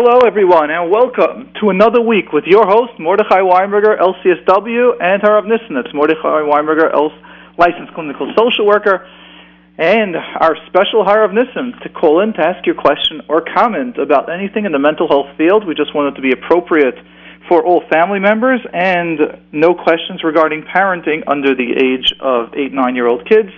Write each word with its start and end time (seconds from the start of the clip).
Hello, 0.00 0.20
everyone, 0.20 0.70
and 0.70 0.92
welcome 0.92 1.50
to 1.58 1.70
another 1.70 2.00
week 2.00 2.32
with 2.32 2.44
your 2.46 2.64
host, 2.64 2.92
Mordechai 3.00 3.40
Weinberger, 3.40 3.98
LCSW, 3.98 4.94
and 5.02 5.20
Harav 5.20 5.42
Nisnitz, 5.42 5.92
Mordechai 5.92 6.46
Weinberger, 6.46 6.94
L- 6.94 7.10
licensed 7.58 7.92
clinical 7.94 8.32
social 8.38 8.64
worker, 8.64 9.08
and 9.76 10.14
our 10.14 10.54
special 10.68 11.02
Harav 11.02 11.34
Nissim 11.34 11.82
to 11.82 11.88
call 11.88 12.20
in 12.20 12.32
to 12.34 12.40
ask 12.40 12.64
your 12.64 12.76
question 12.76 13.22
or 13.28 13.42
comment 13.42 13.98
about 13.98 14.30
anything 14.32 14.66
in 14.66 14.70
the 14.70 14.78
mental 14.78 15.08
health 15.08 15.36
field. 15.36 15.66
We 15.66 15.74
just 15.74 15.92
want 15.96 16.14
it 16.14 16.16
to 16.16 16.22
be 16.22 16.30
appropriate 16.30 16.94
for 17.48 17.66
all 17.66 17.82
family 17.90 18.20
members 18.20 18.60
and 18.72 19.18
no 19.50 19.74
questions 19.74 20.22
regarding 20.22 20.62
parenting 20.62 21.24
under 21.26 21.56
the 21.56 21.74
age 21.74 22.14
of 22.20 22.54
eight, 22.54 22.72
nine 22.72 22.94
year 22.94 23.08
old 23.08 23.28
kids. 23.28 23.50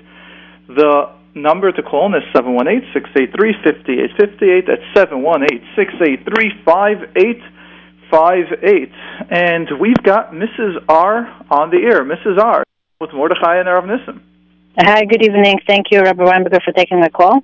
The 0.68 1.19
number 1.34 1.72
to 1.72 1.82
call 1.82 2.06
in 2.06 2.14
is 2.14 2.22
718 2.34 2.92
683 2.92 3.52
5858. 3.62 4.66
That's 4.66 4.82
718 4.94 5.60
683 5.76 6.50
5858. 6.64 8.92
And 9.30 9.68
we've 9.80 10.02
got 10.02 10.32
Mrs. 10.32 10.82
R 10.88 11.28
on 11.50 11.70
the 11.70 11.78
air. 11.78 12.04
Mrs. 12.04 12.38
R 12.38 12.64
with 13.00 13.12
Mordechai 13.12 13.60
and 13.60 13.68
Nissim. 13.68 14.20
Hi, 14.78 15.04
good 15.04 15.22
evening. 15.22 15.58
Thank 15.66 15.90
you, 15.90 16.00
Rabbi 16.00 16.22
Weinberger, 16.22 16.62
for 16.62 16.72
taking 16.72 17.00
the 17.00 17.10
call. 17.10 17.42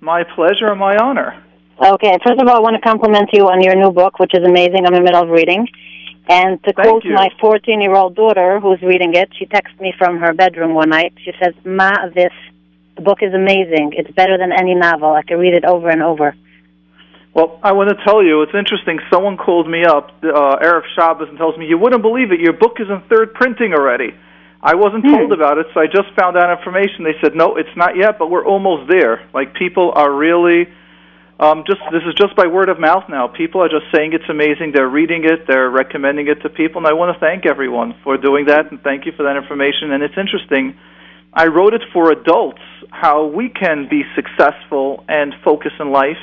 My 0.00 0.24
pleasure 0.24 0.66
and 0.66 0.80
my 0.80 0.96
honor. 0.96 1.40
Okay, 1.80 2.18
first 2.26 2.40
of 2.40 2.48
all, 2.48 2.56
I 2.56 2.60
want 2.60 2.76
to 2.76 2.80
compliment 2.80 3.30
you 3.32 3.48
on 3.48 3.62
your 3.62 3.74
new 3.74 3.90
book, 3.90 4.18
which 4.18 4.34
is 4.34 4.44
amazing. 4.44 4.86
I'm 4.86 4.94
in 4.94 5.02
the 5.02 5.04
middle 5.04 5.22
of 5.22 5.30
reading. 5.30 5.66
And 6.28 6.62
to 6.64 6.72
Thank 6.72 6.88
quote 6.88 7.04
you. 7.04 7.14
my 7.14 7.30
14 7.40 7.80
year 7.80 7.94
old 7.94 8.14
daughter 8.14 8.60
who's 8.60 8.80
reading 8.82 9.14
it, 9.14 9.30
she 9.38 9.46
texted 9.46 9.80
me 9.80 9.92
from 9.98 10.18
her 10.18 10.32
bedroom 10.32 10.74
one 10.74 10.90
night. 10.90 11.14
She 11.24 11.32
says, 11.42 11.54
Ma, 11.64 12.08
this 12.14 12.32
the 12.96 13.02
book 13.02 13.18
is 13.22 13.32
amazing. 13.34 13.92
It's 13.96 14.10
better 14.10 14.36
than 14.38 14.52
any 14.52 14.74
novel. 14.74 15.12
I 15.12 15.22
can 15.22 15.38
read 15.38 15.54
it 15.54 15.64
over 15.64 15.88
and 15.88 16.02
over. 16.02 16.34
Well, 17.34 17.58
I 17.62 17.72
want 17.72 17.88
to 17.88 17.96
tell 18.04 18.22
you, 18.22 18.42
it's 18.42 18.54
interesting. 18.54 19.00
Someone 19.10 19.38
called 19.38 19.66
me 19.68 19.84
up, 19.84 20.10
uh, 20.22 20.56
Erev 20.60 20.82
Shabbos, 20.94 21.28
and 21.30 21.38
tells 21.38 21.56
me, 21.56 21.64
you 21.66 21.78
wouldn't 21.78 22.02
believe 22.02 22.30
it, 22.30 22.40
your 22.40 22.52
book 22.52 22.76
is 22.78 22.88
in 22.90 23.00
third 23.08 23.32
printing 23.32 23.72
already. 23.72 24.12
I 24.62 24.74
wasn't 24.74 25.04
Hmm. 25.06 25.16
told 25.16 25.32
about 25.32 25.56
it, 25.56 25.66
so 25.72 25.80
I 25.80 25.86
just 25.86 26.12
found 26.14 26.36
out 26.36 26.50
information. 26.50 27.04
They 27.04 27.16
said, 27.22 27.34
no, 27.34 27.56
it's 27.56 27.74
not 27.74 27.96
yet, 27.96 28.18
but 28.18 28.30
we're 28.30 28.44
almost 28.44 28.88
there. 28.88 29.22
Like, 29.32 29.54
people 29.54 29.92
are 29.96 30.12
really, 30.12 30.68
um, 31.40 31.64
just, 31.66 31.80
this 31.90 32.02
is 32.04 32.14
just 32.14 32.36
by 32.36 32.46
word 32.46 32.68
of 32.68 32.78
mouth 32.78 33.08
now. 33.08 33.26
People 33.28 33.62
are 33.62 33.68
just 33.68 33.86
saying 33.96 34.12
it's 34.12 34.28
amazing. 34.28 34.72
They're 34.72 34.86
reading 34.86 35.24
it, 35.24 35.46
they're 35.48 35.70
recommending 35.70 36.28
it 36.28 36.42
to 36.42 36.50
people, 36.50 36.78
and 36.80 36.86
I 36.86 36.92
want 36.92 37.16
to 37.16 37.18
thank 37.18 37.46
everyone 37.46 37.94
for 38.04 38.18
doing 38.18 38.44
that, 38.46 38.70
and 38.70 38.80
thank 38.82 39.06
you 39.06 39.12
for 39.12 39.22
that 39.24 39.36
information. 39.36 39.90
And 39.90 40.02
it's 40.02 40.18
interesting. 40.18 40.76
I 41.34 41.46
wrote 41.46 41.74
it 41.74 41.82
for 41.92 42.10
adults, 42.10 42.60
how 42.90 43.24
we 43.24 43.48
can 43.48 43.88
be 43.88 44.04
successful 44.14 45.04
and 45.08 45.34
focus 45.42 45.72
in 45.80 45.90
life 45.90 46.18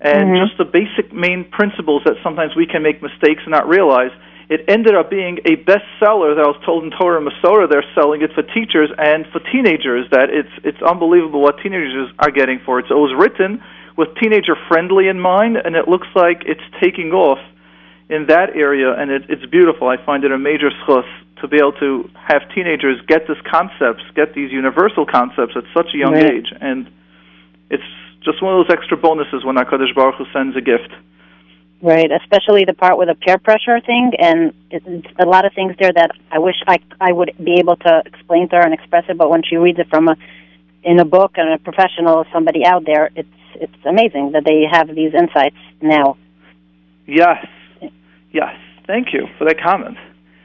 and 0.00 0.30
Mhm. 0.30 0.46
just 0.46 0.56
the 0.56 0.64
basic 0.64 1.12
main 1.12 1.44
principles 1.44 2.02
that 2.04 2.16
sometimes 2.22 2.56
we 2.56 2.66
can 2.66 2.82
make 2.82 3.02
mistakes 3.02 3.42
and 3.44 3.52
not 3.52 3.68
realize. 3.68 4.10
It 4.48 4.64
ended 4.66 4.94
up 4.94 5.10
being 5.10 5.38
a 5.44 5.56
bestseller 5.56 6.34
that 6.34 6.44
I 6.44 6.48
was 6.48 6.56
told 6.64 6.84
in 6.84 6.90
Torah 6.90 7.18
and 7.18 7.28
Masorah 7.28 7.68
they're 7.68 7.84
selling 7.94 8.22
it 8.22 8.32
for 8.32 8.42
teachers 8.42 8.90
and 8.98 9.26
for 9.28 9.40
teenagers 9.52 10.08
that 10.10 10.30
it's 10.30 10.50
it's 10.64 10.82
unbelievable 10.82 11.40
what 11.40 11.58
teenagers 11.58 12.10
are 12.18 12.30
getting 12.30 12.58
for 12.60 12.78
it. 12.78 12.86
So 12.88 12.96
it 12.96 13.00
was 13.00 13.14
written 13.14 13.62
with 13.96 14.14
teenager 14.16 14.56
friendly 14.68 15.08
in 15.08 15.20
mind 15.20 15.58
and 15.58 15.76
it 15.76 15.86
looks 15.86 16.08
like 16.14 16.42
it's 16.46 16.64
taking 16.80 17.12
off 17.12 17.38
in 18.08 18.26
that 18.26 18.56
area 18.56 18.92
and 18.92 19.10
it, 19.10 19.24
it's 19.28 19.44
beautiful. 19.46 19.86
I 19.86 19.98
find 19.98 20.24
it 20.24 20.32
a 20.32 20.38
major 20.38 20.70
schus 20.82 21.06
to 21.40 21.48
be 21.48 21.58
able 21.58 21.72
to 21.72 22.10
have 22.14 22.42
teenagers 22.54 23.00
get 23.06 23.26
these 23.26 23.40
concepts, 23.50 24.02
get 24.14 24.34
these 24.34 24.50
universal 24.52 25.06
concepts 25.06 25.54
at 25.56 25.64
such 25.74 25.94
a 25.94 25.98
young 25.98 26.14
Right. 26.14 26.32
age 26.32 26.52
and 26.60 26.88
it's 27.70 27.84
just 28.22 28.42
one 28.42 28.54
of 28.54 28.66
those 28.66 28.76
extra 28.76 28.96
bonuses 28.96 29.44
when 29.44 29.56
HaKadosh 29.56 29.94
Baruch 29.94 30.16
Hu 30.16 30.26
sends 30.32 30.56
a 30.56 30.60
gift. 30.60 30.90
Right, 31.82 32.10
especially 32.12 32.66
the 32.66 32.74
part 32.74 32.98
with 32.98 33.08
the 33.08 33.14
peer 33.14 33.38
pressure 33.38 33.80
thing, 33.80 34.12
and 34.18 34.52
it's 34.70 35.06
a 35.18 35.24
lot 35.24 35.46
of 35.46 35.54
things 35.54 35.74
there 35.78 35.92
that 35.92 36.10
I 36.30 36.38
wish 36.38 36.56
I 36.66 36.78
I 37.00 37.10
would 37.10 37.32
be 37.42 37.54
able 37.58 37.76
to 37.76 38.02
explain 38.04 38.50
to 38.50 38.56
her 38.56 38.62
and 38.62 38.74
express 38.74 39.04
it. 39.08 39.16
But 39.16 39.30
when 39.30 39.42
she 39.42 39.56
reads 39.56 39.78
it 39.78 39.88
from 39.88 40.08
a 40.08 40.16
in 40.82 40.98
a 41.00 41.06
book 41.06 41.32
and 41.36 41.48
a 41.54 41.58
professional, 41.58 42.26
somebody 42.34 42.66
out 42.66 42.84
there, 42.84 43.08
it's 43.16 43.28
it's 43.54 43.86
amazing 43.86 44.32
that 44.32 44.44
they 44.44 44.66
have 44.70 44.94
these 44.94 45.14
insights 45.14 45.56
now. 45.80 46.18
Yes. 47.06 47.46
Yes. 48.30 48.54
Thank 48.86 49.14
you 49.14 49.26
for 49.38 49.46
that 49.46 49.58
comment. 49.58 49.96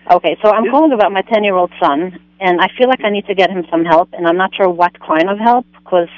Okay, 0.10 0.38
so 0.44 0.50
I'm 0.50 0.70
calling 0.70 0.92
about 0.92 1.12
my 1.12 1.22
10 1.22 1.44
year 1.44 1.56
old 1.56 1.72
son, 1.80 2.20
and 2.40 2.62
I 2.62 2.68
feel 2.78 2.88
like 2.88 3.04
I 3.04 3.10
need 3.10 3.26
to 3.26 3.36
get 3.36 3.50
him 3.50 3.66
some 3.72 3.86
help, 3.86 4.10
and 4.14 4.28
I'm 4.28 4.38
not 4.38 4.54
sure 4.56 4.70
what 4.70 5.00
kind 5.00 5.30
of 5.30 5.40
help 5.40 5.66
because 5.74 6.10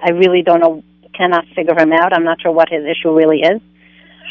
I 0.00 0.10
really 0.10 0.42
don't 0.42 0.60
know, 0.60 0.82
cannot 1.14 1.44
figure 1.54 1.78
him 1.78 1.92
out. 1.92 2.12
I'm 2.12 2.24
not 2.24 2.40
sure 2.40 2.50
what 2.50 2.68
his 2.68 2.84
issue 2.84 3.14
really 3.14 3.40
is. 3.40 3.60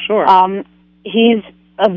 Sure. 0.06 0.28
Um, 0.28 0.66
he's 1.04 1.42
a 1.80 1.90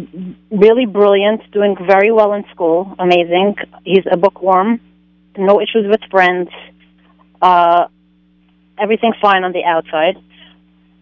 really 0.50 0.86
brilliant, 0.86 1.50
doing 1.50 1.76
very 1.76 2.12
well 2.12 2.32
in 2.34 2.44
school, 2.52 2.94
amazing. 2.98 3.56
He's 3.84 4.04
a 4.10 4.16
bookworm, 4.16 4.80
no 5.36 5.60
issues 5.60 5.86
with 5.88 6.00
friends, 6.10 6.50
uh, 7.42 7.88
everything's 8.78 9.16
fine 9.20 9.42
on 9.44 9.52
the 9.52 9.64
outside. 9.64 10.16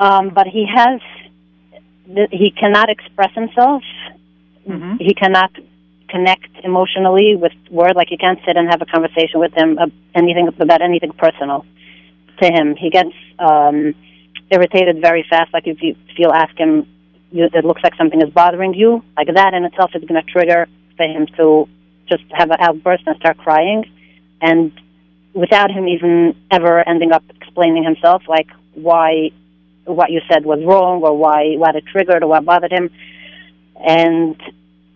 Um, 0.00 0.30
but 0.30 0.46
he 0.46 0.66
has, 0.66 1.00
he 2.30 2.50
cannot 2.50 2.88
express 2.90 3.32
himself. 3.34 3.82
Mhm. 4.68 5.00
He 5.00 5.14
cannot 5.14 5.50
connect 6.08 6.48
emotionally 6.64 7.36
with 7.36 7.52
word. 7.70 7.96
Like 7.96 8.10
you 8.10 8.18
can't 8.18 8.38
sit 8.46 8.56
and 8.56 8.68
have 8.68 8.82
a 8.82 8.86
conversation 8.86 9.40
with 9.40 9.52
him 9.52 9.78
ab- 9.78 9.92
anything 10.14 10.48
about 10.58 10.82
anything 10.82 11.12
personal 11.12 11.64
to 12.42 12.46
him. 12.46 12.76
He 12.76 12.90
gets 12.90 13.12
um, 13.38 13.94
irritated 14.50 15.00
very 15.00 15.24
fast. 15.28 15.52
Like 15.52 15.66
if 15.66 15.82
you 15.82 15.96
you 16.16 16.30
ask 16.30 16.56
him, 16.56 16.86
you, 17.30 17.48
it 17.52 17.64
looks 17.64 17.82
like 17.82 17.94
something 17.96 18.20
is 18.22 18.30
bothering 18.30 18.74
you. 18.74 19.02
Like 19.16 19.28
that 19.34 19.54
in 19.54 19.64
itself 19.64 19.90
is 19.94 20.02
going 20.04 20.22
to 20.22 20.30
trigger 20.30 20.66
for 20.96 21.04
him 21.04 21.26
to 21.36 21.68
just 22.08 22.24
have 22.30 22.50
an 22.50 22.58
outburst 22.60 23.02
and 23.06 23.16
start 23.16 23.36
crying, 23.38 23.84
and 24.40 24.72
without 25.34 25.70
him 25.70 25.88
even 25.88 26.34
ever 26.50 26.86
ending 26.88 27.12
up 27.12 27.24
explaining 27.40 27.84
himself, 27.84 28.22
like 28.28 28.48
why 28.74 29.30
what 29.84 30.10
you 30.10 30.20
said 30.30 30.44
was 30.44 30.62
wrong 30.64 31.02
or 31.02 31.16
why 31.16 31.54
what 31.56 31.76
it 31.76 31.84
triggered 31.86 32.22
or 32.22 32.28
what 32.28 32.44
bothered 32.44 32.72
him, 32.72 32.90
and 33.84 34.40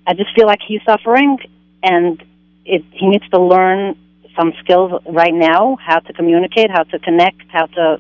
I 0.07 0.15
just 0.15 0.35
feel 0.35 0.47
like 0.47 0.61
he's 0.67 0.81
suffering, 0.85 1.39
and 1.83 2.23
it, 2.65 2.85
he 2.93 3.09
needs 3.09 3.29
to 3.31 3.41
learn 3.41 3.97
some 4.39 4.53
skills 4.63 4.93
right 5.07 5.35
now: 5.35 5.77
how 5.81 5.99
to 6.01 6.13
communicate, 6.13 6.71
how 6.71 6.85
to 6.85 6.99
connect, 6.99 7.43
how 7.49 7.67
to 7.67 7.99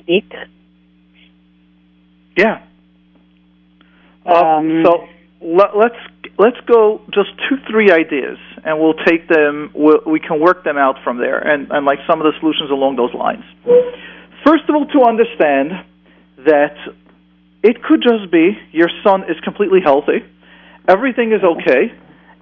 speak. 0.00 0.32
Yeah. 2.36 2.62
Uh, 4.26 4.34
Um, 4.34 4.82
so 4.84 5.08
let, 5.40 5.76
let's 5.76 5.96
let's 6.38 6.60
go 6.66 7.00
just 7.12 7.30
two 7.48 7.56
three 7.70 7.90
ideas, 7.90 8.38
and 8.64 8.80
we'll 8.80 8.94
take 9.06 9.28
them. 9.28 9.70
We'll, 9.74 10.00
we 10.06 10.20
can 10.20 10.40
work 10.40 10.64
them 10.64 10.78
out 10.78 10.96
from 11.04 11.18
there, 11.18 11.38
and 11.38 11.70
and 11.70 11.84
like 11.84 11.98
some 12.08 12.20
of 12.20 12.24
the 12.24 12.38
solutions 12.40 12.70
along 12.70 12.96
those 12.96 13.14
lines. 13.14 13.44
First 14.46 14.64
of 14.68 14.74
all, 14.74 14.86
to 14.86 15.02
understand 15.04 15.72
that 16.46 16.76
it 17.62 17.82
could 17.82 18.02
just 18.02 18.30
be 18.30 18.58
your 18.72 18.90
son 19.04 19.24
is 19.30 19.38
completely 19.44 19.80
healthy, 19.80 20.24
everything 20.88 21.32
is 21.32 21.42
okay, 21.42 21.92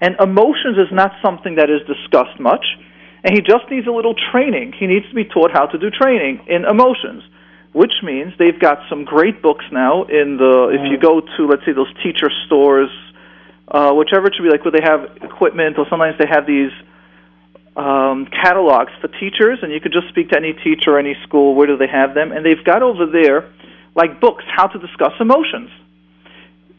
and 0.01 0.17
emotions 0.21 0.79
is 0.79 0.93
not 0.93 1.13
something 1.23 1.57
that 1.57 1.71
is 1.71 1.81
discussed 1.87 2.39
much, 2.41 2.65
and 3.25 3.35
he 3.35 3.41
just 3.41 3.71
needs 3.71 3.87
a 3.87 3.93
little 3.93 4.15
training. 4.33 4.73
He 4.79 4.87
needs 4.87 5.09
to 5.09 5.15
be 5.15 5.25
taught 5.25 5.51
how 5.53 5.67
to 5.67 5.79
do 5.79 5.91
training 5.91 6.45
in 6.49 6.65
emotions 6.65 7.23
which 7.73 7.93
means 8.03 8.33
they've 8.37 8.59
got 8.59 8.79
some 8.89 9.05
great 9.05 9.41
books 9.43 9.65
now 9.71 10.03
in 10.03 10.37
the 10.37 10.75
if 10.75 10.81
you 10.91 10.99
go 10.99 11.21
to 11.21 11.47
let's 11.47 11.65
say 11.65 11.73
those 11.73 11.93
teacher 12.03 12.29
stores 12.47 12.91
uh, 13.69 13.93
whichever 13.93 14.27
it 14.27 14.35
should 14.35 14.43
be 14.43 14.51
like 14.51 14.65
where 14.65 14.73
they 14.73 14.83
have 14.83 15.23
equipment 15.23 15.79
or 15.79 15.87
sometimes 15.89 16.19
they 16.19 16.27
have 16.27 16.47
these 16.47 16.73
um, 17.77 18.27
catalogs 18.27 18.91
for 19.01 19.09
teachers 19.09 19.59
and 19.63 19.73
you 19.73 19.81
could 19.81 19.93
just 19.93 20.09
speak 20.09 20.31
to 20.31 20.37
any 20.37 20.53
teacher 20.53 20.97
or 20.97 20.99
any 20.99 21.15
school 21.23 21.55
where 21.55 21.67
do 21.67 21.77
they 21.77 21.87
have 21.87 22.15
them? 22.15 22.33
And 22.33 22.45
they've 22.45 22.65
got 22.65 22.83
over 22.83 23.07
there 23.07 23.53
like 23.95 24.21
books 24.21 24.45
how 24.51 24.67
to 24.67 24.79
discuss 24.79 25.13
emotions 25.21 25.71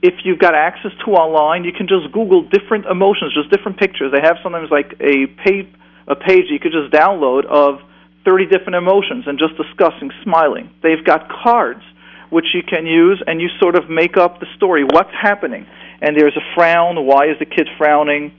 if 0.01 0.13
you've 0.23 0.39
got 0.39 0.55
access 0.55 0.91
to 1.05 1.11
online 1.11 1.63
you 1.63 1.71
can 1.71 1.87
just 1.87 2.11
google 2.11 2.43
different 2.43 2.85
emotions 2.85 3.33
just 3.33 3.49
different 3.49 3.77
pictures 3.77 4.11
they 4.11 4.21
have 4.21 4.37
sometimes 4.43 4.69
like 4.71 4.93
a 4.99 5.27
page 5.45 5.67
a 6.07 6.15
page 6.15 6.45
you 6.49 6.59
could 6.59 6.71
just 6.71 6.91
download 6.91 7.45
of 7.45 7.79
30 8.25 8.45
different 8.47 8.75
emotions 8.75 9.25
and 9.27 9.39
just 9.39 9.57
discussing 9.57 10.11
smiling. 10.23 10.69
They've 10.83 11.03
got 11.03 11.29
cards 11.29 11.81
which 12.29 12.45
you 12.53 12.61
can 12.63 12.85
use 12.85 13.21
and 13.27 13.41
you 13.41 13.49
sort 13.59 13.75
of 13.75 13.89
make 13.89 14.15
up 14.15 14.39
the 14.39 14.45
story. 14.55 14.83
What's 14.83 15.11
happening? 15.19 15.65
And 16.01 16.17
there's 16.17 16.35
a 16.37 16.55
frown. 16.55 17.05
Why 17.05 17.25
is 17.25 17.37
the 17.39 17.45
kid 17.45 17.67
frowning? 17.77 18.31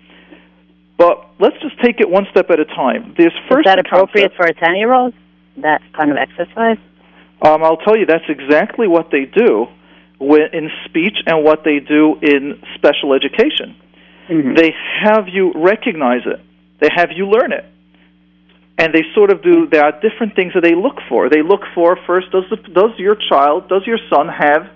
But 0.97 1.29
let's 1.41 1.57
just 1.61 1.81
take 1.83 2.01
it 2.01 2.09
one 2.09 2.27
step 2.31 2.51
at 2.51 2.61
a 2.61 2.65
time. 2.65 3.15
There's 3.19 3.35
first 3.51 3.67
is 3.67 3.71
that 3.71 3.79
appropriate 3.79 4.35
concept- 4.37 4.37
for 4.37 4.65
a 4.65 4.67
10 4.67 4.77
year 4.77 4.93
old? 4.93 5.15
That 5.59 5.83
kind 5.93 6.11
of 6.11 6.17
exercise? 6.17 6.79
Um, 7.43 7.63
I'll 7.65 7.77
tell 7.77 7.97
you, 7.97 8.07
that's 8.07 8.29
exactly 8.29 8.87
what 8.87 9.11
they 9.11 9.25
do 9.25 9.67
in 10.23 10.71
speech 10.87 11.19
and 11.27 11.45
what 11.45 11.65
they 11.65 11.81
do 11.81 12.19
in 12.23 12.59
special 12.75 13.13
education. 13.13 13.75
Mhm. 14.29 14.57
They 14.57 14.75
have 15.01 15.29
you 15.29 15.53
recognize 15.55 16.25
it. 16.27 16.41
They 16.81 16.89
have 16.95 17.11
you 17.13 17.27
learn 17.27 17.53
it. 17.53 17.65
And 18.79 18.93
they 18.95 19.05
sort 19.15 19.31
of 19.31 19.43
do. 19.43 19.67
There 19.67 19.85
are 19.85 19.93
different 20.01 20.35
things 20.35 20.55
that 20.55 20.63
they 20.63 20.75
look 20.75 21.01
for. 21.09 21.29
They 21.29 21.43
look 21.43 21.65
for 21.75 21.97
first: 22.07 22.31
does 22.31 22.45
the, 22.51 22.57
does 22.57 22.99
your 22.99 23.17
child, 23.17 23.69
does 23.69 23.87
your 23.87 23.99
son 24.11 24.29
have 24.29 24.69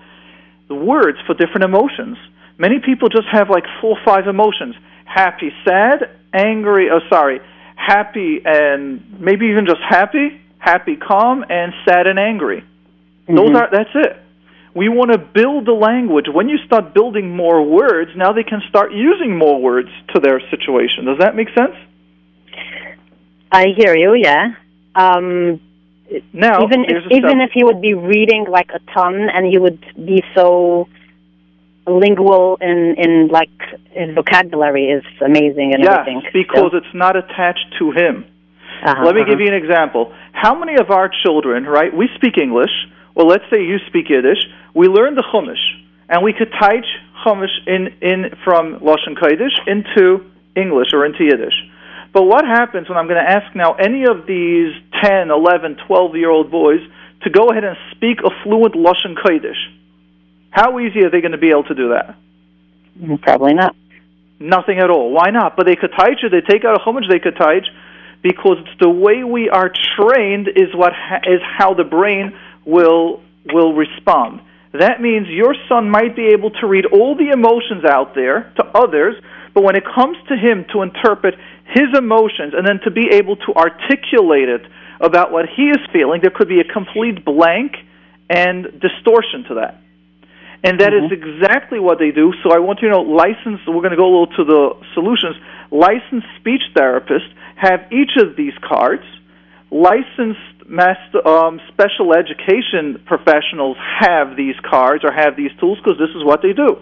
the 0.69 0.75
words 0.75 1.19
for 1.27 1.35
different 1.35 1.65
emotions. 1.65 2.19
Many 2.59 2.79
people 2.81 3.09
just 3.09 3.29
have 3.31 3.51
like 3.51 3.65
four, 3.81 3.99
or 3.99 4.05
five 4.05 4.27
emotions: 4.27 4.75
happy, 5.05 5.53
sad, 5.65 6.11
angry. 6.33 6.91
Oh, 6.91 7.01
sorry, 7.09 7.41
happy, 7.77 8.41
and 8.45 9.21
maybe 9.21 9.47
even 9.47 9.67
just 9.67 9.81
happy, 9.89 10.41
happy, 10.59 10.97
calm, 10.97 11.45
and 11.49 11.73
sad 11.87 12.07
and 12.07 12.19
angry. 12.19 12.61
Mm-hmm. 12.61 13.37
Those 13.37 13.51
are 13.57 13.69
that's 13.71 13.95
it. 13.95 14.17
We 14.77 14.91
want 14.91 15.11
to 15.11 15.19
build 15.19 15.67
the 15.67 15.73
language. 15.73 16.27
When 16.31 16.51
you 16.51 16.59
start 16.67 16.93
building 16.93 17.35
more 17.35 17.65
words, 17.65 18.11
now 18.15 18.35
they 18.35 18.43
can 18.43 18.61
start 18.69 18.93
using 18.93 19.37
more 19.39 19.59
words 19.61 19.89
to 20.13 20.21
their 20.21 20.39
situation. 20.51 21.07
Does 21.07 21.19
that 21.21 21.35
make 21.35 21.49
sense? 21.57 21.75
I 23.51 23.69
hear 23.75 23.97
you. 23.97 24.15
Yeah. 24.15 24.53
Um, 24.95 25.61
now, 26.33 26.65
even 26.65 26.85
if, 26.85 27.05
even 27.11 27.41
if 27.41 27.53
you 27.55 27.65
would 27.67 27.81
be 27.81 27.95
reading 27.95 28.45
like 28.49 28.69
a 28.75 28.81
ton 28.93 29.29
and 29.33 29.51
you 29.51 29.63
would 29.63 29.81
be 29.97 30.23
so 30.35 30.89
lingual 31.87 32.59
in 32.61 32.97
in 32.99 33.29
like 33.29 33.51
his 33.93 34.15
vocabulary 34.15 34.87
is 34.87 35.05
amazing 35.25 35.73
and 35.73 35.83
yes, 35.83 36.01
everything. 36.01 36.23
because 36.33 36.73
so. 36.73 36.77
it's 36.77 36.95
not 36.95 37.17
attached 37.17 37.67
to 37.79 37.93
him. 37.93 38.25
Uh-huh, 38.85 39.05
Let 39.05 39.15
me 39.15 39.23
uh-huh. 39.23 39.31
give 39.31 39.41
you 39.41 39.49
an 39.49 39.55
example. 39.55 40.13
How 40.33 40.55
many 40.59 40.75
of 40.77 40.91
our 40.91 41.11
children, 41.25 41.65
right? 41.65 41.97
We 41.97 42.09
speak 42.17 42.37
English. 42.37 42.71
Well, 43.17 43.27
let's 43.27 43.45
say 43.51 43.65
you 43.65 43.79
speak 43.89 44.11
Yiddish. 44.11 44.45
We 44.75 44.89
learn 44.89 45.15
the 45.15 45.25
Chumash, 45.33 45.65
and 46.11 46.23
we 46.23 46.35
could 46.35 46.53
teach 46.53 46.85
Chumash 47.25 47.57
in 47.67 47.89
in 48.03 48.37
from 48.45 48.81
Lashon 48.81 49.17
Kodesh 49.17 49.57
into 49.67 50.31
English 50.55 50.89
or 50.93 51.07
into 51.07 51.25
Yiddish. 51.25 51.57
But 52.13 52.25
what 52.25 52.45
happens 52.45 52.89
when 52.89 52.99
I'm 52.99 53.09
going 53.09 53.23
to 53.23 53.31
ask 53.31 53.57
now 53.57 53.75
any 53.75 54.05
of 54.05 54.27
these 54.27 54.73
10, 55.03 55.31
11, 55.31 55.77
12 55.87 56.17
year 56.17 56.31
old 56.31 56.51
boys 56.51 56.81
to 57.23 57.31
go 57.31 57.49
ahead 57.49 57.65
and 57.65 57.77
speak 57.93 58.19
a 58.21 58.31
fluent 58.45 58.75
Lashon 58.75 59.17
Kodesh? 59.17 59.61
How 60.51 60.79
easy 60.79 61.05
are 61.05 61.11
they 61.11 61.21
going 61.21 61.33
to 61.33 61.39
be 61.39 61.51
able 61.51 61.65
to 61.65 61.75
do 61.75 61.89
that? 61.91 62.17
Mm, 63.01 63.21
probably 63.21 63.55
not. 63.55 63.75
Nothing 64.39 64.79
at 64.79 64.91
all. 64.91 65.11
Why 65.13 65.31
not? 65.31 65.57
But 65.57 65.67
they 65.67 65.77
could 65.77 65.93
teach 65.93 66.21
it. 66.23 66.33
They 66.33 66.45
take 66.45 66.65
out 66.67 66.77
a 66.77 66.85
chumash. 66.85 67.09
They 67.11 67.19
could 67.19 67.37
teach 67.37 67.65
because 68.23 68.59
it's 68.61 68.81
the 68.81 68.91
way 68.91 69.25
we 69.25 69.49
are 69.49 69.73
trained 69.97 70.49
is 70.49 70.75
what 70.75 70.93
ha- 70.93 71.25
is 71.25 71.41
how 71.59 71.75
the 71.75 71.85
brain 71.85 72.33
will 72.67 73.23
will 73.53 73.75
respond. 73.75 74.41
That 74.73 75.01
means 75.01 75.29
your 75.29 75.55
son 75.69 75.89
might 75.89 76.17
be 76.17 76.35
able 76.35 76.51
to 76.61 76.67
read 76.67 76.85
all 76.87 77.17
the 77.17 77.31
emotions 77.31 77.85
out 77.89 78.15
there 78.15 78.53
to 78.57 78.65
others, 78.75 79.15
but 79.55 79.63
when 79.63 79.77
it 79.77 79.85
comes 79.85 80.19
to 80.29 80.37
him 80.37 80.67
to 80.73 80.83
interpret 80.83 81.35
his 81.73 81.97
emotions 81.97 82.53
and 82.53 82.67
then 82.67 82.81
to 82.85 82.91
be 82.91 83.09
able 83.13 83.37
to 83.37 83.55
articulate 83.55 84.49
it 84.49 84.63
about 85.01 85.33
what 85.33 85.47
he 85.49 85.71
is 85.71 85.79
feeling, 85.93 86.21
there 86.21 86.35
could 86.35 86.49
be 86.49 86.61
a 86.61 86.73
complete 86.73 87.25
blank 87.25 87.73
and 88.29 88.65
distortion 88.81 89.45
to 89.49 89.55
that. 89.55 89.81
And 90.65 90.81
that 90.81 90.91
mm-hmm. 90.91 91.13
is 91.13 91.13
exactly 91.13 91.79
what 91.79 91.99
they 91.99 92.11
do. 92.11 92.33
So 92.43 92.51
I 92.53 92.59
want 92.59 92.81
you 92.83 92.89
to 92.89 92.95
know, 92.95 93.03
licensed, 93.03 93.69
we're 93.69 93.85
going 93.85 93.95
to 93.95 93.97
go 93.97 94.09
a 94.09 94.13
little 94.13 94.35
to 94.37 94.45
the 94.45 94.63
solutions. 94.95 95.37
Licensed 95.71 96.27
speech 96.41 96.63
therapists 96.75 97.31
have 97.57 97.93
each 97.93 98.17
of 98.21 98.37
these 98.37 98.55
cards. 98.67 99.05
Licensed 99.71 100.56
master, 100.69 101.27
um, 101.27 101.61
special 101.73 102.15
education 102.15 103.01
professionals 103.07 103.77
have 104.01 104.37
these 104.37 104.55
cards 104.69 105.05
or 105.05 105.13
have 105.13 105.37
these 105.37 105.51
tools 105.59 105.79
because 105.79 105.99
this 105.99 106.11
is 106.15 106.25
what 106.25 106.43
they 106.43 106.53
do. 106.53 106.79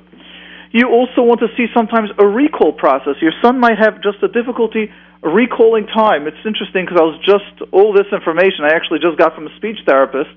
You 0.72 0.90
also 0.90 1.22
want 1.22 1.38
to 1.40 1.48
see 1.56 1.70
sometimes 1.70 2.10
a 2.18 2.26
recall 2.26 2.72
process. 2.72 3.14
Your 3.22 3.32
son 3.40 3.60
might 3.60 3.78
have 3.78 4.02
just 4.02 4.18
a 4.22 4.28
difficulty 4.28 4.90
recalling 5.22 5.86
time. 5.86 6.26
It's 6.26 6.42
interesting 6.44 6.84
because 6.84 6.98
I 6.98 7.06
was 7.06 7.18
just, 7.22 7.70
all 7.70 7.94
this 7.94 8.10
information 8.10 8.66
I 8.66 8.74
actually 8.74 8.98
just 8.98 9.16
got 9.16 9.34
from 9.34 9.46
a 9.46 9.54
speech 9.56 9.78
therapist. 9.86 10.34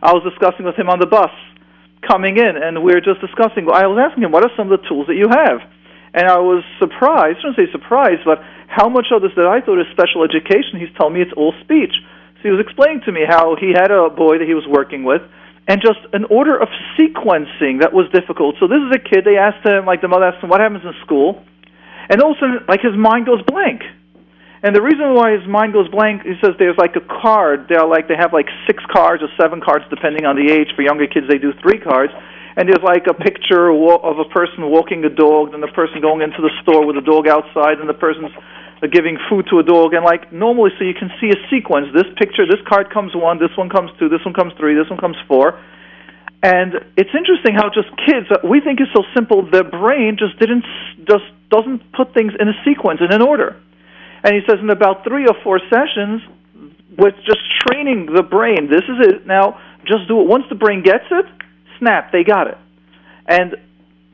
I 0.00 0.14
was 0.14 0.22
discussing 0.22 0.64
with 0.64 0.78
him 0.78 0.88
on 0.88 1.00
the 1.00 1.10
bus 1.10 1.34
coming 2.06 2.38
in, 2.38 2.56
and 2.56 2.82
we 2.82 2.94
were 2.94 3.04
just 3.04 3.20
discussing. 3.20 3.68
I 3.68 3.84
was 3.84 4.00
asking 4.00 4.24
him, 4.24 4.32
"What 4.32 4.44
are 4.44 4.54
some 4.56 4.72
of 4.72 4.80
the 4.80 4.88
tools 4.88 5.06
that 5.08 5.16
you 5.16 5.28
have?" 5.28 5.60
And 6.14 6.26
I 6.26 6.38
was 6.38 6.64
surprised. 6.78 7.38
I 7.38 7.40
shouldn't 7.40 7.56
say 7.56 7.70
surprised, 7.70 8.24
but 8.24 8.40
how 8.66 8.88
much 8.88 9.12
of 9.12 9.20
this 9.22 9.32
that 9.36 9.46
I 9.46 9.60
thought 9.60 9.78
is 9.78 9.86
special 9.92 10.24
education, 10.24 10.80
he's 10.80 10.90
telling 10.96 11.14
me 11.14 11.22
it's 11.22 11.34
all 11.36 11.52
speech. 11.60 11.92
So 12.40 12.48
he 12.48 12.52
was 12.56 12.64
explaining 12.64 13.04
to 13.04 13.12
me 13.12 13.28
how 13.28 13.54
he 13.60 13.76
had 13.76 13.92
a 13.92 14.08
boy 14.08 14.40
that 14.40 14.48
he 14.48 14.56
was 14.56 14.64
working 14.64 15.04
with, 15.04 15.20
and 15.68 15.80
just 15.84 16.00
an 16.16 16.24
order 16.32 16.56
of 16.56 16.68
sequencing 16.96 17.84
that 17.84 17.92
was 17.92 18.08
difficult. 18.16 18.56
So 18.58 18.66
this 18.66 18.80
is 18.80 18.96
a 18.96 18.98
kid. 18.98 19.28
They 19.28 19.36
asked 19.36 19.60
him, 19.60 19.84
like 19.84 20.00
the 20.00 20.08
mother 20.08 20.24
asked 20.24 20.42
him, 20.42 20.48
"What 20.48 20.60
happens 20.60 20.82
in 20.82 20.94
school?" 21.04 21.44
And 22.08 22.20
all 22.22 22.32
of 22.32 22.38
a 22.38 22.40
sudden, 22.40 22.64
like 22.66 22.80
his 22.80 22.96
mind 22.96 23.26
goes 23.26 23.42
blank. 23.44 23.84
And 24.62 24.74
the 24.76 24.82
reason 24.82 25.14
why 25.14 25.32
his 25.32 25.46
mind 25.46 25.72
goes 25.72 25.88
blank, 25.88 26.22
he 26.24 26.34
says 26.40 26.56
there's 26.58 26.76
like 26.76 26.96
a 26.96 27.00
card. 27.00 27.68
They're 27.68 27.86
like 27.86 28.08
they 28.08 28.16
have 28.16 28.32
like 28.32 28.48
six 28.66 28.82
cards 28.92 29.22
or 29.22 29.28
seven 29.40 29.60
cards 29.60 29.84
depending 29.88 30.24
on 30.24 30.36
the 30.36 30.52
age. 30.52 30.72
For 30.76 30.82
younger 30.82 31.06
kids, 31.06 31.28
they 31.28 31.38
do 31.38 31.52
three 31.60 31.78
cards. 31.78 32.12
And 32.56 32.68
there's 32.68 32.82
like 32.82 33.06
a 33.06 33.14
picture 33.14 33.70
of 33.70 34.18
a 34.18 34.28
person 34.32 34.68
walking 34.68 35.04
a 35.04 35.08
dog, 35.08 35.54
and 35.54 35.62
the 35.62 35.68
person 35.68 36.00
going 36.00 36.20
into 36.20 36.42
the 36.42 36.50
store 36.60 36.84
with 36.84 36.96
a 36.96 37.00
dog 37.00 37.28
outside, 37.28 37.78
and 37.78 37.88
the 37.88 37.94
person's 37.94 38.32
giving 38.88 39.18
food 39.28 39.46
to 39.50 39.58
a 39.58 39.62
dog. 39.62 39.92
And 39.92 40.04
like 40.04 40.32
normally, 40.32 40.70
so 40.78 40.84
you 40.84 40.94
can 40.94 41.10
see 41.20 41.28
a 41.28 41.40
sequence. 41.50 41.88
This 41.92 42.08
picture, 42.16 42.46
this 42.46 42.60
card 42.68 42.88
comes 42.92 43.12
one, 43.14 43.38
this 43.38 43.52
one 43.56 43.68
comes 43.68 43.90
two, 43.98 44.08
this 44.08 44.24
one 44.24 44.32
comes 44.32 44.52
three, 44.56 44.74
this 44.74 44.88
one 44.88 44.98
comes 44.98 45.16
four. 45.28 45.60
And 46.42 46.72
it's 46.96 47.10
interesting 47.12 47.54
how 47.54 47.68
just 47.68 47.88
kids, 48.06 48.26
uh, 48.32 48.40
we 48.48 48.60
think 48.60 48.80
it's 48.80 48.92
so 48.96 49.04
simple. 49.14 49.44
Their 49.50 49.64
brain 49.64 50.16
just 50.16 50.38
didn't, 50.40 50.64
just 51.04 51.28
doesn't 51.50 51.92
put 51.92 52.14
things 52.14 52.32
in 52.38 52.48
a 52.48 52.56
sequence 52.64 53.00
in 53.04 53.12
an 53.12 53.20
order. 53.20 53.60
And 54.24 54.34
he 54.34 54.40
says 54.48 54.58
in 54.62 54.70
about 54.70 55.04
three 55.04 55.26
or 55.28 55.36
four 55.44 55.60
sessions, 55.68 56.22
with 56.96 57.14
just 57.24 57.40
training 57.66 58.08
the 58.14 58.22
brain, 58.22 58.68
this 58.70 58.82
is 58.82 58.98
it. 59.06 59.26
Now, 59.26 59.60
just 59.84 60.08
do 60.08 60.20
it. 60.20 60.26
Once 60.26 60.44
the 60.48 60.56
brain 60.56 60.82
gets 60.82 61.04
it, 61.10 61.26
snap, 61.78 62.12
they 62.12 62.24
got 62.24 62.46
it. 62.48 62.58
And. 63.26 63.56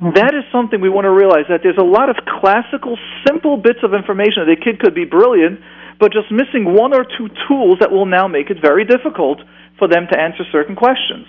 That 0.00 0.36
is 0.36 0.44
something 0.52 0.80
we 0.80 0.92
want 0.92 1.06
to 1.06 1.14
realize 1.14 1.48
that 1.48 1.64
there's 1.64 1.80
a 1.80 1.86
lot 1.86 2.10
of 2.12 2.16
classical, 2.40 2.98
simple 3.26 3.56
bits 3.56 3.80
of 3.82 3.94
information. 3.94 4.44
That 4.44 4.60
a 4.60 4.60
kid 4.60 4.78
could 4.78 4.94
be 4.94 5.08
brilliant, 5.08 5.60
but 5.98 6.12
just 6.12 6.28
missing 6.30 6.68
one 6.68 6.92
or 6.92 7.04
two 7.04 7.32
tools 7.48 7.80
that 7.80 7.90
will 7.90 8.04
now 8.04 8.28
make 8.28 8.50
it 8.50 8.60
very 8.60 8.84
difficult 8.84 9.40
for 9.78 9.88
them 9.88 10.06
to 10.12 10.18
answer 10.18 10.44
certain 10.52 10.76
questions. 10.76 11.24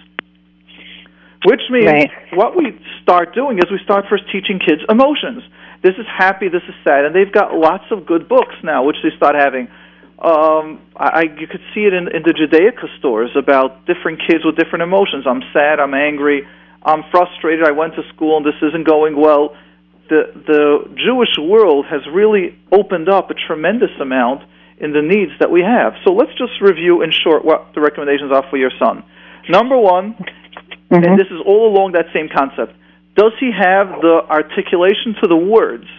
Which 1.45 1.61
means 1.69 1.87
right. 1.87 2.11
what 2.33 2.57
we 2.57 2.75
start 3.03 3.33
doing 3.33 3.57
is 3.59 3.71
we 3.71 3.79
start 3.85 4.05
first 4.09 4.25
teaching 4.31 4.59
kids 4.59 4.81
emotions. 4.89 5.43
This 5.83 5.95
is 5.95 6.05
happy, 6.09 6.49
this 6.49 6.65
is 6.67 6.75
sad, 6.83 7.05
and 7.05 7.15
they've 7.15 7.31
got 7.31 7.53
lots 7.53 7.85
of 7.91 8.05
good 8.05 8.27
books 8.27 8.55
now, 8.63 8.83
which 8.83 8.97
they 9.03 9.15
start 9.15 9.35
having. 9.35 9.69
Um, 10.17 10.81
I, 10.97 11.07
I, 11.07 11.21
you 11.39 11.45
could 11.45 11.61
see 11.73 11.85
it 11.85 11.93
in, 11.93 12.09
in 12.09 12.23
the 12.25 12.33
Judaica 12.33 12.89
stores 12.97 13.29
about 13.37 13.85
different 13.85 14.19
kids 14.27 14.43
with 14.43 14.57
different 14.57 14.81
emotions. 14.81 15.25
I'm 15.29 15.43
sad, 15.53 15.79
I'm 15.79 15.93
angry, 15.93 16.41
I'm 16.83 17.03
frustrated. 17.11 17.65
I 17.65 17.71
went 17.71 17.95
to 17.95 18.03
school 18.13 18.37
and 18.37 18.45
this 18.45 18.55
isn't 18.61 18.85
going 18.85 19.15
well. 19.19 19.55
The 20.09 20.31
the 20.35 20.95
Jewish 20.95 21.35
world 21.37 21.85
has 21.89 22.01
really 22.11 22.57
opened 22.71 23.09
up 23.09 23.29
a 23.29 23.33
tremendous 23.33 23.91
amount 23.99 24.43
in 24.79 24.93
the 24.93 25.01
needs 25.01 25.31
that 25.39 25.51
we 25.51 25.61
have. 25.61 25.93
So 26.05 26.13
let's 26.13 26.31
just 26.37 26.61
review 26.61 27.01
in 27.01 27.11
short 27.11 27.43
what 27.43 27.73
the 27.73 27.81
recommendations 27.81 28.31
are 28.31 28.45
for 28.49 28.57
your 28.57 28.71
son. 28.79 29.03
Number 29.49 29.77
one, 29.77 30.13
mm-hmm. 30.13 30.95
and 30.95 31.19
this 31.19 31.27
is 31.27 31.41
all 31.45 31.67
along 31.67 31.93
that 31.93 32.05
same 32.13 32.29
concept 32.29 32.73
does 33.17 33.33
he 33.39 33.49
have 33.51 33.99
the 33.99 34.21
articulation 34.29 35.17
to 35.21 35.27
the 35.27 35.35
words 35.35 35.89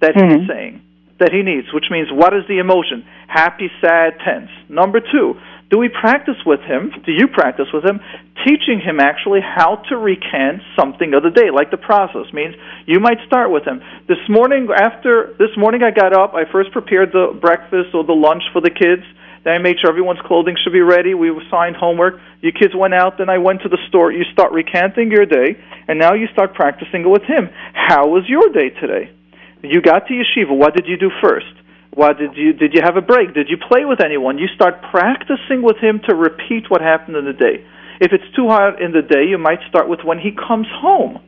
that 0.00 0.14
mm-hmm. 0.14 0.40
he's 0.40 0.48
saying 0.48 0.82
that 1.18 1.32
he 1.32 1.42
needs, 1.42 1.66
which 1.72 1.86
means 1.90 2.08
what 2.12 2.36
is 2.36 2.44
the 2.46 2.58
emotion? 2.58 3.04
Happy, 3.26 3.70
sad, 3.80 4.20
tense. 4.22 4.50
Number 4.68 5.00
two, 5.00 5.40
do 5.70 5.76
we 5.76 5.88
practice 5.88 6.40
with 6.46 6.60
him? 6.60 6.92
Do 7.04 7.12
you 7.12 7.28
practice 7.28 7.66
with 7.72 7.84
him? 7.84 8.00
Teaching 8.46 8.80
him 8.80 9.00
actually 9.00 9.40
how 9.44 9.82
to 9.90 9.96
recant 9.96 10.62
something 10.74 11.12
of 11.12 11.22
the 11.22 11.30
day, 11.30 11.50
like 11.52 11.70
the 11.70 11.76
process 11.76 12.32
means 12.32 12.54
you 12.86 13.00
might 13.00 13.18
start 13.26 13.50
with 13.50 13.64
him. 13.64 13.82
This 14.08 14.22
morning, 14.30 14.68
after 14.74 15.34
this 15.38 15.52
morning, 15.58 15.82
I 15.82 15.90
got 15.90 16.16
up. 16.16 16.32
I 16.32 16.50
first 16.50 16.72
prepared 16.72 17.12
the 17.12 17.36
breakfast 17.38 17.92
or 17.92 18.04
the 18.04 18.16
lunch 18.16 18.42
for 18.52 18.62
the 18.62 18.70
kids. 18.70 19.04
Then 19.44 19.54
I 19.54 19.58
made 19.58 19.76
sure 19.80 19.90
everyone's 19.90 20.24
clothing 20.24 20.56
should 20.64 20.72
be 20.72 20.80
ready. 20.80 21.12
We 21.12 21.30
signed 21.50 21.76
homework. 21.76 22.14
You 22.40 22.50
kids 22.52 22.72
went 22.74 22.94
out. 22.94 23.18
Then 23.18 23.28
I 23.28 23.36
went 23.36 23.60
to 23.62 23.68
the 23.68 23.78
store. 23.88 24.10
You 24.10 24.24
start 24.32 24.52
recanting 24.52 25.10
your 25.10 25.26
day, 25.26 25.60
and 25.86 25.98
now 25.98 26.14
you 26.14 26.28
start 26.32 26.54
practicing 26.54 27.02
it 27.02 27.08
with 27.08 27.22
him. 27.22 27.50
How 27.74 28.08
was 28.08 28.24
your 28.26 28.48
day 28.48 28.70
today? 28.80 29.12
You 29.62 29.82
got 29.82 30.06
to 30.08 30.14
yeshiva. 30.14 30.56
What 30.56 30.74
did 30.74 30.86
you 30.86 30.96
do 30.96 31.10
first? 31.20 31.52
What 31.98 32.14
did 32.16 32.38
you 32.38 32.52
did 32.52 32.74
you 32.74 32.80
have 32.86 32.94
a 32.94 33.02
break? 33.02 33.34
Did 33.34 33.50
you 33.50 33.58
play 33.58 33.82
with 33.82 33.98
anyone? 33.98 34.38
You 34.38 34.46
start 34.54 34.86
practicing 34.94 35.66
with 35.66 35.82
him 35.82 35.98
to 36.06 36.14
repeat 36.14 36.70
what 36.70 36.80
happened 36.80 37.16
in 37.16 37.24
the 37.24 37.34
day. 37.34 37.66
If 37.98 38.14
it's 38.14 38.30
too 38.38 38.46
hard 38.46 38.78
in 38.78 38.94
the 38.94 39.02
day, 39.02 39.26
you 39.26 39.36
might 39.36 39.58
start 39.68 39.88
with 39.90 40.06
when 40.06 40.22
he 40.22 40.30
comes 40.30 40.68
home. 40.70 41.18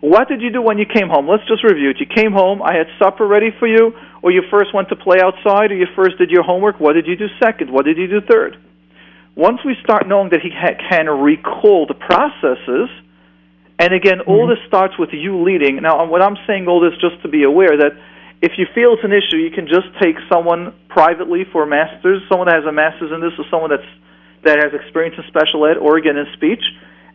What 0.00 0.28
did 0.28 0.40
you 0.40 0.48
do 0.48 0.62
when 0.62 0.78
you 0.78 0.86
came 0.88 1.12
home? 1.12 1.28
Let's 1.28 1.44
just 1.44 1.62
review 1.62 1.90
it. 1.90 2.00
You 2.00 2.08
came 2.08 2.32
home, 2.32 2.62
I 2.64 2.72
had 2.80 2.88
supper 2.96 3.28
ready 3.28 3.52
for 3.60 3.68
you, 3.68 3.92
or 4.22 4.32
you 4.32 4.40
first 4.50 4.72
went 4.72 4.88
to 4.88 4.96
play 4.96 5.20
outside, 5.20 5.68
or 5.70 5.76
you 5.76 5.84
first 5.94 6.16
did 6.16 6.30
your 6.30 6.44
homework. 6.44 6.80
What 6.80 6.94
did 6.94 7.06
you 7.06 7.16
do 7.16 7.28
second? 7.36 7.68
What 7.70 7.84
did 7.84 7.98
you 7.98 8.08
do 8.08 8.24
third? 8.24 8.56
Once 9.36 9.60
we 9.66 9.76
start 9.84 10.08
knowing 10.08 10.30
that 10.30 10.40
he 10.40 10.48
ha- 10.48 10.80
can 10.88 11.12
recall 11.12 11.84
the 11.84 11.92
processes, 11.92 12.88
and 13.78 13.92
again, 13.92 14.24
mm-hmm. 14.24 14.30
all 14.30 14.48
this 14.48 14.64
starts 14.66 14.96
with 14.98 15.10
you 15.12 15.44
leading. 15.44 15.82
Now, 15.82 16.08
what 16.08 16.22
I'm 16.22 16.40
saying 16.46 16.68
all 16.68 16.80
this 16.80 16.96
just 17.04 17.20
to 17.20 17.28
be 17.28 17.42
aware 17.44 17.76
that 17.76 17.92
if 18.42 18.52
you 18.58 18.66
feel 18.74 18.94
it's 18.94 19.04
an 19.04 19.12
issue, 19.12 19.36
you 19.36 19.50
can 19.50 19.66
just 19.66 19.88
take 20.00 20.16
someone 20.30 20.74
privately 20.88 21.44
for 21.52 21.62
a 21.62 21.66
master's, 21.66 22.22
someone 22.28 22.48
that 22.48 22.56
has 22.56 22.68
a 22.68 22.72
master's 22.72 23.12
in 23.12 23.20
this, 23.20 23.32
or 23.38 23.44
someone 23.50 23.70
that's 23.70 23.90
that 24.44 24.62
has 24.62 24.72
experience 24.74 25.16
in 25.18 25.24
special 25.26 25.66
ed 25.66 25.76
or 25.76 25.96
again 25.96 26.16
in 26.16 26.26
speech, 26.36 26.62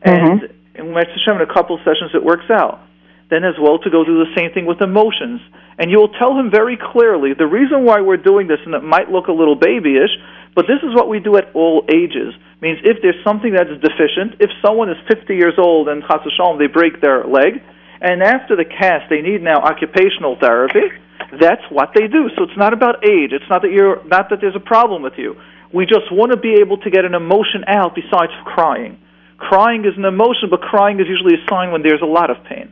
and 0.02 0.42
mm-hmm 0.42 0.62
in 0.76 0.88
in 0.88 1.42
a 1.42 1.54
couple 1.54 1.76
of 1.76 1.82
sessions 1.84 2.12
it 2.14 2.24
works 2.24 2.50
out. 2.50 2.82
Then 3.30 3.44
as 3.44 3.56
well 3.60 3.80
to 3.80 3.90
go 3.90 4.04
do 4.04 4.20
the 4.20 4.32
same 4.36 4.52
thing 4.52 4.66
with 4.66 4.82
emotions. 4.82 5.40
And 5.80 5.90
you 5.90 5.98
will 5.98 6.14
tell 6.20 6.38
him 6.38 6.52
very 6.52 6.78
clearly 6.78 7.34
the 7.34 7.48
reason 7.48 7.86
why 7.86 8.02
we're 8.02 8.18
doing 8.18 8.48
this, 8.48 8.60
and 8.66 8.76
it 8.76 8.84
might 8.84 9.10
look 9.10 9.28
a 9.28 9.32
little 9.32 9.56
babyish, 9.56 10.12
but 10.54 10.68
this 10.68 10.84
is 10.84 10.94
what 10.94 11.08
we 11.08 11.20
do 11.20 11.38
at 11.38 11.56
all 11.56 11.86
ages. 11.88 12.36
Means 12.62 12.80
if 12.84 13.02
there's 13.02 13.18
something 13.24 13.54
that 13.54 13.72
is 13.72 13.80
deficient, 13.80 14.36
if 14.40 14.52
someone 14.62 14.90
is 14.90 14.98
50 15.08 15.34
years 15.34 15.56
old 15.58 15.88
and 15.88 16.04
chas 16.04 16.22
they 16.60 16.68
break 16.68 17.02
their 17.02 17.26
leg, 17.26 17.64
and 18.02 18.22
after 18.22 18.56
the 18.56 18.66
cast 18.66 19.10
they 19.10 19.22
need 19.22 19.42
now 19.42 19.62
occupational 19.64 20.38
therapy, 20.40 20.92
that's 21.40 21.64
what 21.70 21.92
they 21.96 22.08
do. 22.08 22.30
So 22.36 22.44
it's 22.44 22.58
not 22.58 22.74
about 22.74 23.08
age. 23.08 23.32
It's 23.32 23.48
not 23.50 23.62
that 23.62 23.72
you're 23.72 24.04
not 24.06 24.30
that 24.30 24.42
there's 24.42 24.56
a 24.56 24.60
problem 24.64 25.02
with 25.02 25.14
you. 25.18 25.36
We 25.74 25.86
just 25.86 26.12
want 26.12 26.32
to 26.32 26.38
be 26.38 26.60
able 26.60 26.78
to 26.80 26.90
get 26.90 27.06
an 27.06 27.14
emotion 27.14 27.64
out 27.68 27.96
besides 27.96 28.32
crying. 28.46 29.00
Crying 29.38 29.86
is 29.86 29.98
an 29.98 30.06
emotion, 30.06 30.50
but 30.50 30.62
crying 30.62 31.00
is 31.00 31.08
usually 31.08 31.36
a 31.36 31.44
sign 31.50 31.72
when 31.72 31.82
there's 31.82 32.02
a 32.02 32.06
lot 32.06 32.30
of 32.30 32.44
pain. 32.44 32.72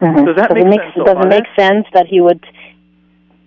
Mm-hmm. 0.00 0.24
Does 0.24 0.36
that 0.36 0.48
does 0.48 0.56
make, 0.56 0.64
it 0.64 0.68
make 0.68 0.80
sense? 0.80 1.06
Does 1.06 1.24
it 1.24 1.28
make 1.28 1.48
sense 1.58 1.86
that 1.92 2.06
he 2.06 2.20
would 2.20 2.44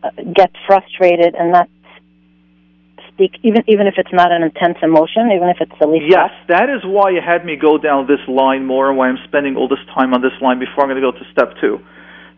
uh, 0.03 0.09
get 0.33 0.51
frustrated 0.65 1.35
and 1.35 1.51
not 1.51 1.69
speak, 3.19 3.33
even 3.43 3.63
even 3.67 3.87
if 3.87 3.95
it's 3.97 4.13
not 4.13 4.31
an 4.31 4.43
intense 4.43 4.77
emotion, 4.81 5.31
even 5.35 5.49
if 5.49 5.57
it's 5.59 5.77
the 5.79 5.87
least? 5.87 6.05
Yes, 6.09 6.31
that 6.47 6.69
is 6.69 6.81
why 6.85 7.09
you 7.09 7.21
had 7.21 7.45
me 7.45 7.55
go 7.55 7.77
down 7.77 8.07
this 8.07 8.21
line 8.27 8.65
more 8.65 8.89
and 8.89 8.97
why 8.97 9.09
I'm 9.09 9.19
spending 9.27 9.57
all 9.57 9.67
this 9.67 9.83
time 9.93 10.13
on 10.13 10.21
this 10.21 10.33
line 10.41 10.59
before 10.59 10.85
I'm 10.85 10.89
going 10.89 11.01
to 11.01 11.11
go 11.11 11.11
to 11.11 11.25
step 11.31 11.53
two. 11.59 11.79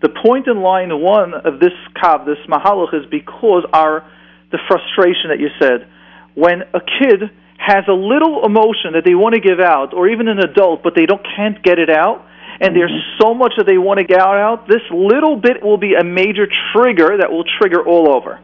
The 0.02 0.10
point 0.10 0.48
in 0.48 0.62
line 0.62 0.90
one 1.00 1.34
of 1.34 1.60
this 1.60 1.74
kav, 1.96 2.26
this 2.26 2.40
mahalach, 2.48 2.94
is 2.94 3.06
because 3.10 3.66
our 3.72 4.06
the 4.52 4.60
frustration 4.68 5.30
that 5.30 5.40
you 5.40 5.50
said. 5.60 5.88
When 6.36 6.62
a 6.74 6.82
kid 6.82 7.32
has 7.58 7.86
a 7.88 7.94
little 7.94 8.44
emotion 8.46 8.94
that 8.94 9.04
they 9.06 9.16
want 9.16 9.36
to 9.36 9.42
give 9.42 9.60
out, 9.60 9.94
or 9.94 10.10
even 10.10 10.28
an 10.28 10.40
adult, 10.40 10.84
but 10.84 10.94
they 10.96 11.06
don't 11.06 11.24
can't 11.24 11.62
get 11.64 11.80
it 11.80 11.90
out, 11.90 12.26
and 12.60 12.76
there's 12.76 12.92
mm-hmm. 12.92 13.22
so 13.22 13.34
much 13.34 13.54
that 13.58 13.66
they 13.66 13.78
want 13.78 14.00
to 14.00 14.06
get 14.06 14.20
out, 14.20 14.68
this 14.68 14.84
little 14.92 15.36
bit 15.36 15.64
will 15.64 15.78
be 15.78 15.94
a 15.94 16.04
major 16.04 16.48
trigger 16.74 17.18
that 17.22 17.32
will 17.32 17.46
trigger 17.60 17.82
all 17.86 18.14
over. 18.14 18.40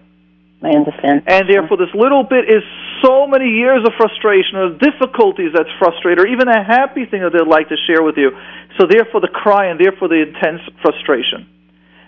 I 0.61 0.73
understand. 0.73 1.21
And 1.27 1.45
therefore, 1.45 1.77
this 1.77 1.93
little 1.93 2.23
bit 2.23 2.49
is 2.49 2.65
so 3.05 3.27
many 3.27 3.45
years 3.61 3.85
of 3.85 3.93
frustration 3.93 4.57
or 4.57 4.73
difficulties 4.73 5.53
that's 5.53 5.69
frustrated, 5.77 6.17
or 6.17 6.27
even 6.27 6.47
a 6.47 6.63
happy 6.63 7.05
thing 7.05 7.21
that 7.21 7.29
they'd 7.29 7.45
like 7.45 7.69
to 7.69 7.77
share 7.85 8.01
with 8.01 8.17
you. 8.17 8.33
So, 8.79 8.85
therefore, 8.87 9.21
the 9.21 9.27
cry 9.27 9.67
and 9.67 9.79
therefore 9.79 10.07
the 10.07 10.21
intense 10.21 10.61
frustration. 10.81 11.47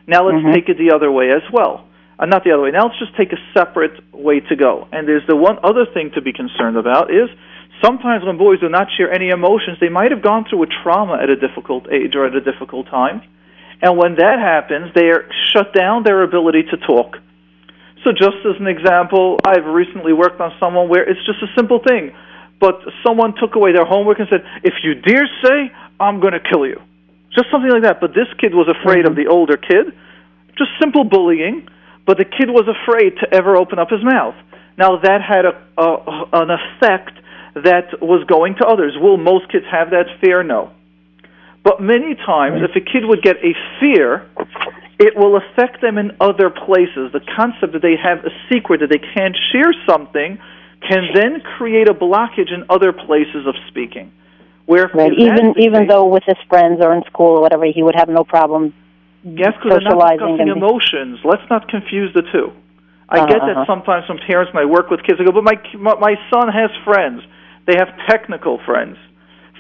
Now, 0.08 0.24
let's 0.24 0.44
Mhm. 0.44 0.54
take 0.54 0.70
it 0.70 0.78
the 0.78 0.92
other 0.92 1.12
way 1.12 1.30
as 1.30 1.44
well. 1.52 1.86
Uh, 2.20 2.26
not 2.26 2.44
the 2.44 2.52
other 2.52 2.64
way. 2.64 2.72
Now, 2.72 2.86
let's 2.86 3.00
just 3.00 3.16
take 3.16 3.32
a 3.32 3.40
separate 3.54 3.98
way 4.14 4.42
to 4.42 4.56
go. 4.56 4.88
And 4.92 5.08
there's 5.08 5.26
the 5.26 5.36
one 5.36 5.58
other 5.64 5.86
thing 5.86 6.12
to 6.12 6.22
be 6.22 6.34
concerned 6.34 6.78
about 6.78 7.12
is 7.12 7.30
sometimes 7.82 8.26
when 8.26 8.38
boys 8.38 8.60
do 8.60 8.70
not 8.70 8.92
share 8.98 9.12
any 9.12 9.30
emotions, 9.30 9.78
they 9.80 9.90
might 9.90 10.12
have 10.12 10.22
gone 10.22 10.46
through 10.46 10.64
a 10.64 10.68
trauma 10.84 11.18
at 11.22 11.30
a 11.30 11.36
difficult 11.36 11.88
age 11.92 12.16
or 12.16 12.26
at 12.26 12.36
a 12.36 12.42
difficult 12.42 12.88
time. 12.88 13.22
And 13.82 13.98
when 13.98 14.16
that 14.16 14.40
happens, 14.40 14.94
they 14.94 15.08
are 15.10 15.26
shut 15.54 15.74
down 15.74 16.04
their 16.04 16.24
ability 16.24 16.64
to 16.64 16.78
talk. 16.78 17.18
So, 18.04 18.12
just 18.12 18.38
as 18.46 18.60
an 18.60 18.68
example, 18.68 19.40
I've 19.46 19.66
recently 19.66 20.14
worked 20.14 20.40
on 20.42 20.52
someone 20.60 20.90
where 20.90 21.04
it's 21.04 21.24
just 21.26 21.42
a 21.44 21.48
simple 21.56 21.80
thing, 21.80 22.12
but 22.60 22.82
someone 23.06 23.34
took 23.40 23.56
away 23.56 23.72
their 23.74 23.86
homework 23.86 24.20
and 24.20 24.28
said, 24.30 24.44
If 24.64 24.74
you 24.84 24.96
dare 24.96 25.28
say, 25.44 25.72
I'm 26.00 26.20
going 26.20 26.34
to 26.34 26.40
kill 26.40 26.66
you. 26.66 26.82
Just 27.34 27.52
something 27.52 27.70
like 27.70 27.84
that. 27.84 28.00
But 28.02 28.12
this 28.12 28.28
kid 28.40 28.54
was 28.54 28.68
afraid 28.68 29.06
of 29.06 29.14
mm-hmm. 29.14 29.24
the 29.24 29.30
older 29.30 29.58
kid. 29.58 29.94
Just 30.58 30.72
simple 30.80 31.04
bullying, 31.04 31.68
but 32.06 32.18
the 32.18 32.26
kid 32.26 32.50
was 32.50 32.68
afraid 32.68 33.16
to 33.22 33.34
ever 33.34 33.56
open 33.56 33.80
up 33.80 33.90
his 33.90 34.04
mouth. 34.04 34.36
Now, 34.78 35.00
that 35.00 35.22
had 35.22 35.46
a, 35.46 35.56
a, 35.78 35.90
an 36.34 36.50
effect 36.52 37.16
that 37.56 38.02
was 38.02 38.26
going 38.28 38.56
to 38.60 38.66
others. 38.66 38.96
Will 39.00 39.18
most 39.18 39.52
kids 39.52 39.66
have 39.72 39.92
that 39.92 40.08
fear? 40.22 40.44
No. 40.44 40.72
But 41.64 41.82
many 41.82 42.16
times, 42.16 42.62
if 42.64 42.76
a 42.76 42.84
kid 42.84 43.04
would 43.04 43.22
get 43.22 43.38
a 43.38 43.54
fear, 43.80 44.26
it 45.00 45.16
will 45.16 45.38
affect 45.38 45.82
them 45.82 45.98
in 45.98 46.16
other 46.20 46.50
places. 46.50 47.12
The 47.12 47.22
concept 47.36 47.74
that 47.74 47.82
they 47.82 47.96
have 47.96 48.24
a 48.26 48.32
secret, 48.52 48.80
that 48.80 48.90
they 48.90 49.00
can't 49.00 49.36
share 49.52 49.72
something, 49.88 50.40
can 50.88 51.12
then 51.14 51.42
create 51.58 51.90
a 51.90 51.94
blockage 51.94 52.54
in 52.54 52.64
other 52.70 52.94
places 52.94 53.46
of 53.48 53.56
speaking. 53.68 54.12
Where 54.70 54.86
Right. 54.94 55.12
Even 55.14 55.58
even 55.58 55.82
case- 55.82 55.90
though 55.90 56.06
with 56.06 56.24
his 56.26 56.38
friends 56.48 56.78
or 56.86 56.94
in 56.94 57.02
school 57.12 57.38
or 57.38 57.42
whatever, 57.42 57.66
he 57.66 57.82
would 57.82 57.96
have 57.96 58.08
no 58.08 58.24
problem. 58.24 58.72
Yes, 59.24 59.54
because 59.58 59.80
they're 59.82 59.98
not 59.98 60.00
socializing 60.00 60.42
and- 60.42 60.50
emotions. 60.52 61.20
Let's 61.26 61.42
not 61.50 61.68
confuse 61.68 62.14
the 62.14 62.22
two. 62.22 62.52
I 63.10 63.18
Uh-huh, 63.18 63.26
get 63.26 63.40
that 63.42 63.58
uh-huh. 63.58 63.66
sometimes 63.66 64.06
some 64.06 64.20
parents 64.28 64.54
might 64.54 64.70
work 64.70 64.92
with 64.92 65.02
kids. 65.02 65.18
They 65.18 65.26
go, 65.26 65.32
but 65.32 65.44
my 65.44 65.58
my 66.00 66.14
son 66.32 66.50
has 66.50 66.70
friends. 66.86 67.24
They 67.66 67.78
have 67.82 67.90
technical 68.08 68.60
friends, 68.60 68.98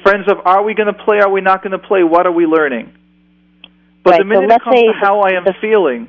friends 0.03 0.27
of 0.31 0.37
are 0.45 0.61
we 0.61 0.75
going 0.75 0.91
to 0.93 0.99
play? 1.05 1.17
Are 1.25 1.29
we 1.37 1.41
not 1.41 1.63
going 1.63 1.71
to 1.79 1.79
play? 1.91 2.03
What 2.03 2.27
are 2.27 2.31
we 2.41 2.45
learning? 2.45 2.91
But 4.03 4.11
Right, 4.11 4.17
the 4.19 4.23
so 4.35 4.41
minute 4.41 4.51
it 4.51 4.61
comes 4.61 4.79
to 4.79 4.93
how 5.01 5.21
I 5.21 5.31
am 5.33 5.43
the- 5.45 5.53
feeling, 5.59 6.01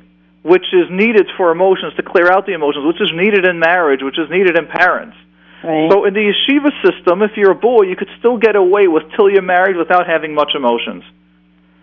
which 0.42 0.66
is 0.74 0.90
needed 0.90 1.26
for 1.38 1.50
emotions 1.52 1.94
to 1.96 2.02
clear 2.02 2.30
out 2.30 2.44
the 2.44 2.52
emotions, 2.52 2.84
which 2.86 3.00
is 3.00 3.12
needed 3.12 3.46
in 3.48 3.58
marriage, 3.58 4.02
which 4.02 4.18
is 4.18 4.28
needed 4.30 4.58
in 4.58 4.66
parents. 4.66 5.16
Right. 5.62 5.90
So 5.92 6.04
in 6.06 6.14
the 6.14 6.24
yeshiva 6.32 6.70
system, 6.84 7.22
if 7.22 7.32
you're 7.36 7.50
a 7.52 7.54
boy, 7.54 7.82
you 7.82 7.96
could 7.96 8.08
still 8.18 8.38
get 8.38 8.56
away 8.56 8.88
with 8.88 9.04
till 9.16 9.28
you're 9.30 9.42
married 9.42 9.76
without 9.76 10.06
having 10.06 10.34
much 10.34 10.52
emotions. 10.54 11.04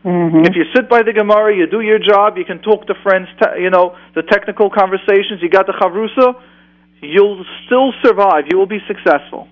hmm 0.03 0.41
If 0.49 0.55
you 0.55 0.65
sit 0.75 0.89
by 0.89 1.03
the 1.03 1.13
Gemara, 1.13 1.55
you 1.55 1.67
do 1.67 1.81
your 1.81 1.99
job, 1.99 2.37
you 2.37 2.45
can 2.45 2.59
talk 2.59 2.87
to 2.87 2.95
friends, 3.03 3.27
te- 3.39 3.61
you 3.61 3.69
know, 3.69 3.95
the 4.15 4.23
technical 4.23 4.69
conversations, 4.69 5.41
you 5.41 5.49
got 5.49 5.67
the 5.67 5.73
chavrusa, 5.73 6.35
you'll 7.01 7.45
still 7.65 7.93
survive. 8.03 8.45
You 8.49 8.57
will 8.57 8.71
be 8.77 8.79
successful. 8.87 9.47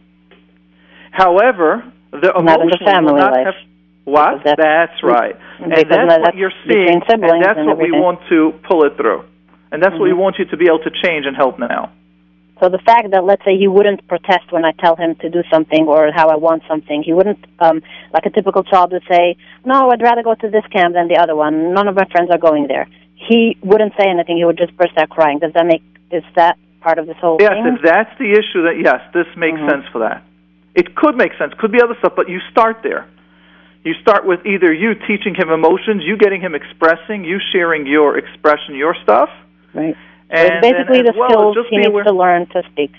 However, 1.11 1.83
the 2.11 2.31
Not 2.31 2.33
the 2.33 2.39
emotions 2.41 2.79
will 2.79 2.87
family 2.93 3.13
not 3.21 3.31
life. 3.33 3.45
have. 3.45 3.55
What? 4.05 4.43
That's- 4.43 4.55
That's 4.57 5.03
right. 5.03 5.35
And 5.59 5.71
that's 5.71 5.89
that's 5.89 6.19
what 6.19 6.35
you're 6.35 6.53
seeing, 6.67 7.01
and 7.07 7.43
that's 7.43 7.57
and 7.59 7.67
what 7.67 7.77
we 7.77 7.91
want 7.91 8.19
to 8.29 8.53
pull 8.69 8.83
it 8.85 8.97
through. 8.97 9.23
And 9.71 9.81
that's 9.81 9.93
what 9.93 10.03
we 10.03 10.11
Mhm. 10.11 10.17
want 10.17 10.39
you 10.39 10.45
to 10.45 10.57
be 10.57 10.65
able 10.67 10.79
to 10.79 10.91
change 11.03 11.25
and 11.25 11.35
help 11.35 11.57
now. 11.59 11.89
So 12.61 12.69
the 12.69 12.79
fact 12.79 13.11
that 13.11 13.23
let's 13.25 13.43
say 13.43 13.57
he 13.57 13.67
wouldn't 13.67 14.07
protest 14.07 14.51
when 14.51 14.63
I 14.63 14.71
tell 14.71 14.95
him 14.95 15.15
to 15.15 15.29
do 15.29 15.43
something 15.51 15.87
or 15.87 16.11
how 16.15 16.29
I 16.29 16.37
want 16.37 16.63
something, 16.67 17.03
he 17.03 17.13
wouldn't 17.13 17.43
um 17.59 17.81
like 18.13 18.25
a 18.25 18.29
typical 18.29 18.63
child 18.63 18.91
would 18.93 19.03
say, 19.09 19.35
"No, 19.65 19.89
I'd 19.91 20.01
rather 20.01 20.23
go 20.23 20.35
to 20.35 20.49
this 20.49 20.65
camp 20.71 20.93
than 20.93 21.07
the 21.07 21.17
other 21.17 21.35
one. 21.35 21.73
None 21.73 21.87
of 21.87 21.95
my 21.95 22.05
friends 22.05 22.29
are 22.31 22.37
going 22.37 22.67
there." 22.67 22.87
He 23.15 23.57
wouldn't 23.61 23.93
say 23.99 24.07
anything. 24.09 24.37
He 24.37 24.45
would 24.45 24.57
just 24.57 24.75
burst 24.77 24.97
out 24.97 25.09
crying. 25.09 25.39
Does 25.39 25.53
that 25.53 25.65
make 25.65 25.83
is 26.11 26.23
that 26.35 26.57
part 26.81 26.97
of 26.99 27.07
this 27.07 27.17
whole 27.17 27.37
Yes, 27.41 27.53
thing? 27.53 27.75
if 27.75 27.81
that's 27.81 28.17
the 28.19 28.31
issue, 28.31 28.63
that 28.63 28.79
yes, 28.79 29.01
this 29.13 29.27
makes 29.35 29.59
Mhm. 29.59 29.69
sense 29.69 29.85
for 29.91 29.99
that. 29.99 30.21
It 30.75 30.95
could 30.95 31.15
make 31.17 31.33
sense. 31.37 31.53
Could 31.55 31.71
be 31.71 31.81
other 31.81 31.95
stuff, 31.95 32.13
but 32.15 32.29
you 32.29 32.39
start 32.51 32.83
there. 32.83 33.05
You 33.83 33.93
start 33.95 34.25
with 34.25 34.45
either 34.45 34.71
you 34.73 34.95
teaching 34.95 35.35
him 35.35 35.49
emotions, 35.49 36.03
you 36.03 36.15
getting 36.17 36.41
him 36.41 36.55
expressing, 36.55 37.23
you 37.23 37.39
sharing 37.51 37.85
your 37.85 38.17
expression, 38.17 38.75
your 38.75 38.95
stuff, 39.03 39.29
right. 39.73 39.95
And 40.29 40.47
it's 40.47 40.61
basically 40.61 41.01
the 41.03 41.13
well, 41.15 41.29
skills 41.29 41.67
he 41.69 41.77
needs 41.77 41.87
aware- 41.87 42.03
to 42.03 42.11
learn 42.11 42.47
to 42.47 42.63
speak. 42.71 42.91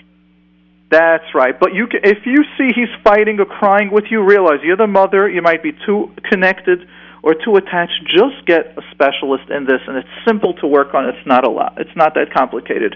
That's 0.89 1.35
right. 1.35 1.59
But 1.59 1.73
you, 1.73 1.87
can, 1.87 1.99
if 2.03 2.25
you 2.25 2.45
see 2.57 2.71
he's 2.73 2.87
fighting 3.03 3.39
or 3.41 3.45
crying 3.45 3.91
with 3.91 4.05
you, 4.09 4.23
realize 4.23 4.59
you're 4.63 4.77
the 4.77 4.87
mother. 4.87 5.27
You 5.27 5.41
might 5.41 5.61
be 5.61 5.73
too 5.85 6.13
connected 6.29 6.87
or 7.23 7.33
too 7.33 7.57
attached. 7.57 7.99
Just 8.07 8.45
get 8.45 8.77
a 8.77 8.81
specialist 8.91 9.49
in 9.49 9.65
this, 9.65 9.81
and 9.85 9.97
it's 9.97 10.07
simple 10.25 10.53
to 10.61 10.67
work 10.67 10.93
on. 10.93 11.09
It's 11.09 11.27
not 11.27 11.45
a 11.45 11.49
lot. 11.49 11.73
It's 11.75 11.95
not 11.97 12.13
that 12.15 12.33
complicated. 12.33 12.95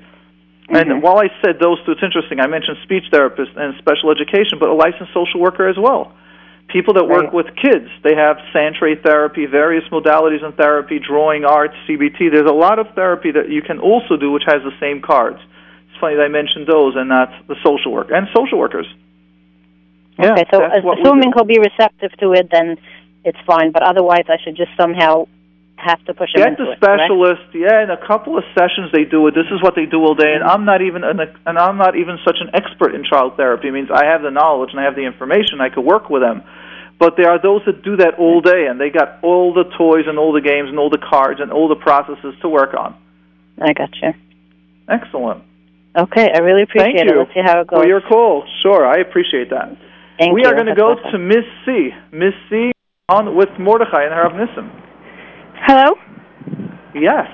Mhm. 0.70 0.80
And 0.80 1.04
while 1.04 1.20
I 1.20 1.28
said 1.44 1.60
those 1.60 1.84
two, 1.84 1.92
it's 1.92 2.04
interesting. 2.04 2.40
I 2.40 2.48
mentioned 2.48 2.78
speech 2.84 3.04
therapist 3.12 3.52
and 3.58 3.76
special 3.80 4.10
education, 4.10 4.58
but 4.58 4.70
a 4.70 4.74
licensed 4.74 5.14
social 5.14 5.42
worker 5.42 5.68
as 5.68 5.78
well. 5.78 6.14
People 6.72 6.94
that 6.94 7.06
work 7.08 7.24
Right. 7.25 7.34
with 7.34 7.56
kids, 7.56 7.90
they 8.04 8.16
have 8.16 8.40
sand 8.54 8.75
tray 8.75 8.96
therapy, 8.96 9.46
various 9.46 9.84
modalities 9.90 10.42
in 10.44 10.54
therapy, 10.54 11.00
drawing 11.00 11.44
arts, 11.44 11.75
CBT. 11.86 12.30
There's 12.30 12.50
a 12.50 12.54
lot 12.54 12.80
of 12.80 12.88
therapy 12.96 13.32
that 13.32 13.50
you 13.50 13.62
can 13.62 13.80
also 13.80 14.16
do, 14.16 14.32
which 14.32 14.44
has 14.46 14.63
the 14.63 14.72
same 14.80 15.01
cards. 15.01 15.40
It's 15.90 16.00
funny 16.00 16.16
that 16.16 16.24
I 16.24 16.28
mentioned 16.30 16.68
those 16.68 16.96
and 16.96 17.10
not 17.10 17.30
the 17.48 17.56
social 17.63 17.92
work 17.92 18.10
and 18.12 18.28
social 18.36 18.58
workers. 18.58 18.88
Yeah, 20.18 20.34
okay, 20.34 20.46
so 20.51 20.60
that's 20.60 20.78
as- 20.78 20.84
what 20.84 20.98
we 20.98 21.04
assuming 21.04 21.34
he'll 21.36 21.44
be 21.46 21.60
receptive 21.60 22.12
to 22.20 22.34
it, 22.34 22.50
then 22.51 22.78
it's 23.25 23.40
fine. 23.46 23.72
But 23.72 23.84
otherwise, 23.84 24.25
I 24.30 24.38
should 24.44 24.56
just 24.56 24.72
somehow 24.80 25.28
have 25.78 26.04
to 26.06 26.13
push 26.13 26.30
him 26.36 26.44
Get 26.44 26.48
into 26.50 26.66
the 26.66 26.72
it. 26.74 26.80
correct? 26.80 27.01
specialist. 27.01 27.42
Yeah, 27.54 27.82
in 27.84 27.90
a 27.90 27.98
couple 27.98 28.38
of 28.38 28.44
sessions 28.58 28.92
they 28.94 29.04
do 29.04 29.25
it. 29.28 29.34
This 29.34 29.48
is 29.51 29.62
what 29.63 29.74
they 29.75 29.86
do 29.88 30.00
all 30.06 30.13
day, 30.16 30.34
and 30.36 30.44
I'm 30.44 30.63
not 30.63 30.82
even 30.82 31.04
an, 31.04 31.20
and 31.46 31.58
I'm 31.58 31.78
not 31.78 31.96
even 31.96 32.18
such 32.24 32.38
an 32.40 32.51
expert 32.54 32.94
in 32.94 33.04
child 33.04 33.36
therapy. 33.36 33.68
It 33.68 33.72
means 33.72 33.90
I 33.92 34.06
have 34.06 34.22
the 34.22 34.30
knowledge 34.32 34.70
and 34.72 34.80
I 34.80 34.84
have 34.84 34.96
the 34.96 35.06
information. 35.06 35.60
I 35.60 35.70
could 35.70 35.84
work 35.84 36.10
with 36.10 36.22
them. 36.22 36.44
But 37.01 37.17
there 37.17 37.31
are 37.34 37.41
those 37.41 37.65
that 37.65 37.81
do 37.81 37.98
that 37.98 38.22
all 38.22 38.41
day, 38.41 38.67
and 38.70 38.79
they 38.79 38.91
got 38.93 39.17
all 39.24 39.55
the 39.58 39.65
toys 39.75 40.05
and 40.05 40.20
all 40.20 40.31
the 40.31 40.39
games 40.39 40.70
and 40.70 40.77
all 40.77 40.91
the 40.91 41.01
cards 41.01 41.39
and 41.41 41.51
all 41.51 41.67
the 41.67 41.81
processes 41.81 42.38
to 42.43 42.48
work 42.48 42.75
on. 42.77 42.93
I 43.60 43.74
got 43.74 43.89
you. 44.00 44.13
Excellent. 44.88 45.41
Okay, 45.98 46.29
I 46.29 46.38
really 46.46 46.62
appreciate 46.62 46.93
Thank 46.93 47.10
it. 47.10 47.12
you 47.12 47.17
Let's 47.17 47.34
see 47.34 47.41
how 47.43 47.62
it 47.62 47.67
goes. 47.67 47.81
for 47.81 47.88
your 47.88 48.01
call. 48.01 48.46
Sure, 48.62 48.86
I 48.86 49.01
appreciate 49.01 49.50
that. 49.50 49.75
Thank 50.20 50.36
we 50.36 50.43
you. 50.43 50.48
are 50.48 50.53
going 50.53 50.70
to 50.70 50.75
go 50.77 50.93
awesome. 50.93 51.12
to 51.12 51.17
Miss 51.17 51.46
C. 51.65 51.89
Miss 52.13 52.38
C. 52.51 52.72
on 53.10 53.36
with 53.36 53.50
Mordechai 53.58 54.05
and 54.05 54.13
Harav 54.13 54.38
Nissim. 54.38 54.70
Hello. 55.65 55.98
Yes. 56.93 57.25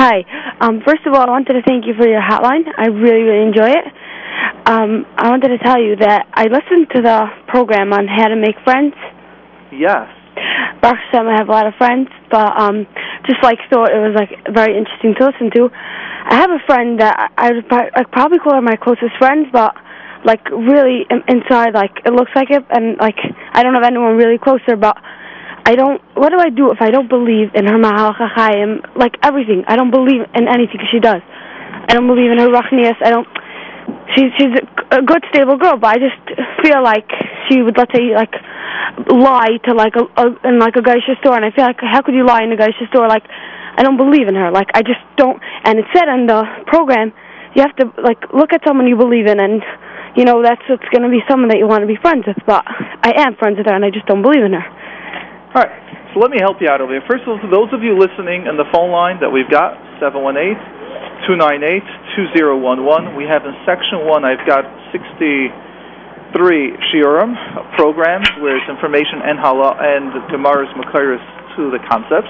Hi. 0.00 0.24
Um, 0.62 0.80
first 0.88 1.04
of 1.04 1.12
all, 1.12 1.20
I 1.20 1.28
wanted 1.28 1.52
to 1.52 1.62
thank 1.68 1.84
you 1.84 1.92
for 2.00 2.08
your 2.08 2.22
hotline. 2.22 2.64
I 2.78 2.88
really, 2.88 3.28
really 3.28 3.44
enjoy 3.44 3.68
it. 3.68 3.84
Um, 4.66 5.06
I 5.16 5.30
wanted 5.30 5.48
to 5.48 5.58
tell 5.58 5.80
you 5.80 5.96
that 5.96 6.26
I 6.34 6.44
listened 6.44 6.90
to 6.94 7.00
the 7.00 7.26
program 7.46 7.92
on 7.92 8.06
how 8.08 8.28
to 8.28 8.36
make 8.36 8.56
friends 8.64 8.94
Yes. 9.72 10.08
Baruch 10.80 11.00
Hashem, 11.10 11.26
I 11.26 11.36
have 11.38 11.48
a 11.48 11.52
lot 11.52 11.66
of 11.66 11.74
friends, 11.76 12.08
but 12.30 12.52
um, 12.60 12.86
just 13.26 13.42
like 13.42 13.58
thought 13.70 13.90
it 13.90 13.98
was 13.98 14.14
like 14.14 14.30
very 14.52 14.76
interesting 14.76 15.14
to 15.18 15.26
listen 15.32 15.50
to. 15.56 15.70
I 15.72 16.36
have 16.36 16.50
a 16.50 16.60
friend 16.66 17.00
that 17.00 17.32
I 17.36 17.48
I 17.48 17.52
would 17.52 17.64
I'd 17.72 18.10
probably 18.12 18.38
call 18.38 18.54
her 18.54 18.60
my 18.60 18.76
closest 18.76 19.16
friend, 19.18 19.46
but 19.52 19.74
like 20.24 20.44
really 20.50 21.06
inside, 21.28 21.72
like 21.72 22.04
it 22.04 22.12
looks 22.12 22.32
like 22.34 22.50
it, 22.50 22.64
and 22.70 22.98
like 22.98 23.16
I 23.52 23.62
don't 23.62 23.74
have 23.74 23.84
anyone 23.84 24.16
really 24.16 24.38
closer, 24.38 24.76
but. 24.76 24.96
I 25.68 25.74
don't. 25.74 26.00
What 26.14 26.30
do 26.30 26.38
I 26.38 26.48
do 26.48 26.70
if 26.70 26.78
I 26.80 26.92
don't 26.92 27.08
believe 27.08 27.50
in 27.56 27.66
her 27.66 27.76
Mahal 27.76 28.14
Chachayim? 28.14 28.86
Like 28.96 29.16
everything, 29.24 29.64
I 29.66 29.74
don't 29.74 29.90
believe 29.90 30.22
in 30.32 30.46
anything 30.46 30.78
she 30.92 31.00
does. 31.00 31.22
I 31.26 31.92
don't 31.92 32.06
believe 32.06 32.30
in 32.30 32.38
her 32.38 32.46
Rachnias. 32.46 32.94
I 33.02 33.10
don't. 33.10 33.26
She's 34.14 34.30
she's 34.38 34.54
a, 34.90 35.02
good 35.02 35.22
stable 35.30 35.56
girl, 35.58 35.76
but 35.76 35.94
I 35.94 35.98
just 35.98 36.18
feel 36.62 36.82
like 36.82 37.06
she 37.48 37.62
would 37.62 37.76
let's 37.76 37.92
say 37.92 38.14
like 38.14 38.32
lie 39.10 39.58
to 39.66 39.74
like 39.74 39.94
a, 39.94 40.04
a 40.16 40.48
in 40.48 40.58
like 40.58 40.76
a 40.76 40.82
goyishe 40.82 41.18
store, 41.20 41.36
and 41.36 41.44
I 41.44 41.50
feel 41.50 41.64
like 41.64 41.80
how 41.80 42.02
could 42.02 42.14
you 42.14 42.24
lie 42.24 42.42
in 42.42 42.52
a 42.52 42.56
goyishe 42.56 42.88
store? 42.88 43.08
Like 43.08 43.24
I 43.76 43.82
don't 43.82 43.96
believe 43.96 44.28
in 44.28 44.34
her. 44.34 44.50
Like 44.50 44.68
I 44.74 44.82
just 44.82 45.02
don't. 45.16 45.42
And 45.64 45.78
it 45.78 45.84
said 45.94 46.08
in 46.08 46.26
the 46.26 46.42
program, 46.66 47.12
you 47.54 47.62
have 47.62 47.76
to 47.76 47.92
like 48.00 48.32
look 48.32 48.52
at 48.52 48.62
someone 48.66 48.86
you 48.86 48.96
believe 48.96 49.26
in, 49.26 49.38
and 49.38 49.62
you 50.16 50.24
know 50.24 50.42
that's 50.42 50.62
what's 50.68 50.88
going 50.90 51.02
to 51.04 51.12
be 51.12 51.20
someone 51.28 51.48
that 51.48 51.58
you 51.58 51.68
want 51.68 51.82
to 51.82 51.90
be 51.90 52.00
friends 52.00 52.24
with. 52.26 52.38
But 52.46 52.64
I 52.66 53.12
am 53.20 53.36
friends 53.36 53.58
with 53.58 53.66
her, 53.66 53.74
and 53.74 53.84
I 53.84 53.90
just 53.90 54.06
don't 54.06 54.22
believe 54.22 54.42
in 54.42 54.54
her. 54.54 54.66
All 55.54 55.62
right. 55.62 55.86
So 56.14 56.20
let 56.24 56.30
me 56.32 56.40
help 56.40 56.64
you 56.64 56.68
out 56.72 56.80
over 56.80 56.96
here. 56.96 57.04
First 57.04 57.28
of 57.28 57.36
all, 57.36 57.40
those 57.52 57.68
of 57.76 57.84
you 57.84 57.92
listening 57.92 58.48
in 58.48 58.56
the 58.56 58.64
phone 58.72 58.88
line 58.88 59.20
that 59.20 59.28
we've 59.28 59.50
got, 59.52 59.76
718-298-2011, 61.24 63.16
we 63.16 63.24
have 63.24 63.44
in 63.46 63.54
section 63.64 64.04
one, 64.04 64.24
I've 64.24 64.44
got 64.46 64.64
63 64.92 65.52
shiurim 66.92 67.32
programs 67.76 68.28
with 68.38 68.60
information 68.68 69.22
and 69.24 69.38
hala 69.38 69.76
and 69.80 70.12
Gemara's 70.30 70.68
Makaris 70.76 71.24
to 71.56 71.70
the 71.72 71.80
concepts. 71.88 72.28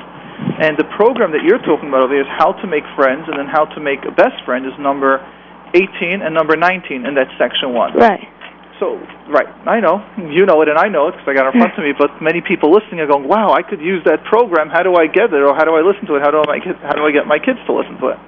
And 0.61 0.77
the 0.77 0.85
program 0.97 1.33
that 1.33 1.43
you're 1.43 1.59
talking 1.65 1.89
about 1.89 2.03
over 2.05 2.13
here 2.13 2.23
is 2.23 2.29
how 2.37 2.53
to 2.53 2.67
make 2.69 2.85
friends, 2.95 3.25
and 3.27 3.39
then 3.41 3.49
how 3.49 3.65
to 3.73 3.81
make 3.81 4.05
a 4.05 4.13
best 4.13 4.37
friend 4.45 4.67
is 4.67 4.73
number 4.79 5.19
18 5.75 6.23
and 6.23 6.35
number 6.35 6.57
19 6.57 7.07
in 7.07 7.15
that 7.17 7.29
section 7.41 7.73
one. 7.73 7.97
Right. 7.97 8.21
So, 8.79 9.01
right, 9.33 9.49
I 9.65 9.81
know. 9.81 10.05
You 10.21 10.45
know 10.45 10.61
it, 10.61 10.69
and 10.69 10.77
I 10.77 10.93
know 10.93 11.09
it 11.09 11.17
because 11.17 11.29
I 11.29 11.33
got 11.33 11.49
it 11.49 11.57
in 11.57 11.61
front 11.65 11.73
of 11.81 11.85
me. 11.85 11.97
But 11.97 12.21
many 12.21 12.45
people 12.45 12.69
listening 12.69 13.01
are 13.01 13.09
going, 13.09 13.25
"Wow, 13.25 13.57
I 13.57 13.63
could 13.63 13.81
use 13.81 14.05
that 14.05 14.25
program. 14.25 14.69
How 14.69 14.83
do 14.85 14.95
I 14.95 15.07
get 15.09 15.33
it? 15.33 15.41
Or 15.41 15.57
how 15.57 15.65
do 15.65 15.73
I 15.73 15.81
listen 15.81 16.05
to 16.13 16.17
it? 16.17 16.23
How 16.23 16.29
do 16.31 16.45
I 16.45 16.61
kids, 16.61 16.79
how 16.85 16.93
do 16.93 17.09
I 17.09 17.11
get 17.11 17.27
my 17.27 17.39
kids 17.39 17.59
to 17.65 17.73
listen 17.73 17.97
to 18.05 18.09
it?" 18.13 18.19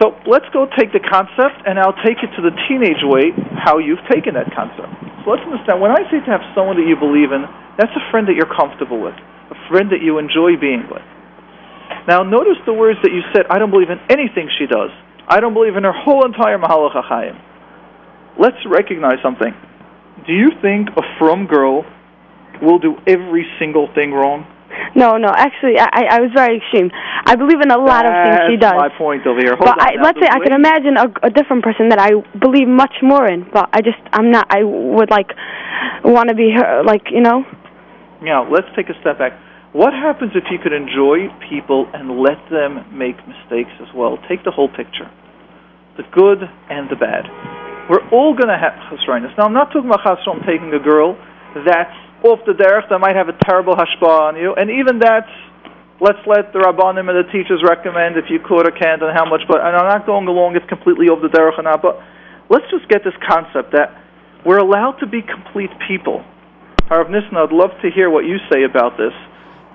So 0.00 0.16
let's 0.26 0.48
go 0.52 0.66
take 0.78 0.92
the 0.92 1.02
concept, 1.02 1.66
and 1.68 1.78
I'll 1.78 1.96
take 2.04 2.22
it 2.24 2.30
to 2.36 2.42
the 2.42 2.54
teenage 2.68 3.02
way. 3.04 3.30
How 3.58 3.78
you've 3.78 4.02
taken 4.10 4.34
that 4.34 4.50
concept. 4.56 4.88
So 5.22 5.30
let's 5.30 5.44
understand. 5.44 5.80
When 5.80 5.92
I 5.92 6.02
say 6.10 6.18
to 6.24 6.30
have 6.32 6.42
someone 6.56 6.76
that 6.80 6.88
you 6.88 6.96
believe 6.96 7.30
in, 7.30 7.44
that's 7.78 7.92
a 7.94 8.04
friend 8.10 8.26
that 8.26 8.34
you're 8.34 8.50
comfortable 8.50 8.98
with, 8.98 9.14
a 9.52 9.58
friend 9.68 9.92
that 9.92 10.02
you 10.02 10.18
enjoy 10.18 10.58
being 10.58 10.88
with. 10.90 11.04
Now, 12.08 12.24
notice 12.26 12.58
the 12.66 12.74
words 12.74 12.98
that 13.04 13.12
you 13.12 13.22
said. 13.30 13.46
I 13.50 13.58
don't 13.58 13.70
believe 13.70 13.90
in 13.90 14.00
anything 14.10 14.50
she 14.58 14.66
does. 14.66 14.90
I 15.28 15.38
don't 15.38 15.54
believe 15.54 15.76
in 15.76 15.84
her 15.84 15.94
whole 15.94 16.26
entire 16.26 16.58
Mahalach 16.58 16.98
let's 18.38 18.56
recognize 18.66 19.18
something. 19.22 19.54
Do 20.26 20.32
you 20.32 20.50
think 20.60 20.88
a 20.96 21.02
from 21.18 21.46
girl 21.46 21.84
will 22.60 22.78
do 22.78 22.96
every 23.06 23.46
single 23.58 23.88
thing 23.94 24.12
wrong? 24.12 24.46
No, 24.94 25.16
no. 25.16 25.28
Actually, 25.28 25.78
I 25.78 26.16
I 26.16 26.20
was 26.20 26.30
very 26.34 26.58
extreme. 26.58 26.90
I 26.92 27.36
believe 27.36 27.60
in 27.60 27.70
a 27.70 27.78
lot 27.78 28.04
of 28.04 28.12
things 28.24 28.38
she 28.50 28.56
does. 28.56 28.72
That's 28.76 28.92
my 28.92 28.98
point 28.98 29.26
over 29.26 29.40
here. 29.40 29.56
Hold 29.56 29.72
but. 29.72 29.80
I, 29.80 29.96
now, 29.96 30.02
let's 30.04 30.18
say 30.20 30.28
I 30.28 30.38
can 30.40 30.52
imagine 30.52 30.96
a, 30.96 31.08
a 31.26 31.30
different 31.30 31.64
person 31.64 31.88
that 31.90 32.00
I 32.00 32.12
believe 32.38 32.68
much 32.68 32.94
more 33.02 33.26
in, 33.26 33.48
but 33.52 33.70
I 33.72 33.80
just 33.80 34.00
I'm 34.12 34.30
not. 34.30 34.46
I 34.50 34.64
would 34.64 35.10
like 35.10 35.30
want 36.04 36.28
to 36.28 36.34
be 36.34 36.52
her, 36.52 36.84
like 36.84 37.08
you 37.10 37.20
know. 37.20 37.44
Now, 38.22 38.46
let's 38.46 38.68
take 38.76 38.88
a 38.88 38.96
step 39.00 39.18
back. 39.18 39.32
What 39.72 39.92
happens 39.96 40.32
if 40.36 40.44
you 40.52 40.58
could 40.60 40.76
enjoy 40.76 41.32
people 41.48 41.88
and 41.94 42.20
let 42.20 42.36
them 42.52 42.84
make 42.92 43.16
mistakes 43.24 43.72
as 43.80 43.88
well? 43.96 44.18
Take 44.28 44.44
the 44.44 44.52
whole 44.52 44.68
picture, 44.68 45.08
the 45.96 46.04
good 46.12 46.44
and 46.68 46.92
the 46.92 46.96
bad. 46.96 47.24
We're 47.88 48.04
all 48.12 48.36
going 48.36 48.52
to 48.52 48.60
have 48.60 48.76
chasronis. 48.92 49.32
Now, 49.36 49.48
I'm 49.48 49.56
not 49.56 49.72
talking 49.72 49.88
about 49.88 50.04
chasron 50.04 50.44
taking 50.46 50.70
a 50.76 50.78
girl 50.78 51.16
that's 51.66 51.96
off 52.24 52.40
the 52.46 52.52
derech 52.52 52.88
that 52.90 52.98
might 52.98 53.16
have 53.16 53.28
a 53.28 53.36
terrible 53.44 53.74
hashpah 53.74 54.32
on 54.32 54.36
you, 54.36 54.54
and 54.54 54.70
even 54.70 54.98
that's 54.98 55.30
let's 56.00 56.18
let 56.26 56.52
the 56.52 56.58
rabbanim 56.58 57.06
and 57.06 57.16
the 57.18 57.28
teachers 57.30 57.62
recommend 57.62 58.18
if 58.18 58.26
you 58.28 58.40
could 58.42 58.66
or 58.66 58.74
can't 58.74 59.02
and 59.02 59.14
how 59.14 59.24
much. 59.24 59.42
But 59.46 59.60
and 59.62 59.76
I'm 59.76 59.86
not 59.86 60.06
going 60.06 60.26
along 60.26 60.56
it's 60.56 60.66
completely 60.68 61.06
off 61.06 61.22
the 61.22 61.28
derech 61.28 61.58
or 61.58 61.62
not. 61.62 61.82
But 61.82 62.00
let's 62.50 62.66
just 62.70 62.88
get 62.88 63.04
this 63.04 63.14
concept 63.26 63.72
that 63.72 63.94
we're 64.44 64.58
allowed 64.58 64.98
to 64.98 65.06
be 65.06 65.22
complete 65.22 65.70
people. 65.86 66.24
Harav 66.90 67.08
Nissen, 67.10 67.36
I'd 67.36 67.52
love 67.52 67.70
to 67.82 67.90
hear 67.90 68.10
what 68.10 68.24
you 68.24 68.38
say 68.50 68.64
about 68.64 68.96
this 68.98 69.14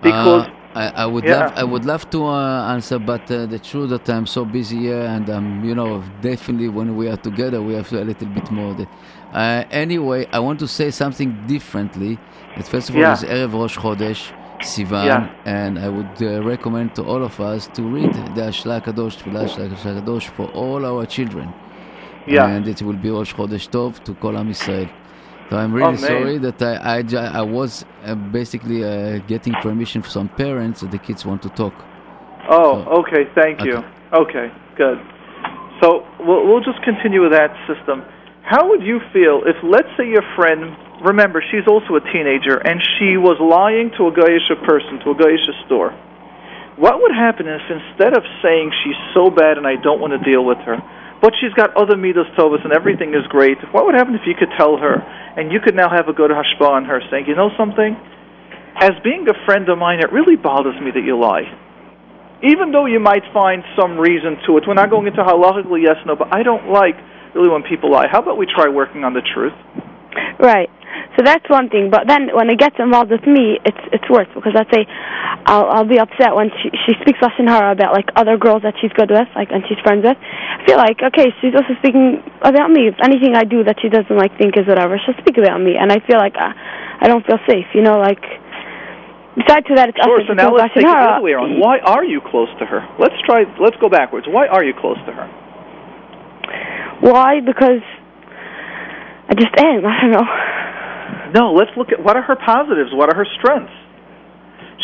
because. 0.02 0.48
Uh, 0.48 0.54
I, 0.76 0.92
I 1.04 1.06
would 1.08 1.24
Yeah. 1.26 1.40
love 1.40 1.54
I 1.56 1.64
would 1.64 1.86
love 1.86 2.08
to 2.12 2.26
uh, 2.28 2.74
answer, 2.74 3.00
but 3.00 3.32
uh, 3.32 3.48
the 3.48 3.58
truth 3.58 3.90
that 3.90 4.08
I'm 4.10 4.28
so 4.28 4.46
busy 4.46 4.78
here, 4.82 5.02
and 5.02 5.28
um, 5.28 5.64
you 5.64 5.74
know, 5.74 6.04
definitely 6.22 6.70
when 6.70 6.96
we 6.96 7.08
are 7.08 7.18
together, 7.18 7.64
we 7.64 7.74
have 7.74 7.92
a 7.94 8.04
little 8.04 8.28
bit 8.28 8.52
more. 8.52 8.76
The, 8.76 8.88
uh, 9.38 9.64
anyway, 9.84 10.22
I 10.38 10.40
want 10.48 10.58
to 10.66 10.68
say 10.80 10.90
something 11.04 11.30
differently. 11.54 12.14
That 12.56 12.66
first 12.74 12.90
of 12.90 12.96
all 12.96 13.02
Yeah. 13.02 13.14
is 13.18 13.24
erev 13.24 13.54
Rosh 13.54 13.78
Chodesh, 13.84 14.22
Sivan, 14.72 15.06
Yeah. 15.06 15.30
and 15.58 15.74
I 15.86 15.90
would 15.96 16.16
uh, 16.22 16.30
recommend 16.54 16.88
to 16.98 17.02
all 17.12 17.24
of 17.30 17.36
us 17.40 17.62
to 17.76 17.82
read 17.96 18.12
the 18.36 18.44
Ashla 18.50 18.76
Kadosh, 18.86 19.16
Tfilah 19.22 19.46
Ashla 19.48 19.98
Kadosh 20.02 20.28
for 20.36 20.46
all 20.62 20.82
our 20.92 21.06
children. 21.06 21.48
Yeah. 22.36 22.48
And 22.54 22.68
it 22.68 22.80
will 22.86 23.00
be 23.06 23.10
Rosh 23.18 23.34
Chodesh 23.38 23.68
Tov 23.76 23.92
to 24.06 24.12
Kol 24.22 24.36
Am 24.42 24.50
Yisrael. 24.54 24.90
So 25.50 25.56
I'm 25.62 25.72
really 25.80 25.98
Amen. 26.00 26.10
sorry 26.12 26.38
that 26.46 26.60
I 26.62 26.98
I, 26.98 27.40
I 27.42 27.44
was 27.60 27.72
uh, 28.06 28.16
basically 28.40 28.80
uh, 28.84 29.20
getting 29.34 29.54
permission 29.68 30.00
from 30.04 30.12
some 30.20 30.30
parents 30.44 30.78
that 30.82 30.92
the 30.96 31.02
kids 31.08 31.22
want 31.30 31.42
to 31.48 31.50
talk. 31.62 31.76
Oh, 32.50 32.84
So- 32.84 32.90
okay. 33.02 33.22
Thank 33.42 33.58
you. 33.68 33.78
Okay. 33.78 33.88
Okay, 34.24 34.48
good. 34.82 34.98
So 35.82 35.88
we'll, 36.26 36.44
we'll 36.48 36.66
just 36.72 36.82
continue 36.90 37.22
with 37.26 37.34
that 37.42 37.52
system. 37.70 37.98
How 38.48 38.72
would 38.72 38.80
you 38.80 39.04
feel 39.12 39.44
if, 39.44 39.60
let's 39.60 39.92
say, 40.00 40.08
your 40.08 40.24
friend, 40.40 40.72
remember, 41.04 41.44
she's 41.52 41.68
also 41.68 42.00
a 42.00 42.04
teenager, 42.16 42.56
and 42.56 42.80
she 42.96 43.20
was 43.20 43.36
lying 43.44 43.92
to 44.00 44.08
a 44.08 44.12
goyishe 44.16 44.56
person, 44.64 45.04
to 45.04 45.12
a 45.12 45.16
goyishe 45.20 45.52
store? 45.68 45.92
What 46.80 46.96
would 47.04 47.12
happen 47.12 47.44
if 47.44 47.60
instead 47.68 48.16
of 48.16 48.24
saying 48.40 48.72
she's 48.88 48.96
so 49.12 49.28
bad 49.28 49.60
and 49.60 49.68
I 49.68 49.76
don't 49.76 50.00
want 50.00 50.16
to 50.16 50.24
deal 50.24 50.48
with 50.48 50.64
her, 50.64 50.80
but 51.20 51.36
she's 51.44 51.52
got 51.60 51.76
other 51.76 52.00
midas 52.00 52.32
tovas 52.40 52.64
and 52.64 52.72
everything 52.72 53.12
is 53.12 53.28
great, 53.28 53.60
what 53.76 53.84
would 53.84 54.00
happen 54.00 54.16
if 54.16 54.24
you 54.24 54.32
could 54.32 54.56
tell 54.56 54.80
her 54.80 55.04
and 55.36 55.52
you 55.52 55.60
could 55.60 55.76
now 55.76 55.92
have 55.92 56.08
a 56.08 56.16
good 56.16 56.32
hashpah 56.32 56.72
on 56.72 56.86
her 56.88 57.04
saying, 57.12 57.28
you 57.28 57.36
know 57.36 57.52
something? 57.60 58.00
As 58.80 58.96
being 59.04 59.28
a 59.28 59.36
friend 59.44 59.68
of 59.68 59.76
mine, 59.76 60.00
it 60.00 60.14
really 60.16 60.40
bothers 60.40 60.80
me 60.80 60.96
that 60.96 61.04
you 61.04 61.20
lie 61.20 61.52
even 62.46 62.70
though 62.70 62.86
you 62.86 63.00
might 63.00 63.26
find 63.34 63.64
some 63.74 63.98
reason 63.98 64.38
to 64.46 64.58
it, 64.58 64.64
we're 64.68 64.78
not 64.78 64.92
going 64.92 65.08
into 65.08 65.24
halachically 65.26 65.82
yes, 65.82 65.98
no, 66.06 66.16
but 66.16 66.30
I 66.30 66.44
don't 66.44 66.70
like 66.70 66.94
really 67.38 67.54
when 67.54 67.62
people 67.62 67.94
lie. 67.94 68.10
How 68.10 68.20
about 68.20 68.38
we 68.38 68.50
try 68.50 68.68
working 68.68 69.06
on 69.06 69.14
the 69.14 69.22
truth? 69.22 69.54
Right. 70.42 70.70
So 71.16 71.26
that's 71.26 71.46
one 71.50 71.70
thing. 71.70 71.90
But 71.90 72.06
then 72.10 72.30
when 72.34 72.50
it 72.50 72.58
gets 72.58 72.76
involved 72.78 73.10
with 73.10 73.26
me, 73.26 73.58
it's 73.66 73.84
it's 73.94 74.06
worse 74.10 74.30
because 74.34 74.54
let's 74.54 74.70
say 74.74 74.86
I'll 75.46 75.70
I'll 75.70 75.90
be 75.90 75.98
upset 75.98 76.34
when 76.34 76.50
she 76.62 76.70
she 76.86 76.94
speaks 77.02 77.18
lashon 77.22 77.50
hara 77.50 77.74
about 77.74 77.94
like 77.94 78.10
other 78.16 78.38
girls 78.38 78.62
that 78.62 78.74
she's 78.82 78.94
good 78.94 79.10
with, 79.10 79.30
like 79.38 79.50
and 79.50 79.62
she's 79.70 79.78
friends 79.82 80.06
with. 80.06 80.18
I 80.18 80.62
feel 80.66 80.78
like 80.78 80.98
okay, 81.14 81.34
she's 81.42 81.54
also 81.54 81.74
speaking 81.82 82.22
about 82.42 82.70
me. 82.70 82.90
If 82.90 82.98
anything 83.02 83.38
I 83.38 83.46
do 83.46 83.64
that 83.66 83.78
she 83.82 83.90
doesn't 83.90 84.14
like 84.14 84.38
think 84.38 84.58
is 84.58 84.66
whatever, 84.66 84.98
she'll 85.02 85.18
speak 85.22 85.38
about 85.38 85.62
me, 85.62 85.78
and 85.78 85.94
I 85.94 86.02
feel 86.06 86.18
like 86.18 86.38
uh, 86.38 86.54
I 86.54 87.08
don't 87.08 87.26
feel 87.26 87.40
safe. 87.48 87.70
You 87.74 87.82
know, 87.82 87.98
like. 87.98 88.22
Besides 89.38 89.68
to 89.70 89.76
that, 89.78 89.90
it's 89.90 90.02
Sure. 90.02 90.18
So 90.26 90.34
now 90.34 90.50
let's 90.50 90.74
take 90.74 90.82
it 90.82 90.90
the 90.90 91.14
other 91.14 91.22
way 91.22 91.38
around. 91.38 91.60
Why 91.62 91.78
are 91.78 92.04
you 92.04 92.22
close 92.26 92.50
to 92.58 92.66
her? 92.66 92.82
Let's 92.98 93.14
try. 93.22 93.46
Let's 93.62 93.78
go 93.78 93.88
backwards. 93.88 94.26
Why 94.26 94.48
are 94.48 94.64
you 94.64 94.74
close 94.74 94.98
to 95.06 95.14
her? 95.14 95.30
Why? 97.02 97.40
Because 97.46 97.82
I 99.30 99.34
just 99.36 99.54
am. 99.58 99.86
I 99.86 100.02
don't 100.02 100.12
know. 100.12 100.28
No. 101.34 101.54
Let's 101.54 101.72
look 101.78 101.92
at 101.92 102.04
what 102.04 102.16
are 102.16 102.24
her 102.24 102.36
positives. 102.36 102.92
What 102.94 103.10
are 103.14 103.18
her 103.18 103.28
strengths? 103.40 103.74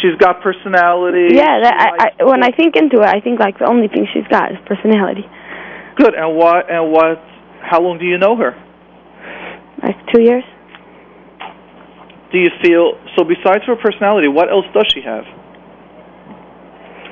She's 0.02 0.18
got 0.20 0.42
personality. 0.42 1.34
Yeah, 1.36 1.62
that, 1.64 1.76
I, 1.80 2.24
I, 2.24 2.24
when 2.26 2.44
I 2.44 2.52
think 2.52 2.76
into 2.76 3.00
it, 3.02 3.08
I 3.08 3.22
think 3.22 3.40
like 3.40 3.58
the 3.60 3.70
only 3.70 3.88
thing 3.88 4.06
she's 4.14 4.28
got 4.28 4.52
is 4.52 4.58
personality. 4.68 5.24
good. 5.96 6.14
And 6.14 6.36
what? 6.36 6.70
And 6.70 6.92
what? 6.92 7.24
How 7.62 7.80
long 7.82 7.98
do 8.00 8.06
you 8.06 8.18
know 8.18 8.36
her? 8.36 8.52
Like 9.82 9.96
two 10.14 10.22
years. 10.22 10.44
Do 12.34 12.40
you 12.40 12.50
feel 12.62 13.00
so? 13.16 13.24
Besides 13.24 13.64
her 13.68 13.76
personality, 13.78 14.28
what 14.28 14.50
else 14.50 14.66
does 14.74 14.88
she 14.94 15.02
have? 15.06 15.24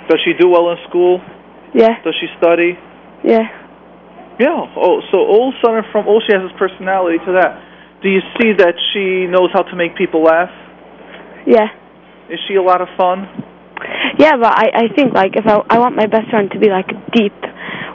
Does 0.09 0.19
she 0.25 0.33
do 0.37 0.49
well 0.49 0.71
in 0.71 0.77
school? 0.89 1.21
Yeah, 1.73 2.01
Does 2.03 2.15
she 2.19 2.27
study? 2.37 2.77
yeah. 3.23 3.47
Yeah. 4.39 4.65
Oh, 4.77 5.01
so 5.11 5.17
all 5.17 5.53
sudden, 5.63 5.83
from 5.91 6.07
all 6.07 6.21
she 6.25 6.33
has 6.33 6.43
is 6.43 6.55
personality 6.57 7.17
to 7.25 7.31
that. 7.41 8.01
Do 8.01 8.09
you 8.09 8.21
see 8.39 8.53
that 8.57 8.73
she 8.93 9.29
knows 9.29 9.49
how 9.53 9.61
to 9.61 9.75
make 9.75 9.95
people 9.95 10.23
laugh? 10.23 10.49
Yeah. 11.45 11.69
Is 12.29 12.39
she 12.47 12.55
a 12.55 12.61
lot 12.63 12.81
of 12.81 12.87
fun? 12.97 13.27
Yeah, 14.17 14.37
but 14.37 14.53
I 14.53 14.85
I 14.85 14.95
think 14.95 15.13
like 15.13 15.35
if 15.35 15.45
I 15.45 15.61
I 15.69 15.79
want 15.79 15.95
my 15.95 16.07
best 16.07 16.29
friend 16.29 16.49
to 16.51 16.59
be 16.59 16.69
like 16.69 16.89
deep, 17.13 17.33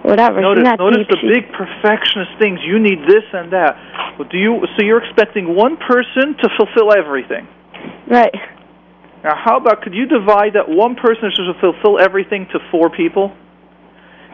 whatever. 0.02 0.40
Notice, 0.40 0.62
she's 0.62 0.70
not 0.70 0.78
notice 0.78 1.06
deep. 1.06 1.10
the 1.10 1.18
she's, 1.22 1.34
big 1.40 1.44
perfectionist 1.54 2.34
things. 2.38 2.60
You 2.62 2.78
need 2.78 3.06
this 3.06 3.24
and 3.32 3.52
that. 3.52 3.74
But 4.18 4.30
do 4.30 4.38
you? 4.38 4.62
So 4.76 4.84
you're 4.84 5.02
expecting 5.02 5.54
one 5.54 5.76
person 5.76 6.34
to 6.42 6.46
fulfill 6.58 6.94
everything. 6.94 7.46
Right. 8.10 8.34
Now, 9.22 9.34
how 9.34 9.58
about 9.58 9.82
could 9.82 9.94
you 9.94 10.06
divide 10.06 10.54
that 10.54 10.68
one 10.68 10.94
person 10.94 11.30
should 11.34 11.50
fulfill 11.58 11.98
everything 11.98 12.46
to 12.52 12.58
four 12.70 12.90
people? 12.90 13.34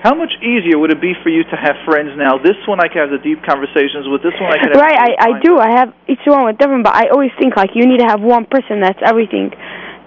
How 0.02 0.18
much 0.18 0.34
easier 0.42 0.82
would 0.82 0.90
it 0.90 0.98
be 0.98 1.14
for 1.22 1.30
you 1.30 1.46
to 1.46 1.54
have 1.54 1.78
friends 1.86 2.10
now? 2.18 2.34
This 2.34 2.58
one 2.66 2.82
I 2.82 2.90
can 2.90 3.06
have 3.06 3.14
the 3.14 3.22
deep 3.22 3.38
conversations 3.46 4.10
with. 4.10 4.18
This 4.26 4.34
one 4.42 4.50
I 4.50 4.58
can 4.58 4.74
have. 4.74 4.82
Right, 4.82 4.98
I, 4.98 5.10
I 5.14 5.30
do. 5.38 5.62
I 5.62 5.78
have 5.78 5.94
each 6.10 6.26
one 6.26 6.42
with 6.42 6.58
different, 6.58 6.82
but 6.82 6.90
I 6.90 7.06
always 7.14 7.30
think 7.38 7.54
like 7.54 7.70
you 7.78 7.86
need 7.86 8.02
to 8.02 8.10
have 8.10 8.18
one 8.18 8.42
person 8.50 8.82
that's 8.82 8.98
everything 9.06 9.54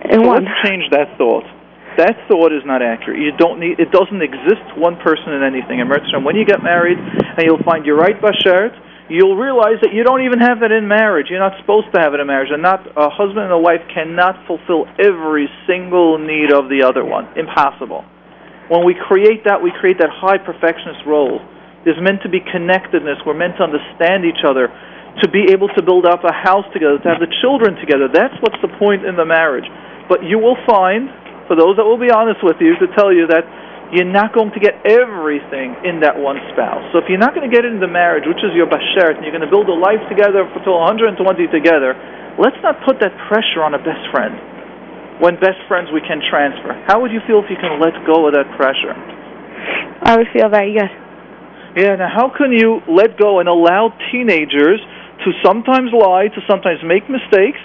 in 0.04 0.20
So 0.20 0.28
one. 0.28 0.44
let's 0.44 0.52
change 0.68 0.84
that 0.92 1.16
thought. 1.16 1.48
That 1.96 2.20
thought 2.28 2.52
is 2.52 2.68
not 2.68 2.84
accurate. 2.84 3.24
You 3.24 3.32
don't 3.40 3.56
need. 3.56 3.80
It 3.80 3.96
doesn't 3.96 4.20
exist 4.20 4.68
one 4.76 5.00
person 5.00 5.32
in 5.32 5.48
anything. 5.48 5.80
And 5.80 5.88
Mertzstrom, 5.88 6.28
when 6.28 6.36
you 6.36 6.44
get 6.44 6.60
married, 6.60 7.00
and 7.00 7.40
you'll 7.48 7.64
find 7.64 7.88
you're 7.88 7.96
right 7.96 8.20
bashert, 8.20 8.76
you'll 9.08 9.40
realize 9.40 9.80
that 9.80 9.96
you 9.96 10.04
don't 10.04 10.28
even 10.28 10.44
have 10.44 10.60
that 10.60 10.76
in 10.76 10.92
marriage. 10.92 11.32
You're 11.32 11.40
not 11.40 11.56
supposed 11.64 11.88
to 11.96 12.04
have 12.04 12.12
it 12.12 12.20
in 12.20 12.28
marriage. 12.28 12.52
And 12.52 12.60
not 12.60 12.84
a 13.00 13.08
husband 13.08 13.48
and 13.48 13.56
a 13.56 13.64
wife 13.64 13.80
cannot 13.96 14.44
fulfill 14.44 14.92
every 15.00 15.48
single 15.72 16.20
need 16.20 16.52
of 16.52 16.68
the 16.68 16.84
other 16.84 17.08
one. 17.08 17.32
Impossible. 17.40 18.04
When 18.68 18.82
we 18.82 18.98
create 18.98 19.46
that, 19.46 19.62
we 19.62 19.70
create 19.70 20.02
that 20.02 20.10
high 20.10 20.42
perfectionist 20.42 21.06
role. 21.06 21.38
There's 21.86 22.02
meant 22.02 22.26
to 22.26 22.32
be 22.34 22.42
connectedness. 22.42 23.22
We're 23.22 23.38
meant 23.38 23.62
to 23.62 23.64
understand 23.70 24.26
each 24.26 24.42
other, 24.42 24.74
to 25.22 25.28
be 25.30 25.54
able 25.54 25.70
to 25.78 25.82
build 25.86 26.10
up 26.10 26.26
a 26.26 26.34
house 26.34 26.66
together, 26.74 26.98
to 26.98 27.08
have 27.14 27.22
the 27.22 27.30
children 27.46 27.78
together. 27.78 28.10
That's 28.10 28.34
what's 28.42 28.58
the 28.66 28.74
point 28.82 29.06
in 29.06 29.14
the 29.14 29.26
marriage. 29.26 29.70
But 30.10 30.26
you 30.26 30.42
will 30.42 30.58
find, 30.66 31.14
for 31.46 31.54
those 31.54 31.78
that 31.78 31.86
will 31.86 32.02
be 32.02 32.10
honest 32.10 32.42
with 32.42 32.58
you, 32.58 32.74
to 32.82 32.90
tell 32.98 33.14
you 33.14 33.30
that 33.30 33.46
you're 33.94 34.10
not 34.10 34.34
going 34.34 34.50
to 34.50 34.62
get 34.62 34.82
everything 34.82 35.78
in 35.86 36.02
that 36.02 36.18
one 36.18 36.42
spouse. 36.58 36.82
So 36.90 36.98
if 36.98 37.06
you're 37.06 37.22
not 37.22 37.38
going 37.38 37.46
to 37.46 37.54
get 37.54 37.70
into 37.70 37.86
marriage, 37.86 38.26
which 38.26 38.42
is 38.42 38.50
your 38.58 38.66
bashert, 38.66 39.14
and 39.14 39.22
you're 39.22 39.36
going 39.36 39.46
to 39.46 39.54
build 39.54 39.70
a 39.70 39.78
life 39.78 40.02
together 40.10 40.42
till 40.66 40.82
120 40.82 41.22
together, 41.54 41.94
let's 42.42 42.58
not 42.66 42.82
put 42.82 42.98
that 43.06 43.14
pressure 43.30 43.62
on 43.62 43.78
a 43.78 43.82
best 43.82 44.10
friend. 44.10 44.34
When 45.20 45.40
best 45.40 45.64
friends 45.68 45.90
we 45.96 46.02
can 46.02 46.20
transfer. 46.20 46.76
How 46.88 47.00
would 47.02 47.12
you 47.12 47.24
feel 47.24 47.40
if 47.40 47.50
you 47.50 47.56
can 47.56 47.80
let 47.80 47.96
go 48.04 48.28
of 48.28 48.36
that 48.36 48.52
pressure? 48.60 48.92
I 50.04 50.18
would 50.18 50.28
feel 50.36 50.50
very 50.50 50.76
good. 50.76 50.92
Yeah, 51.76 51.96
now 51.96 52.12
how 52.12 52.32
can 52.32 52.52
you 52.52 52.80
let 52.88 53.20
go 53.20 53.40
and 53.40 53.48
allow 53.48 53.92
teenagers 54.12 54.80
to 55.24 55.30
sometimes 55.44 55.92
lie, 55.96 56.28
to 56.28 56.42
sometimes 56.48 56.84
make 56.84 57.08
mistakes, 57.08 57.60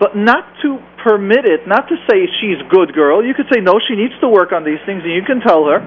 but 0.00 0.16
not 0.16 0.48
to 0.64 0.80
permit 1.04 1.44
it, 1.44 1.68
not 1.68 1.88
to 1.88 1.96
say 2.08 2.28
she's 2.40 2.60
good 2.68 2.92
girl. 2.92 3.24
You 3.24 3.32
could 3.36 3.48
say, 3.52 3.60
no, 3.60 3.80
she 3.80 3.96
needs 3.96 4.16
to 4.20 4.28
work 4.28 4.52
on 4.52 4.64
these 4.64 4.80
things, 4.84 5.04
and 5.04 5.12
you 5.12 5.24
can 5.24 5.40
tell 5.40 5.64
her, 5.68 5.84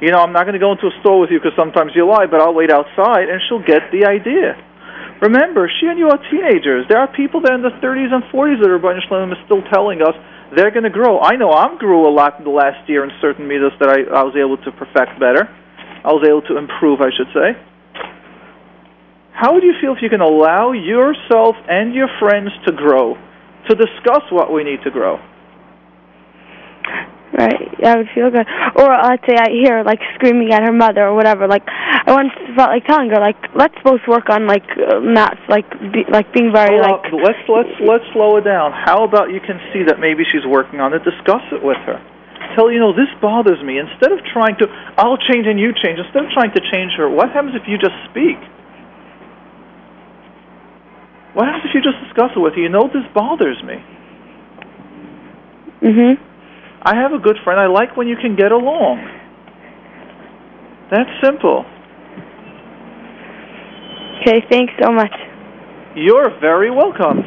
you 0.00 0.12
know, 0.12 0.20
I'm 0.20 0.32
not 0.32 0.44
going 0.44 0.56
to 0.56 0.60
go 0.60 0.72
into 0.72 0.88
a 0.92 0.96
store 1.00 1.20
with 1.20 1.32
you 1.32 1.40
because 1.40 1.56
sometimes 1.56 1.96
you 1.96 2.04
lie, 2.04 2.28
but 2.28 2.40
I'll 2.40 2.52
wait 2.52 2.68
outside, 2.68 3.32
and 3.32 3.40
she'll 3.48 3.64
get 3.64 3.88
the 3.92 4.04
idea. 4.04 4.56
Remember, 5.24 5.72
she 5.80 5.88
and 5.88 5.96
you 5.96 6.12
are 6.12 6.20
teenagers. 6.28 6.84
There 6.88 7.00
are 7.00 7.08
people 7.08 7.40
that 7.40 7.52
are 7.52 7.56
in 7.56 7.64
the 7.64 7.72
30s 7.80 8.12
and 8.12 8.20
40s 8.28 8.60
that 8.60 8.68
are 8.68 8.76
Rabbi 8.76 9.00
Shalom 9.08 9.32
is 9.32 9.40
still 9.48 9.64
telling 9.72 10.04
us 10.04 10.12
they're 10.54 10.70
going 10.70 10.84
to 10.84 10.90
grow. 10.90 11.20
I 11.20 11.36
know 11.36 11.50
I 11.50 11.74
grew 11.78 12.06
a 12.06 12.12
lot 12.12 12.38
in 12.38 12.44
the 12.44 12.50
last 12.50 12.88
year 12.88 13.04
in 13.04 13.10
certain 13.20 13.48
meters 13.48 13.72
that 13.80 13.88
I, 13.88 14.06
I 14.06 14.22
was 14.22 14.36
able 14.36 14.56
to 14.62 14.70
perfect 14.72 15.18
better. 15.18 15.48
I 16.04 16.12
was 16.14 16.22
able 16.22 16.42
to 16.42 16.56
improve, 16.56 17.00
I 17.00 17.10
should 17.10 17.32
say. 17.34 17.58
How 19.34 19.52
would 19.52 19.64
you 19.64 19.74
feel 19.80 19.92
if 19.92 19.98
you 20.00 20.08
can 20.08 20.20
allow 20.20 20.72
yourself 20.72 21.56
and 21.68 21.94
your 21.94 22.08
friends 22.20 22.50
to 22.66 22.72
grow, 22.72 23.16
to 23.68 23.74
discuss 23.74 24.22
what 24.30 24.52
we 24.52 24.62
need 24.62 24.80
to 24.84 24.90
grow? 24.90 25.18
Right, 27.32 27.68
I 27.84 27.96
would 27.98 28.08
feel 28.14 28.30
good. 28.30 28.46
Or 28.78 28.88
let's 29.02 29.26
say 29.26 29.34
I 29.36 29.50
hear 29.50 29.78
her, 29.78 29.84
like 29.84 30.00
screaming 30.14 30.52
at 30.52 30.62
her 30.62 30.72
mother 30.72 31.04
or 31.10 31.14
whatever. 31.14 31.48
Like 31.48 31.66
I 31.66 32.12
once 32.14 32.30
felt 32.56 32.70
like 32.70 32.86
telling 32.86 33.10
her 33.10 33.18
like 33.20 33.36
let's 33.54 33.74
both 33.84 34.00
work 34.06 34.30
on 34.30 34.46
like 34.46 34.64
uh, 34.78 35.00
not 35.02 35.36
like 35.48 35.68
be, 35.92 36.06
like 36.08 36.32
being 36.32 36.52
very 36.54 36.78
Well, 36.78 37.02
like 37.02 37.12
let's 37.12 37.42
let's 37.50 37.74
let's 37.82 38.06
slow 38.14 38.38
it 38.38 38.44
down. 38.46 38.70
How 38.72 39.04
about 39.04 39.34
you 39.34 39.40
can 39.42 39.58
see 39.74 39.82
that 39.84 39.98
maybe 39.98 40.22
she's 40.30 40.46
working 40.46 40.80
on 40.80 40.94
it, 40.94 41.02
discuss 41.04 41.42
it 41.52 41.60
with 41.62 41.82
her. 41.84 41.98
Tell 42.54 42.68
her, 42.68 42.72
you 42.72 42.78
know 42.80 42.94
this 42.94 43.10
bothers 43.20 43.60
me. 43.62 43.76
Instead 43.82 44.12
of 44.12 44.20
trying 44.32 44.56
to, 44.62 44.66
I'll 44.96 45.18
change 45.18 45.44
and 45.50 45.58
you 45.60 45.74
change. 45.74 45.98
Instead 45.98 46.24
of 46.24 46.30
trying 46.30 46.54
to 46.54 46.62
change 46.72 46.92
her, 46.96 47.10
what 47.10 47.28
happens 47.34 47.52
if 47.58 47.66
you 47.68 47.76
just 47.76 47.96
speak? 48.08 48.38
What 51.34 51.46
happens 51.50 51.68
if 51.68 51.74
you 51.74 51.82
just 51.82 52.00
discuss 52.06 52.30
it 52.36 52.40
with 52.40 52.54
her? 52.54 52.60
You 52.62 52.70
know 52.70 52.88
this 52.88 53.04
bothers 53.12 53.60
me. 53.66 53.76
mhm. 55.82 56.25
I 56.86 56.94
have 56.94 57.10
a 57.10 57.18
good 57.18 57.34
friend. 57.42 57.58
I 57.58 57.66
like 57.66 57.96
when 57.96 58.06
you 58.06 58.14
can 58.14 58.36
get 58.36 58.52
along. 58.52 59.02
That's 60.88 61.10
simple. 61.18 61.66
Okay, 64.22 64.38
thanks 64.48 64.72
so 64.80 64.92
much. 64.92 65.10
You're 65.96 66.30
very 66.38 66.70
welcome. 66.70 67.26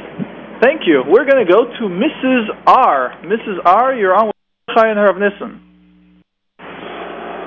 Thank 0.64 0.88
you. 0.88 1.04
We're 1.06 1.28
going 1.28 1.46
to 1.46 1.52
go 1.52 1.68
to 1.68 1.84
Mrs. 1.92 2.48
R. 2.68 3.20
Mrs. 3.24 3.60
R, 3.66 3.94
you're 3.96 4.16
on 4.16 4.28
with 4.28 4.36
Chai 4.76 4.92
and 4.92 4.98
Harav 4.98 5.20
Nissen. 5.20 5.60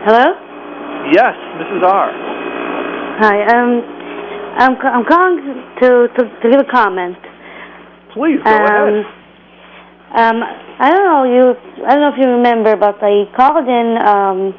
Hello? 0.04 0.36
Yes, 1.16 1.32
Mrs. 1.64 1.82
R. 1.82 2.12
Hi. 3.20 3.40
Um, 3.56 4.02
I'm 4.58 4.76
ca- 4.76 4.92
I'm 4.92 5.04
calling 5.08 5.38
to 5.80 6.08
to, 6.12 6.22
to 6.42 6.50
give 6.50 6.60
a 6.60 6.70
comment. 6.70 7.16
Please 8.12 8.36
go 8.44 8.50
um, 8.50 8.64
ahead. 8.68 9.21
Um, 10.14 10.42
I 10.44 10.90
don't 10.90 11.04
know 11.04 11.24
you. 11.24 11.44
I 11.86 11.96
don't 11.96 12.00
know 12.04 12.12
if 12.12 12.18
you 12.20 12.28
remember, 12.28 12.76
but 12.76 13.00
I 13.02 13.24
called 13.36 13.66
in 13.66 13.96
um 13.96 14.54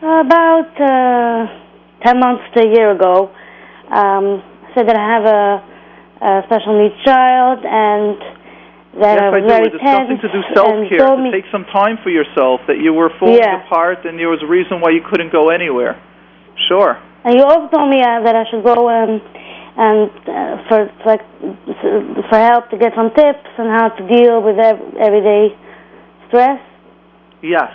about 0.00 0.72
uh, 0.80 1.46
ten 2.04 2.20
months 2.20 2.44
to 2.54 2.64
a 2.64 2.68
year 2.72 2.90
ago. 2.92 3.30
Um, 3.92 4.42
said 4.74 4.88
that 4.88 4.96
I 4.96 5.06
have 5.08 5.24
a, 5.24 5.44
a 6.20 6.42
special 6.46 6.76
needs 6.76 6.96
child 7.04 7.64
and 7.64 8.20
that 9.00 9.16
Yes, 9.16 9.24
I 9.24 9.28
I 9.28 9.40
was 9.40 9.44
do. 9.44 9.48
very 9.48 9.70
tense 9.80 10.20
to 10.20 10.28
do 10.28 10.40
self-care, 10.52 11.00
to 11.00 11.16
me 11.16 11.30
take 11.32 11.48
some 11.52 11.64
time 11.72 11.96
for 12.02 12.10
yourself, 12.10 12.60
that 12.68 12.76
you 12.80 12.92
were 12.92 13.10
falling 13.20 13.36
Yeah. 13.40 13.64
apart 13.64 14.04
and 14.04 14.18
there 14.18 14.28
was 14.28 14.42
a 14.42 14.46
reason 14.46 14.80
why 14.80 14.90
you 14.90 15.00
couldn't 15.08 15.32
go 15.32 15.48
anywhere. 15.48 15.96
Sure. 16.68 16.98
And 17.24 17.34
you 17.36 17.44
also 17.44 17.68
told 17.68 17.88
me 17.88 18.00
uh, 18.00 18.20
that 18.24 18.34
I 18.36 18.44
should 18.50 18.64
go 18.64 18.88
um, 18.88 19.20
and 19.76 20.10
uh, 20.24 20.56
for 20.68 20.88
like 21.04 21.20
for 22.30 22.38
help 22.38 22.70
to 22.70 22.78
get 22.78 22.92
some 22.96 23.10
tips 23.14 23.48
on 23.58 23.68
how 23.68 23.88
to 23.88 24.02
deal 24.08 24.42
with 24.42 24.58
ev- 24.58 24.96
everyday 25.00 25.48
stress. 26.28 26.60
Yes. 27.42 27.70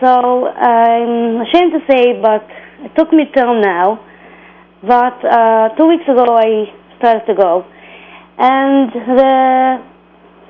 So 0.00 0.46
I'm 0.46 1.40
ashamed 1.40 1.72
to 1.72 1.80
say, 1.90 2.20
but 2.20 2.44
it 2.84 2.92
took 2.96 3.12
me 3.12 3.24
till 3.34 3.60
now. 3.60 4.04
But 4.82 5.18
uh, 5.24 5.74
two 5.76 5.88
weeks 5.88 6.04
ago, 6.06 6.36
I 6.36 6.70
started 6.98 7.26
to 7.26 7.34
go, 7.34 7.64
and 8.38 8.92
the 8.92 9.82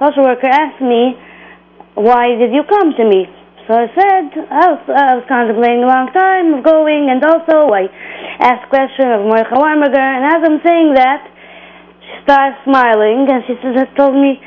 social 0.02 0.24
worker 0.24 0.48
asked 0.50 0.82
me, 0.82 1.16
"Why 1.94 2.34
did 2.36 2.52
you 2.52 2.62
come 2.68 2.92
to 2.98 3.04
me?" 3.04 3.37
So 3.68 3.76
I 3.76 3.84
said, 3.92 4.32
"I 4.48 4.64
was, 4.72 4.80
I 4.88 5.20
was 5.20 5.24
contemplating 5.28 5.84
a 5.84 5.92
long 5.92 6.08
time 6.16 6.56
of 6.56 6.64
going, 6.64 7.12
and 7.12 7.20
also 7.20 7.68
I 7.68 7.92
asked 8.40 8.72
question 8.72 9.12
of 9.12 9.28
Monica 9.28 9.60
Weinberger." 9.60 10.00
And 10.00 10.24
as 10.24 10.40
I'm 10.40 10.56
saying 10.64 10.96
that, 10.96 11.20
she 12.00 12.16
started 12.24 12.56
smiling, 12.64 13.28
and 13.28 13.44
she 13.44 13.60
said, 13.60 13.92
"Told 13.92 14.16
me." 14.16 14.40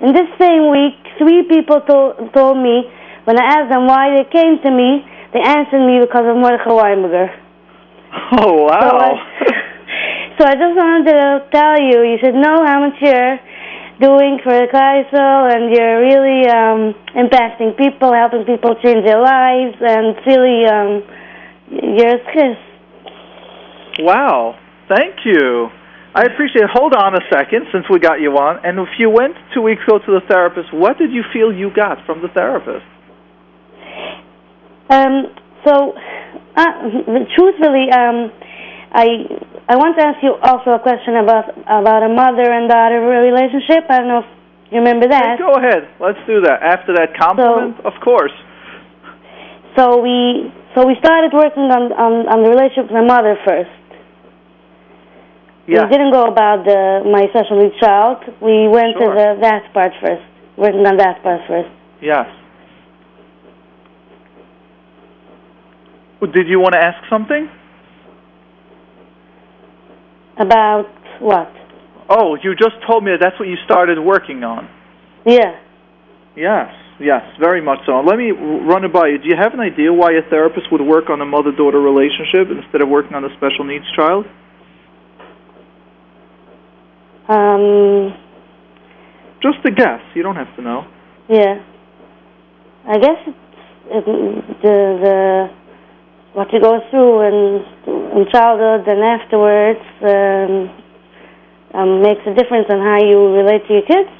In 0.00 0.16
this 0.16 0.26
same 0.40 0.72
week, 0.72 0.96
three 1.20 1.44
people 1.52 1.84
told 1.84 2.32
told 2.32 2.56
me 2.56 2.88
when 3.28 3.38
I 3.38 3.60
asked 3.60 3.70
them 3.70 3.86
why 3.86 4.16
they 4.16 4.24
came 4.32 4.56
to 4.64 4.70
me, 4.72 5.04
they 5.36 5.44
answered 5.44 5.84
me 5.84 6.00
because 6.00 6.24
of 6.24 6.40
Mordechai 6.40 6.72
Weinberger. 6.72 7.28
Oh, 8.40 8.68
wow. 8.68 8.80
So, 8.80 8.96
I, 8.96 9.12
so 10.36 10.42
I 10.48 10.54
just 10.56 10.74
wanted 10.76 11.12
to 11.12 11.44
tell 11.52 11.76
you, 11.80 12.02
you 12.08 12.18
should 12.20 12.34
know 12.34 12.64
how 12.64 12.80
much 12.80 12.96
you're 13.00 13.38
doing 14.00 14.40
for 14.42 14.52
the 14.52 14.68
Kaisel, 14.72 15.52
and 15.52 15.74
you're 15.74 16.00
really 16.00 16.48
um, 16.48 16.94
impacting 17.16 17.76
people, 17.76 18.12
helping 18.12 18.44
people 18.44 18.74
change 18.82 19.04
their 19.04 19.20
lives, 19.20 19.76
and 19.80 20.16
really, 20.26 20.64
um, 20.66 21.02
you're 21.70 22.16
a 22.16 22.24
kiss. 22.32 22.58
Wow. 24.00 24.58
Thank 24.88 25.24
you. 25.24 25.68
I 26.14 26.24
appreciate 26.24 26.64
it. 26.64 26.70
Hold 26.72 26.92
on 26.94 27.14
a 27.14 27.24
second 27.32 27.66
since 27.72 27.86
we 27.90 27.98
got 27.98 28.20
you 28.20 28.32
on. 28.32 28.60
And 28.64 28.78
if 28.78 28.88
you 28.98 29.08
went 29.08 29.34
two 29.54 29.62
weeks 29.62 29.82
ago 29.86 29.98
to 29.98 30.12
the 30.12 30.20
therapist, 30.28 30.68
what 30.72 30.98
did 30.98 31.10
you 31.10 31.22
feel 31.32 31.52
you 31.52 31.70
got 31.74 32.04
from 32.04 32.20
the 32.20 32.28
therapist? 32.28 32.84
Um, 34.90 35.32
so, 35.64 35.94
uh, 36.54 36.72
truthfully, 37.34 37.88
um, 37.90 38.30
I 38.92 39.24
I 39.68 39.76
want 39.76 39.96
to 39.98 40.02
ask 40.04 40.18
you 40.22 40.34
also 40.42 40.74
a 40.74 40.82
question 40.82 41.16
about 41.16 41.54
about 41.66 42.02
a 42.02 42.10
mother 42.10 42.50
and 42.50 42.68
daughter 42.68 42.98
relationship. 43.00 43.86
I 43.88 43.98
don't 43.98 44.08
know 44.08 44.22
if 44.26 44.30
you 44.72 44.78
remember 44.78 45.06
that. 45.08 45.38
Go 45.38 45.54
ahead. 45.54 45.88
Let's 46.00 46.18
do 46.26 46.40
that. 46.42 46.62
After 46.62 46.92
that 46.98 47.14
compliment, 47.16 47.78
of 47.86 47.94
course. 48.02 48.34
So 49.78 50.02
we 50.02 50.50
so 50.74 50.86
we 50.86 50.96
started 50.98 51.32
working 51.32 51.70
on 51.70 51.92
on, 51.94 52.12
on 52.28 52.42
the 52.42 52.50
relationship 52.50 52.90
with 52.90 52.98
my 53.00 53.06
mother 53.06 53.38
first. 53.46 53.70
Yeah. 55.66 55.84
We 55.86 55.90
didn't 55.94 56.10
go 56.12 56.26
about 56.26 56.66
the 56.66 57.06
my 57.06 57.30
special 57.30 57.62
needs 57.62 57.78
child. 57.78 58.18
We 58.42 58.66
went 58.66 58.98
Sure. 58.98 59.14
to 59.14 59.14
the 59.14 59.28
that 59.46 59.72
part 59.72 59.92
first. 60.02 60.26
Working 60.58 60.84
on 60.86 60.96
that 60.98 61.22
part 61.22 61.40
first. 61.46 61.70
Yes. 62.02 62.26
Did 66.20 66.46
you 66.48 66.60
want 66.60 66.74
to 66.74 66.78
ask 66.78 66.98
something? 67.10 67.48
About 70.38 70.86
what? 71.20 71.52
Oh, 72.08 72.36
you 72.42 72.54
just 72.54 72.76
told 72.88 73.04
me 73.04 73.10
that 73.12 73.20
that's 73.20 73.38
what 73.38 73.48
you 73.48 73.56
started 73.64 73.98
working 73.98 74.42
on. 74.44 74.68
Yeah. 75.26 75.58
Yes, 76.36 76.72
yes, 76.98 77.22
very 77.38 77.60
much 77.60 77.78
so. 77.86 78.00
Let 78.00 78.16
me 78.16 78.30
run 78.32 78.84
it 78.84 78.92
by 78.92 79.08
you. 79.08 79.18
Do 79.18 79.28
you 79.28 79.36
have 79.38 79.52
an 79.54 79.60
idea 79.60 79.92
why 79.92 80.12
a 80.12 80.22
therapist 80.30 80.72
would 80.72 80.80
work 80.80 81.10
on 81.10 81.20
a 81.20 81.26
mother 81.26 81.52
daughter 81.52 81.80
relationship 81.80 82.48
instead 82.50 82.80
of 82.82 82.88
working 82.88 83.14
on 83.14 83.24
a 83.24 83.28
special 83.36 83.64
needs 83.64 83.84
child? 83.94 84.24
Um, 87.28 88.12
Just 89.42 89.58
a 89.64 89.70
guess. 89.70 90.00
You 90.14 90.22
don't 90.22 90.36
have 90.36 90.54
to 90.56 90.62
know. 90.62 90.86
yeah. 91.28 91.62
I 92.84 92.98
guess 92.98 93.18
it's 93.28 93.38
it, 93.90 94.04
the 94.62 94.98
the 95.02 95.50
what 96.34 96.52
you 96.52 96.60
go 96.60 96.80
through 96.90 97.20
in 97.28 97.64
in 98.16 98.26
childhood 98.32 98.88
and 98.88 99.00
afterwards 99.04 99.84
um, 100.02 100.52
um, 101.74 102.02
makes 102.02 102.20
a 102.26 102.34
difference 102.34 102.66
in 102.68 102.78
how 102.78 103.00
you 103.00 103.32
relate 103.36 103.66
to 103.66 103.72
your 103.72 103.86
kids. 103.86 104.10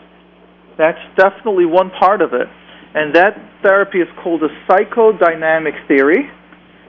That's 0.78 1.00
definitely 1.16 1.66
one 1.66 1.90
part 1.90 2.22
of 2.22 2.32
it. 2.32 2.48
And 2.94 3.14
that 3.14 3.36
therapy 3.62 4.00
is 4.00 4.08
called 4.22 4.42
a 4.42 4.48
psychodynamic 4.68 5.86
theory, 5.88 6.30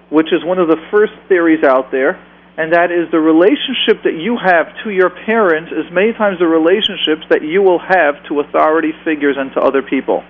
which 0.10 0.28
is 0.32 0.44
one 0.44 0.60
of 0.60 0.68
the 0.68 0.80
first 0.92 1.14
theories 1.28 1.64
out 1.64 1.92
there. 1.92 2.20
And 2.56 2.72
that 2.72 2.92
is 2.92 3.10
the 3.12 3.20
relationship 3.20 4.04
that 4.04 4.14
you 4.14 4.38
have 4.38 4.68
to 4.84 4.92
your 4.92 5.10
parents 5.10 5.72
is 5.72 5.90
many 5.92 6.14
times 6.14 6.38
the 6.38 6.48
relationships 6.48 7.26
that 7.30 7.42
you 7.42 7.64
will 7.64 7.80
have 7.80 8.22
to 8.30 8.40
authority 8.42 8.94
figures 9.04 9.36
and 9.40 9.52
to 9.54 9.60
other 9.60 9.82
people. 9.82 10.24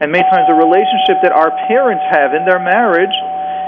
And 0.00 0.10
many 0.10 0.24
times 0.32 0.48
the 0.48 0.56
relationship 0.56 1.22
that 1.22 1.30
our 1.30 1.52
parents 1.68 2.02
have 2.10 2.34
in 2.34 2.44
their 2.44 2.58
marriage 2.58 3.14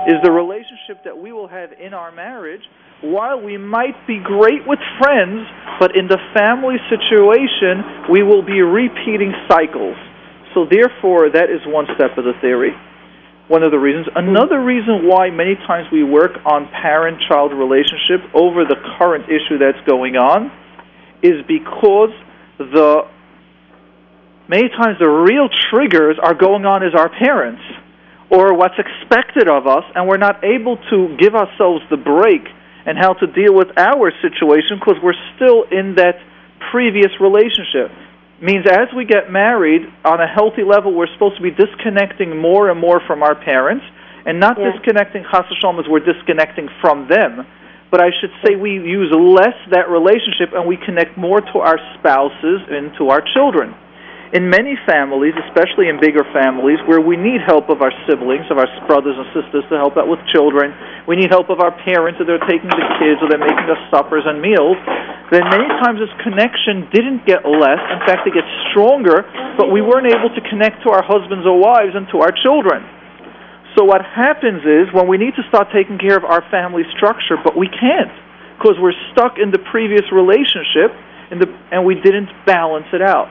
is 0.09 0.19
the 0.25 0.33
relationship 0.33 0.62
that 1.05 1.17
we 1.17 1.33
will 1.33 1.49
have 1.49 1.73
in 1.73 1.95
our 1.95 2.13
marriage 2.13 2.63
while 3.03 3.41
we 3.41 3.59
might 3.59 3.99
be 4.07 4.19
great 4.23 4.63
with 4.67 4.79
friends, 4.99 5.43
but 5.81 5.97
in 5.97 6.07
the 6.07 6.19
family 6.39 6.77
situation, 6.87 8.07
we 8.11 8.23
will 8.23 8.43
be 8.43 8.63
repeating 8.63 9.35
cycles. 9.51 9.97
So, 10.55 10.67
therefore, 10.71 11.31
that 11.31 11.51
is 11.51 11.61
one 11.67 11.87
step 11.97 12.17
of 12.17 12.25
the 12.25 12.35
theory. 12.41 12.71
One 13.49 13.65
of 13.65 13.73
the 13.73 13.79
reasons. 13.79 14.07
Another 14.15 14.63
reason 14.63 15.09
why 15.09 15.31
many 15.31 15.57
times 15.67 15.89
we 15.91 16.05
work 16.05 16.39
on 16.47 16.71
parent 16.71 17.19
child 17.29 17.53
relationship 17.53 18.23
over 18.35 18.65
the 18.65 18.77
current 18.99 19.27
issue 19.27 19.59
that's 19.59 19.83
going 19.85 20.15
on 20.15 20.47
is 21.23 21.43
because 21.49 22.15
the 22.59 23.03
many 24.49 24.69
times 24.69 24.97
the 25.01 25.09
real 25.09 25.49
triggers 25.71 26.17
are 26.23 26.35
going 26.35 26.65
on 26.65 26.83
as 26.87 26.95
our 26.95 27.11
parents 27.11 27.63
or 28.33 28.57
what's 28.57 28.81
expected 28.81 29.47
of 29.47 29.67
us, 29.67 29.85
and 29.95 30.09
we're 30.09 30.17
not 30.17 30.43
able 30.43 30.81
to 30.89 31.15
give 31.21 31.37
ourselves 31.37 31.85
the 31.93 32.01
break 32.01 32.41
and 32.89 32.97
how 32.97 33.13
to 33.13 33.27
deal 33.29 33.53
with 33.53 33.69
our 33.77 34.11
situation 34.25 34.81
because 34.81 34.97
we're 35.05 35.21
still 35.37 35.69
in 35.71 35.95
that 36.01 36.17
previous 36.73 37.13
relationship. 37.21 37.93
Means 38.41 38.65
as 38.67 38.89
we 38.97 39.05
get 39.05 39.31
married 39.31 39.83
on 40.03 40.19
a 40.19 40.27
healthy 40.27 40.65
level, 40.65 40.97
we're 40.97 41.13
supposed 41.13 41.37
to 41.37 41.43
be 41.43 41.53
disconnecting 41.53 42.41
more 42.41 42.71
and 42.71 42.81
more 42.81 43.01
from 43.07 43.23
our 43.23 43.37
parents, 43.37 43.85
and 44.25 44.41
not 44.41 44.59
Yeah. 44.59 44.73
disconnecting 44.73 45.25
chas 45.31 45.45
as 45.53 45.87
we're 45.87 46.01
disconnecting 46.01 46.69
from 46.81 47.07
them. 47.09 47.45
But 47.91 48.01
I 48.01 48.11
should 48.19 48.33
say 48.43 48.57
we 48.57 48.81
use 48.81 49.13
less 49.13 49.55
that 49.69 49.91
relationship 49.91 50.55
and 50.55 50.65
we 50.65 50.79
connect 50.79 51.19
more 51.19 51.43
to 51.43 51.61
our 51.61 51.79
spouses 51.95 52.63
and 52.71 52.95
to 52.97 53.11
our 53.11 53.21
children 53.21 53.75
in 54.33 54.49
many 54.49 54.81
families, 54.89 55.37
especially 55.45 55.93
in 55.93 56.01
bigger 56.01 56.25
families, 56.33 56.81
where 56.89 57.05
we 57.05 57.21
need 57.21 57.45
help 57.45 57.69
of 57.69 57.85
our 57.85 57.93
siblings, 58.09 58.49
of 58.49 58.57
our 58.57 58.69
brothers 58.89 59.13
and 59.13 59.29
sisters 59.37 59.61
to 59.69 59.77
help 59.77 60.01
out 60.01 60.09
with 60.09 60.25
children, 60.33 60.73
we 61.05 61.21
need 61.21 61.29
help 61.29 61.53
of 61.53 61.61
our 61.61 61.73
parents 61.85 62.17
if 62.17 62.25
they're 62.25 62.41
taking 62.49 62.73
the 62.73 62.89
kids 62.97 63.21
or 63.21 63.29
they're 63.29 63.45
making 63.45 63.69
us 63.69 63.77
suppers 63.93 64.25
and 64.25 64.41
meals, 64.41 64.81
then 65.29 65.45
many 65.53 65.69
times 65.85 66.01
this 66.01 66.13
connection 66.25 66.89
didn't 66.97 67.29
get 67.29 67.45
less. 67.45 67.81
In 67.93 68.01
fact, 68.09 68.25
it 68.25 68.33
gets 68.33 68.49
stronger, 68.73 69.21
but 69.61 69.69
we 69.69 69.85
weren't 69.85 70.09
able 70.09 70.33
to 70.33 70.43
connect 70.49 70.81
to 70.89 70.97
our 70.97 71.05
husbands 71.05 71.45
or 71.45 71.61
wives 71.61 71.93
and 71.93 72.09
to 72.17 72.25
our 72.25 72.33
children. 72.33 72.81
So 73.77 73.85
what 73.85 74.01
happens 74.01 74.65
is 74.65 74.89
when 74.97 75.09
we 75.09 75.21
need 75.21 75.37
to 75.37 75.45
start 75.53 75.69
taking 75.77 76.01
care 76.01 76.17
of 76.17 76.25
our 76.25 76.41
family 76.49 76.89
structure, 76.97 77.37
but 77.37 77.53
we 77.53 77.69
can't 77.69 78.13
because 78.57 78.81
we're 78.81 78.97
stuck 79.13 79.37
in 79.37 79.53
the 79.53 79.61
previous 79.73 80.09
relationship 80.09 80.97
in 81.29 81.37
the, 81.37 81.49
and 81.69 81.85
we 81.85 82.01
didn't 82.01 82.33
balance 82.49 82.89
it 82.93 83.01
out. 83.01 83.29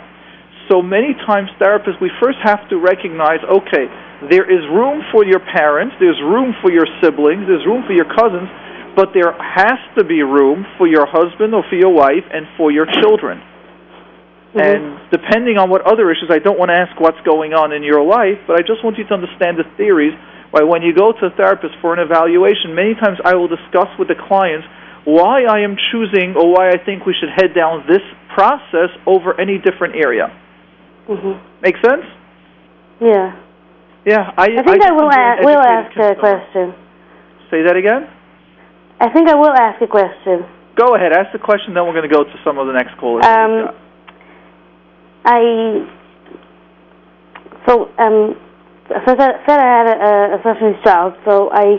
So 0.71 0.79
many 0.79 1.11
times, 1.27 1.51
therapists, 1.59 1.99
we 1.99 2.07
first 2.23 2.39
have 2.47 2.63
to 2.71 2.79
recognize 2.79 3.43
okay, 3.43 3.91
there 4.31 4.47
is 4.47 4.63
room 4.71 5.03
for 5.11 5.27
your 5.27 5.43
parents, 5.43 5.99
there's 5.99 6.15
room 6.23 6.55
for 6.63 6.71
your 6.71 6.87
siblings, 7.03 7.43
there's 7.43 7.67
room 7.67 7.83
for 7.83 7.91
your 7.91 8.07
cousins, 8.07 8.47
but 8.95 9.11
there 9.11 9.35
has 9.35 9.75
to 9.99 10.07
be 10.07 10.23
room 10.23 10.63
for 10.79 10.87
your 10.87 11.03
husband 11.03 11.51
or 11.51 11.67
for 11.67 11.75
your 11.75 11.91
wife 11.91 12.23
and 12.31 12.47
for 12.55 12.71
your 12.71 12.87
children. 13.03 13.43
Mm-hmm. 14.55 14.63
And 14.63 15.11
depending 15.11 15.59
on 15.59 15.67
what 15.67 15.83
other 15.83 16.07
issues, 16.07 16.31
I 16.31 16.39
don't 16.39 16.55
want 16.55 16.71
to 16.71 16.79
ask 16.79 16.95
what's 17.03 17.19
going 17.27 17.51
on 17.51 17.75
in 17.75 17.83
your 17.83 17.99
life, 18.07 18.39
but 18.47 18.55
I 18.55 18.63
just 18.63 18.79
want 18.79 18.95
you 18.95 19.03
to 19.11 19.13
understand 19.15 19.59
the 19.59 19.67
theories. 19.75 20.15
Why, 20.55 20.63
when 20.63 20.87
you 20.87 20.95
go 20.95 21.11
to 21.11 21.23
a 21.27 21.33
therapist 21.35 21.75
for 21.83 21.91
an 21.91 21.99
evaluation, 21.99 22.71
many 22.71 22.95
times 22.95 23.19
I 23.27 23.35
will 23.35 23.51
discuss 23.51 23.91
with 23.99 24.07
the 24.07 24.15
clients 24.15 24.67
why 25.03 25.43
I 25.43 25.67
am 25.67 25.75
choosing 25.91 26.39
or 26.39 26.47
why 26.55 26.71
I 26.71 26.79
think 26.79 27.03
we 27.03 27.11
should 27.11 27.31
head 27.35 27.51
down 27.51 27.83
this 27.91 28.03
process 28.31 28.95
over 29.03 29.35
any 29.35 29.59
different 29.59 29.99
area. 29.99 30.31
Hmm 31.07 31.37
Make 31.61 31.75
sense? 31.83 32.05
Yeah. 32.99 33.37
Yeah, 34.05 34.33
I. 34.37 34.45
I 34.45 34.63
think 34.63 34.81
I, 34.81 34.89
just 34.89 34.93
will, 34.93 35.09
enjoy 35.09 35.41
a- 35.41 35.45
will 35.45 35.61
ask 35.61 35.97
a 35.97 36.15
question. 36.15 36.73
Say 37.51 37.61
that 37.63 37.75
again. 37.75 38.09
I 38.99 39.09
think 39.09 39.29
I 39.29 39.35
will 39.35 39.53
ask 39.53 39.81
a 39.81 39.87
question. 39.87 40.45
Go 40.75 40.95
ahead, 40.95 41.11
ask 41.11 41.31
the 41.33 41.39
question. 41.39 41.73
Then 41.73 41.85
we're 41.85 41.93
going 41.93 42.09
to 42.09 42.15
go 42.15 42.23
to 42.23 42.37
some 42.43 42.57
of 42.57 42.67
the 42.67 42.73
next 42.73 42.97
callers. 42.97 43.25
Um, 43.25 43.75
I 45.25 45.85
so 47.67 47.89
um 47.99 48.35
so 48.89 49.13
I 49.13 49.15
said 49.45 49.59
I 49.59 49.69
had 49.77 49.87
a, 49.87 50.35
a 50.35 50.39
special 50.39 50.73
child, 50.83 51.13
so 51.25 51.49
I 51.51 51.77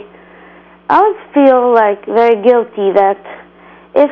I 0.88 0.98
always 0.98 1.20
feel 1.34 1.72
like 1.74 2.04
very 2.06 2.42
guilty 2.42 2.92
that 2.94 3.18
if 3.94 4.10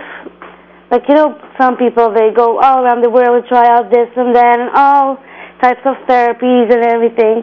like 0.90 1.03
you 1.09 1.14
know 1.14 1.38
some 1.59 1.76
people 1.76 2.12
they 2.12 2.31
go 2.35 2.59
all 2.59 2.85
around 2.85 3.03
the 3.03 3.11
world 3.11 3.42
to 3.42 3.48
try 3.48 3.66
out 3.66 3.90
this 3.90 4.11
and 4.16 4.35
that 4.35 4.59
and 4.59 4.70
all 4.74 5.18
types 5.62 5.81
of 5.85 5.94
therapies 6.09 6.72
and 6.72 6.83
everything, 6.85 7.42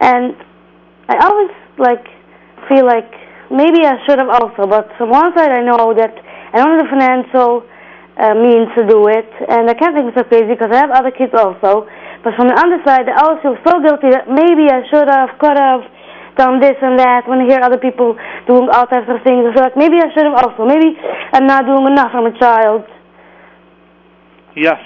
and 0.00 0.34
I 1.08 1.22
always 1.26 1.52
like 1.78 2.04
feel 2.68 2.84
like 2.86 3.08
maybe 3.50 3.86
I 3.86 4.02
should 4.06 4.18
have 4.18 4.28
also, 4.28 4.66
but 4.66 4.90
from 4.98 5.10
one 5.10 5.30
side 5.36 5.52
I 5.52 5.62
know 5.62 5.94
that 5.94 6.14
I 6.52 6.58
don't 6.58 6.74
have 6.74 6.82
the 6.86 6.90
financial 6.90 7.62
uh, 8.16 8.34
means 8.34 8.72
to 8.74 8.82
do 8.88 9.06
it, 9.06 9.28
and 9.48 9.68
I 9.70 9.74
can't 9.74 9.94
think 9.94 10.08
of 10.08 10.14
so 10.16 10.24
crazy 10.24 10.56
because 10.56 10.72
I 10.72 10.82
have 10.82 10.90
other 10.90 11.10
kids 11.12 11.32
also. 11.36 11.86
But 12.24 12.34
from 12.34 12.48
the 12.48 12.58
other 12.58 12.82
side, 12.82 13.06
I 13.06 13.22
always 13.22 13.42
feel 13.44 13.54
so 13.62 13.78
guilty 13.78 14.10
that 14.10 14.26
maybe 14.26 14.66
I 14.66 14.82
should 14.90 15.06
have, 15.06 15.38
could 15.38 15.54
have 15.54 15.84
done 16.36 16.60
this 16.60 16.76
and 16.80 16.98
that. 16.98 17.28
When 17.28 17.40
I 17.40 17.46
hear 17.46 17.60
other 17.60 17.78
people 17.78 18.16
doing 18.46 18.68
all 18.72 18.86
types 18.86 19.08
of 19.08 19.24
things, 19.24 19.44
I 19.48 19.52
feel 19.52 19.64
like 19.64 19.76
maybe 19.76 19.96
I 19.96 20.12
should 20.14 20.24
have 20.24 20.38
also. 20.38 20.64
Maybe 20.64 20.94
I'm 21.32 21.46
not 21.46 21.64
doing 21.66 21.86
enough 21.88 22.12
for 22.12 22.26
a 22.26 22.38
child. 22.38 22.84
Yes. 24.56 24.80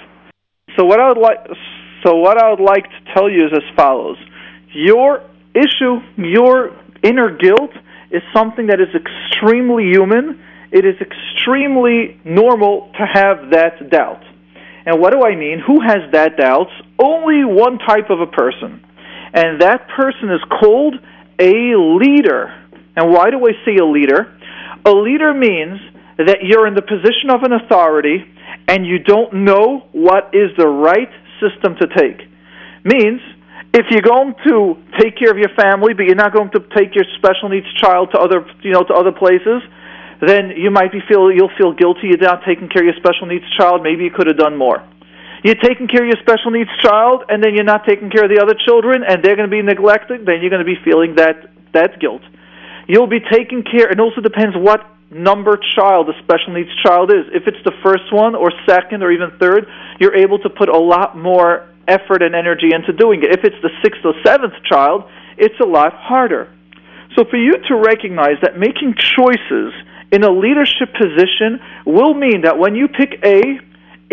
So 0.76 0.84
what 0.84 1.00
I 1.00 1.08
would 1.08 1.18
like 1.18 1.38
so 2.04 2.16
what 2.16 2.38
I 2.38 2.50
would 2.50 2.60
like 2.64 2.84
to 2.84 3.14
tell 3.14 3.28
you 3.28 3.46
is 3.46 3.52
as 3.52 3.76
follows. 3.76 4.16
Your 4.72 5.22
issue, 5.54 6.00
your 6.16 6.76
inner 7.02 7.36
guilt 7.36 7.72
is 8.10 8.22
something 8.34 8.68
that 8.68 8.80
is 8.80 8.88
extremely 8.94 9.90
human. 9.90 10.40
It 10.72 10.84
is 10.84 10.94
extremely 11.00 12.20
normal 12.24 12.90
to 12.98 13.04
have 13.04 13.50
that 13.52 13.90
doubt. 13.90 14.22
And 14.86 15.00
what 15.00 15.12
do 15.12 15.22
I 15.22 15.36
mean? 15.36 15.60
Who 15.66 15.80
has 15.80 16.10
that 16.12 16.36
doubt? 16.38 16.68
Only 16.98 17.44
one 17.44 17.78
type 17.78 18.08
of 18.08 18.20
a 18.20 18.26
person. 18.26 18.82
And 19.34 19.60
that 19.60 19.88
person 19.96 20.30
is 20.30 20.40
called 20.60 20.94
a 21.40 21.74
leader. 21.76 22.52
And 22.96 23.10
why 23.10 23.30
do 23.30 23.40
I 23.46 23.52
say 23.64 23.76
a 23.76 23.86
leader? 23.86 24.36
A 24.84 24.92
leader 24.92 25.32
means 25.32 25.80
that 26.18 26.38
you're 26.42 26.66
in 26.66 26.74
the 26.74 26.82
position 26.82 27.30
of 27.30 27.42
an 27.42 27.52
authority 27.52 28.24
and 28.68 28.86
you 28.86 28.98
don't 28.98 29.44
know 29.44 29.88
what 29.92 30.34
is 30.34 30.50
the 30.56 30.66
right 30.66 31.10
system 31.40 31.76
to 31.80 31.86
take. 31.96 32.28
Means 32.84 33.20
if 33.72 33.86
you're 33.90 34.02
going 34.02 34.34
to 34.46 34.76
take 34.98 35.16
care 35.16 35.30
of 35.30 35.38
your 35.38 35.52
family 35.56 35.94
but 35.94 36.04
you're 36.04 36.18
not 36.18 36.32
going 36.32 36.50
to 36.50 36.60
take 36.76 36.94
your 36.94 37.04
special 37.16 37.48
needs 37.48 37.66
child 37.74 38.10
to 38.12 38.18
other 38.18 38.44
you 38.62 38.72
know 38.72 38.82
to 38.84 38.92
other 38.92 39.12
places, 39.12 39.62
then 40.20 40.50
you 40.56 40.70
might 40.70 40.92
be 40.92 41.00
feel 41.08 41.32
you'll 41.32 41.52
feel 41.56 41.72
guilty 41.72 42.12
not 42.20 42.42
taking 42.46 42.68
care 42.68 42.82
of 42.82 42.92
your 42.92 43.00
special 43.00 43.26
needs 43.26 43.44
child, 43.56 43.82
maybe 43.82 44.04
you 44.04 44.10
could 44.10 44.26
have 44.26 44.36
done 44.36 44.56
more. 44.56 44.84
You're 45.42 45.60
taking 45.62 45.88
care 45.88 46.02
of 46.02 46.08
your 46.08 46.20
special 46.20 46.50
needs 46.50 46.70
child 46.82 47.24
and 47.28 47.42
then 47.42 47.54
you're 47.54 47.64
not 47.64 47.86
taking 47.86 48.10
care 48.10 48.24
of 48.24 48.30
the 48.30 48.42
other 48.42 48.54
children 48.54 49.02
and 49.06 49.24
they're 49.24 49.36
going 49.36 49.48
to 49.48 49.54
be 49.54 49.62
neglected, 49.62 50.26
then 50.26 50.40
you're 50.40 50.50
going 50.50 50.64
to 50.64 50.68
be 50.68 50.76
feeling 50.84 51.16
that 51.16 51.50
that 51.72 52.00
guilt. 52.00 52.22
You'll 52.88 53.06
be 53.08 53.20
taking 53.20 53.62
care 53.62 53.90
it 53.90 54.00
also 54.00 54.20
depends 54.20 54.56
what 54.56 54.84
number 55.10 55.58
child 55.74 56.06
the 56.06 56.14
special 56.22 56.54
needs 56.54 56.70
child 56.84 57.10
is. 57.10 57.26
If 57.32 57.46
it's 57.46 57.62
the 57.64 57.74
first 57.82 58.12
one 58.12 58.34
or 58.34 58.52
second 58.66 59.02
or 59.02 59.10
even 59.10 59.32
third, 59.38 59.66
you're 59.98 60.14
able 60.14 60.38
to 60.40 60.50
put 60.50 60.68
a 60.68 60.78
lot 60.78 61.16
more 61.16 61.68
effort 61.88 62.22
and 62.22 62.34
energy 62.34 62.70
into 62.72 62.92
doing 62.92 63.22
it. 63.22 63.32
If 63.32 63.44
it's 63.44 63.60
the 63.62 63.70
sixth 63.82 64.04
or 64.04 64.14
seventh 64.24 64.54
child, 64.68 65.04
it's 65.36 65.58
a 65.60 65.66
lot 65.66 65.92
harder. 65.94 66.52
So 67.16 67.24
for 67.28 67.36
you 67.36 67.58
to 67.68 67.74
recognize 67.74 68.38
that 68.42 68.56
making 68.56 68.94
choices 68.94 69.74
in 70.12 70.22
a 70.22 70.30
leadership 70.30 70.94
position 70.94 71.58
will 71.86 72.14
mean 72.14 72.42
that 72.42 72.58
when 72.58 72.74
you 72.74 72.86
pick 72.86 73.18
A, 73.24 73.58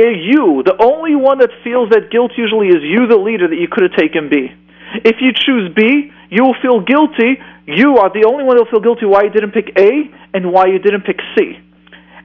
you, 0.06 0.62
the 0.64 0.78
only 0.78 1.16
one 1.16 1.40
that 1.40 1.50
feels 1.64 1.90
that 1.90 2.12
guilt 2.12 2.32
usually 2.38 2.70
is 2.70 2.86
you, 2.86 3.08
the 3.08 3.18
leader, 3.18 3.48
that 3.48 3.58
you 3.58 3.68
could 3.68 3.84
have 3.84 3.98
taken 3.98 4.30
B. 4.30 4.54
If 5.04 5.18
you 5.20 5.34
choose 5.34 5.74
B, 5.74 6.12
you 6.30 6.44
will 6.44 6.56
feel 6.62 6.80
guilty. 6.82 7.42
You 7.66 7.98
are 7.98 8.14
the 8.14 8.30
only 8.30 8.44
one 8.44 8.58
that 8.58 8.66
will 8.66 8.72
feel 8.72 8.86
guilty 8.86 9.06
why 9.06 9.24
you 9.24 9.30
didn't 9.30 9.52
pick 9.52 9.74
A 9.78 10.08
and 10.34 10.54
why 10.54 10.68
you 10.68 10.80
didn't 10.80 11.04
pick 11.04 11.18
C. 11.36 11.58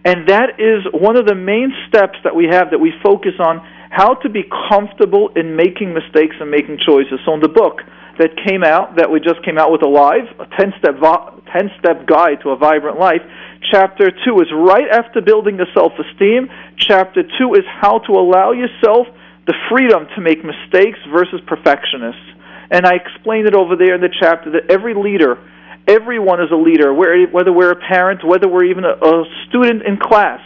And 0.04 0.28
that 0.28 0.58
is 0.58 0.84
one 0.92 1.16
of 1.16 1.26
the 1.26 1.34
main 1.34 1.72
steps 1.88 2.18
that 2.24 2.34
we 2.34 2.46
have 2.50 2.70
that 2.70 2.78
we 2.78 2.92
focus 3.02 3.38
on 3.38 3.62
how 3.90 4.14
to 4.20 4.28
be 4.28 4.42
comfortable 4.68 5.30
in 5.36 5.54
making 5.54 5.94
mistakes 5.94 6.36
and 6.40 6.50
making 6.50 6.78
choices. 6.84 7.20
So 7.24 7.34
in 7.34 7.40
the 7.40 7.52
book 7.52 7.82
that 8.18 8.34
came 8.44 8.64
out, 8.64 8.96
that 8.96 9.10
we 9.10 9.20
just 9.20 9.44
came 9.44 9.58
out 9.58 9.70
with 9.70 9.82
alive, 9.82 10.26
a 10.40 10.46
10 10.58 10.74
step, 10.78 10.96
10 10.98 11.70
step 11.78 12.06
guide 12.06 12.40
to 12.42 12.50
a 12.50 12.56
vibrant 12.56 12.98
life, 12.98 13.22
chapter 13.70 14.10
2 14.10 14.40
is 14.40 14.50
right 14.52 14.88
after 14.90 15.20
building 15.20 15.56
the 15.56 15.66
self 15.72 15.92
esteem. 15.94 16.50
Chapter 16.88 17.22
2 17.22 17.54
is 17.54 17.64
how 17.80 17.98
to 17.98 18.12
allow 18.12 18.52
yourself 18.52 19.06
the 19.46 19.54
freedom 19.70 20.06
to 20.14 20.20
make 20.20 20.44
mistakes 20.44 20.98
versus 21.10 21.40
perfectionists. 21.46 22.22
And 22.70 22.86
I 22.86 22.94
explained 22.94 23.46
it 23.46 23.54
over 23.54 23.76
there 23.76 23.94
in 23.94 24.00
the 24.00 24.12
chapter 24.20 24.50
that 24.52 24.70
every 24.70 24.94
leader, 24.94 25.38
everyone 25.86 26.40
is 26.40 26.50
a 26.50 26.56
leader, 26.56 26.92
whether 26.92 27.52
we're 27.52 27.72
a 27.72 27.80
parent, 27.88 28.24
whether 28.24 28.48
we're 28.48 28.64
even 28.64 28.84
a, 28.84 28.94
a 28.94 29.24
student 29.48 29.82
in 29.82 29.98
class. 29.98 30.40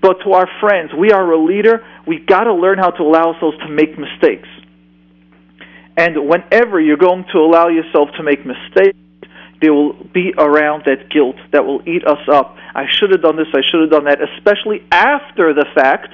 But 0.00 0.18
to 0.24 0.32
our 0.32 0.48
friends, 0.60 0.90
we 0.98 1.12
are 1.12 1.32
a 1.32 1.42
leader. 1.42 1.84
We've 2.06 2.26
got 2.26 2.44
to 2.44 2.54
learn 2.54 2.78
how 2.78 2.90
to 2.90 3.02
allow 3.02 3.32
ourselves 3.32 3.56
to 3.58 3.68
make 3.68 3.96
mistakes. 3.98 4.48
And 5.96 6.28
whenever 6.28 6.80
you're 6.80 6.96
going 6.96 7.24
to 7.32 7.38
allow 7.38 7.68
yourself 7.68 8.08
to 8.16 8.22
make 8.22 8.44
mistakes, 8.44 8.98
there 9.62 9.72
will 9.72 9.94
be 10.12 10.34
around 10.36 10.82
that 10.84 11.08
guilt 11.08 11.36
that 11.52 11.64
will 11.64 11.80
eat 11.88 12.04
us 12.04 12.20
up. 12.30 12.56
I 12.74 12.84
should 12.90 13.10
have 13.10 13.22
done 13.22 13.36
this, 13.36 13.48
I 13.54 13.62
should 13.70 13.80
have 13.80 13.90
done 13.90 14.04
that, 14.04 14.18
especially 14.20 14.84
after 14.90 15.54
the 15.54 15.66
fact 15.74 16.12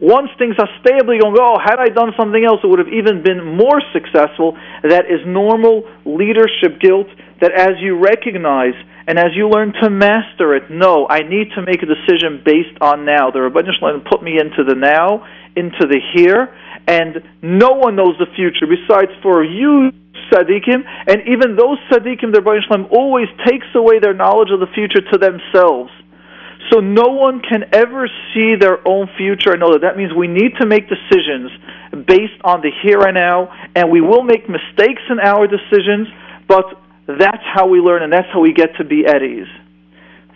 once 0.00 0.30
things 0.38 0.54
are 0.58 0.68
stable, 0.80 1.12
you're 1.12 1.22
going 1.22 1.34
to 1.34 1.40
go, 1.40 1.54
oh, 1.54 1.58
had 1.58 1.78
I 1.80 1.88
done 1.88 2.12
something 2.16 2.44
else, 2.44 2.60
it 2.62 2.68
would 2.68 2.78
have 2.78 2.94
even 2.94 3.22
been 3.22 3.42
more 3.42 3.82
successful. 3.92 4.56
That 4.82 5.10
is 5.10 5.26
normal 5.26 5.82
leadership 6.06 6.78
guilt 6.80 7.08
that 7.40 7.50
as 7.50 7.82
you 7.82 7.98
recognize 7.98 8.74
and 9.08 9.18
as 9.18 9.34
you 9.34 9.48
learn 9.48 9.72
to 9.82 9.90
master 9.90 10.54
it, 10.54 10.70
no, 10.70 11.08
I 11.08 11.20
need 11.26 11.50
to 11.56 11.62
make 11.62 11.82
a 11.82 11.86
decision 11.86 12.42
based 12.44 12.78
on 12.80 13.04
now. 13.04 13.30
The 13.30 13.42
Rabbi 13.42 13.62
Shalom 13.78 14.04
put 14.08 14.22
me 14.22 14.38
into 14.38 14.62
the 14.62 14.76
now, 14.76 15.26
into 15.56 15.86
the 15.88 15.98
here, 16.14 16.54
and 16.86 17.18
no 17.42 17.70
one 17.70 17.96
knows 17.96 18.14
the 18.18 18.30
future 18.36 18.66
besides 18.70 19.10
for 19.22 19.42
you, 19.42 19.90
tzaddikim, 20.30 20.84
and 21.06 21.22
even 21.28 21.56
those 21.56 21.78
tzaddikim, 21.90 22.32
the 22.32 22.40
Rabbi 22.40 22.60
Shalom 22.66 22.86
always 22.90 23.28
takes 23.46 23.66
away 23.74 23.98
their 23.98 24.14
knowledge 24.14 24.50
of 24.52 24.60
the 24.60 24.70
future 24.74 25.00
to 25.12 25.18
themselves. 25.18 25.90
So 26.70 26.80
no 26.80 27.14
one 27.16 27.40
can 27.40 27.64
ever 27.72 28.08
see 28.34 28.54
their 28.58 28.86
own 28.86 29.08
future 29.16 29.52
and 29.52 29.60
know 29.60 29.72
that. 29.72 29.80
That 29.82 29.96
means 29.96 30.12
we 30.12 30.28
need 30.28 30.52
to 30.60 30.66
make 30.66 30.88
decisions 30.88 31.50
based 32.06 32.36
on 32.44 32.60
the 32.60 32.70
here 32.82 33.00
and 33.00 33.14
now, 33.14 33.48
and 33.74 33.90
we 33.90 34.00
will 34.00 34.22
make 34.22 34.48
mistakes 34.48 35.02
in 35.08 35.18
our 35.20 35.46
decisions, 35.46 36.08
but 36.46 36.66
that's 37.06 37.42
how 37.54 37.68
we 37.68 37.80
learn 37.80 38.02
and 38.02 38.12
that's 38.12 38.28
how 38.32 38.40
we 38.40 38.52
get 38.52 38.76
to 38.76 38.84
be 38.84 39.06
at 39.06 39.22
ease. 39.22 39.48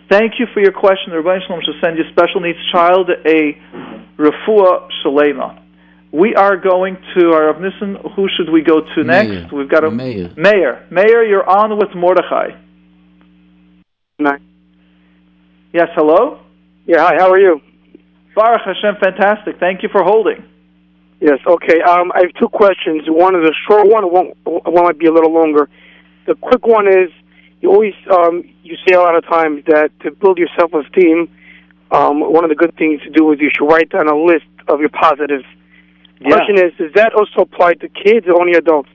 Thank 0.09 0.39
you 0.39 0.47
for 0.53 0.59
your 0.59 0.71
question. 0.71 1.11
The 1.11 1.21
Rabbi 1.21 1.45
Shalom 1.45 1.61
should 1.63 1.79
send 1.83 1.97
your 1.97 2.09
special 2.11 2.41
needs 2.41 2.57
child 2.71 3.09
a 3.09 3.57
refuah 4.17 4.89
shalema. 5.03 5.62
We 6.13 6.35
are 6.35 6.55
going 6.57 6.97
to 7.17 7.31
our 7.31 7.47
Rav 7.47 7.59
Nissen. 7.59 7.97
Who 8.15 8.27
should 8.37 8.51
we 8.51 8.61
go 8.61 8.81
to 8.81 9.03
next? 9.03 9.29
Meir. 9.29 9.49
We've 9.51 9.69
got 9.69 9.83
a 9.83 9.89
Meir. 9.89 10.31
Meir. 10.37 10.87
Meir, 10.91 11.23
you're 11.25 11.49
on 11.49 11.75
with 11.79 11.89
Mordechai. 11.95 12.49
Nice. 14.19 14.39
Yes, 15.73 15.87
hello. 15.95 16.39
Yeah, 16.85 16.99
hi, 16.99 17.15
how 17.17 17.31
are 17.31 17.39
you? 17.39 17.59
Baruch 18.35 18.61
Hashem, 18.63 18.97
fantastic. 19.01 19.59
Thank 19.59 19.81
you 19.81 19.89
for 19.89 20.03
holding. 20.03 20.45
Yes, 21.19 21.39
okay. 21.47 21.81
Um, 21.81 22.11
I 22.13 22.19
have 22.19 22.33
two 22.39 22.49
questions. 22.49 23.03
One 23.07 23.35
is 23.35 23.49
a 23.49 23.53
short 23.67 23.87
one, 23.87 24.11
one, 24.11 24.33
one 24.43 24.83
might 24.83 24.99
be 24.99 25.07
a 25.07 25.11
little 25.11 25.33
longer. 25.33 25.67
The 26.27 26.35
quick 26.35 26.67
one 26.67 26.87
is 26.87 27.09
you 27.61 27.71
always 27.71 27.93
um, 28.11 28.43
you 28.61 28.77
say 28.87 28.93
a 28.93 28.99
lot 28.99 29.15
of 29.15 29.23
times 29.23 29.63
that 29.65 29.89
to 30.01 30.11
build 30.11 30.37
your 30.37 30.49
self 30.59 30.73
esteem, 30.73 31.27
um, 31.89 32.19
one 32.19 32.43
of 32.43 32.49
the 32.49 32.55
good 32.55 32.75
things 32.77 33.01
to 33.01 33.09
do 33.09 33.31
is 33.31 33.39
you 33.39 33.49
should 33.55 33.65
write 33.65 33.89
down 33.89 34.07
a 34.09 34.15
list 34.15 34.45
of 34.67 34.79
your 34.79 34.89
positives. 34.89 35.45
Yeah. 36.23 36.35
Question 36.35 36.55
is, 36.55 36.71
does 36.77 36.93
that 36.95 37.13
also 37.13 37.41
apply 37.41 37.73
to 37.75 37.89
kids 37.89 38.27
or 38.27 38.39
only 38.39 38.53
adults? 38.53 38.89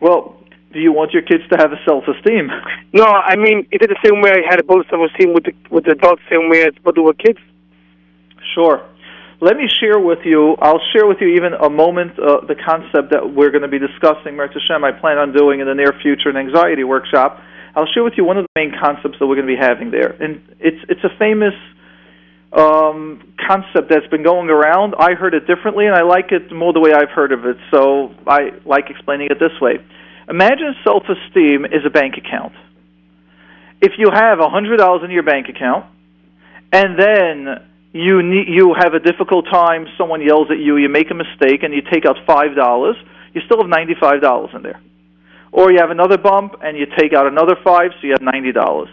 Well, 0.00 0.36
do 0.72 0.80
you 0.80 0.92
want 0.92 1.12
your 1.12 1.22
kids 1.22 1.42
to 1.50 1.56
have 1.56 1.72
a 1.72 1.80
self-esteem? 1.86 2.50
No, 2.92 3.04
I 3.04 3.36
mean, 3.36 3.60
is 3.70 3.80
it 3.80 3.88
the 3.88 4.00
same 4.04 4.20
way 4.20 4.30
I 4.30 4.42
had 4.48 4.56
to 4.56 4.64
build 4.64 4.84
self 4.90 5.08
esteem 5.10 5.32
with 5.32 5.44
the 5.44 5.54
with 5.70 5.84
the 5.84 5.92
adults, 5.92 6.22
same 6.30 6.50
way 6.50 6.64
as 6.64 6.74
with 6.84 7.18
kids? 7.18 7.38
Sure. 8.54 8.84
Let 9.40 9.56
me 9.56 9.68
share 9.68 10.00
with 10.00 10.20
you. 10.24 10.56
I'll 10.60 10.80
share 10.92 11.06
with 11.06 11.18
you 11.20 11.28
even 11.36 11.52
a 11.52 11.68
moment 11.68 12.18
uh, 12.18 12.40
the 12.48 12.56
concept 12.56 13.12
that 13.12 13.34
we're 13.36 13.50
going 13.50 13.62
to 13.62 13.68
be 13.68 13.78
discussing. 13.78 14.32
Meretz 14.32 14.56
Hashem, 14.56 14.82
I 14.82 14.92
plan 14.92 15.18
on 15.18 15.32
doing 15.32 15.60
in 15.60 15.66
the 15.66 15.74
near 15.74 15.92
future 16.00 16.30
an 16.30 16.36
anxiety 16.36 16.84
workshop. 16.84 17.40
I'll 17.76 17.88
share 17.92 18.02
with 18.02 18.14
you 18.16 18.24
one 18.24 18.38
of 18.38 18.46
the 18.48 18.52
main 18.56 18.72
concepts 18.72 19.20
that 19.20 19.26
we're 19.26 19.36
going 19.36 19.46
to 19.46 19.52
be 19.52 19.60
having 19.60 19.90
there, 19.90 20.16
and 20.20 20.40
it's 20.58 20.80
it's 20.88 21.04
a 21.04 21.12
famous 21.18 21.52
um, 22.52 23.34
concept 23.46 23.90
that's 23.90 24.06
been 24.08 24.22
going 24.22 24.48
around. 24.48 24.94
I 24.98 25.14
heard 25.14 25.34
it 25.34 25.46
differently, 25.46 25.86
and 25.86 25.94
I 25.94 26.02
like 26.02 26.32
it 26.32 26.52
more 26.52 26.72
the 26.72 26.80
way 26.80 26.92
I've 26.92 27.10
heard 27.10 27.32
of 27.32 27.44
it. 27.44 27.56
So 27.70 28.14
I 28.26 28.50
like 28.64 28.90
explaining 28.90 29.28
it 29.30 29.38
this 29.38 29.60
way. 29.60 29.78
Imagine 30.28 30.74
self-esteem 30.82 31.66
is 31.66 31.84
a 31.84 31.90
bank 31.90 32.14
account. 32.16 32.52
If 33.80 33.92
you 33.98 34.10
have 34.12 34.40
a 34.40 34.48
hundred 34.48 34.78
dollars 34.78 35.02
in 35.04 35.10
your 35.10 35.22
bank 35.22 35.48
account, 35.48 35.86
and 36.72 36.98
then 36.98 37.68
you 37.92 38.22
need, 38.22 38.48
you 38.48 38.74
have 38.74 38.94
a 38.94 39.00
difficult 39.00 39.46
time, 39.50 39.86
someone 39.98 40.20
yells 40.20 40.48
at 40.50 40.58
you, 40.58 40.76
you 40.76 40.88
make 40.88 41.10
a 41.10 41.14
mistake, 41.14 41.62
and 41.62 41.72
you 41.74 41.82
take 41.82 42.06
out 42.06 42.16
five 42.26 42.56
dollars, 42.56 42.96
you 43.34 43.42
still 43.44 43.58
have 43.58 43.68
ninety-five 43.68 44.20
dollars 44.20 44.50
in 44.54 44.62
there. 44.62 44.80
Or 45.52 45.70
you 45.70 45.78
have 45.78 45.90
another 45.90 46.18
bump, 46.18 46.56
and 46.62 46.76
you 46.76 46.86
take 46.98 47.12
out 47.12 47.26
another 47.26 47.56
five, 47.62 47.92
so 48.00 48.06
you 48.06 48.12
have 48.12 48.22
ninety 48.22 48.52
dollars. 48.52 48.88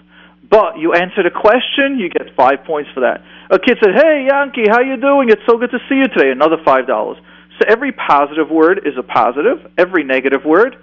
But 0.53 0.77
you 0.77 0.93
answered 0.93 1.25
a 1.25 1.31
question, 1.33 1.97
you 1.97 2.13
get 2.13 2.29
five 2.37 2.61
points 2.67 2.91
for 2.93 2.99
that. 2.99 3.25
A 3.49 3.57
kid 3.57 3.79
said, 3.81 3.95
"Hey, 3.95 4.27
Yankee, 4.29 4.69
how 4.69 4.81
you 4.81 4.97
doing? 4.97 5.29
It's 5.29 5.41
so 5.49 5.57
good 5.57 5.71
to 5.71 5.79
see 5.89 5.95
you 5.95 6.07
today." 6.13 6.29
Another 6.29 6.57
five 6.63 6.85
dollars. 6.85 7.17
So 7.57 7.65
every 7.67 7.91
positive 7.91 8.51
word 8.51 8.81
is 8.85 8.93
a 8.95 9.01
positive. 9.01 9.65
Every 9.79 10.03
negative 10.03 10.45
word 10.45 10.77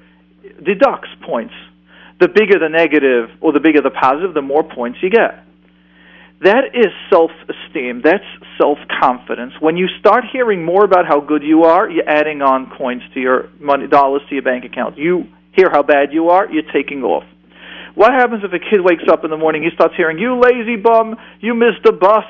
deducts 0.61 1.11
points. 1.23 1.55
The 2.19 2.27
bigger 2.27 2.59
the 2.59 2.69
negative 2.69 3.31
or 3.41 3.53
the 3.53 3.61
bigger 3.61 3.81
the 3.81 3.91
positive, 3.95 4.35
the 4.35 4.43
more 4.43 4.65
points 4.65 4.99
you 5.03 5.09
get. 5.11 5.47
That 6.41 6.75
is 6.75 6.91
self 7.09 7.31
esteem. 7.47 8.03
That's 8.03 8.27
self 8.59 8.79
confidence. 9.01 9.53
When 9.61 9.77
you 9.77 9.87
start 10.01 10.25
hearing 10.33 10.65
more 10.65 10.85
about 10.85 11.07
how 11.07 11.21
good 11.21 11.45
you 11.45 11.63
are, 11.63 11.89
you're 11.89 12.09
adding 12.09 12.43
on 12.43 12.71
coins 12.77 13.03
to 13.15 13.21
your 13.21 13.51
money, 13.61 13.87
dollars 13.87 14.23
to 14.31 14.35
your 14.35 14.43
bank 14.43 14.65
account. 14.65 14.99
You 14.99 15.29
hear 15.53 15.71
how 15.71 15.85
bad 15.85 16.13
you 16.13 16.31
are, 16.31 16.51
you're 16.51 16.73
taking 16.73 17.05
off. 17.05 17.23
What 17.95 18.13
happens 18.13 18.43
if 18.45 18.53
a 18.53 18.59
kid 18.59 18.81
wakes 18.81 19.05
up 19.11 19.25
in 19.25 19.31
the 19.31 19.37
morning, 19.37 19.63
he 19.63 19.71
starts 19.75 19.95
hearing, 19.97 20.19
You 20.19 20.39
lazy 20.39 20.77
bum, 20.77 21.17
you 21.41 21.55
missed 21.55 21.83
the 21.85 21.93
bus, 21.93 22.25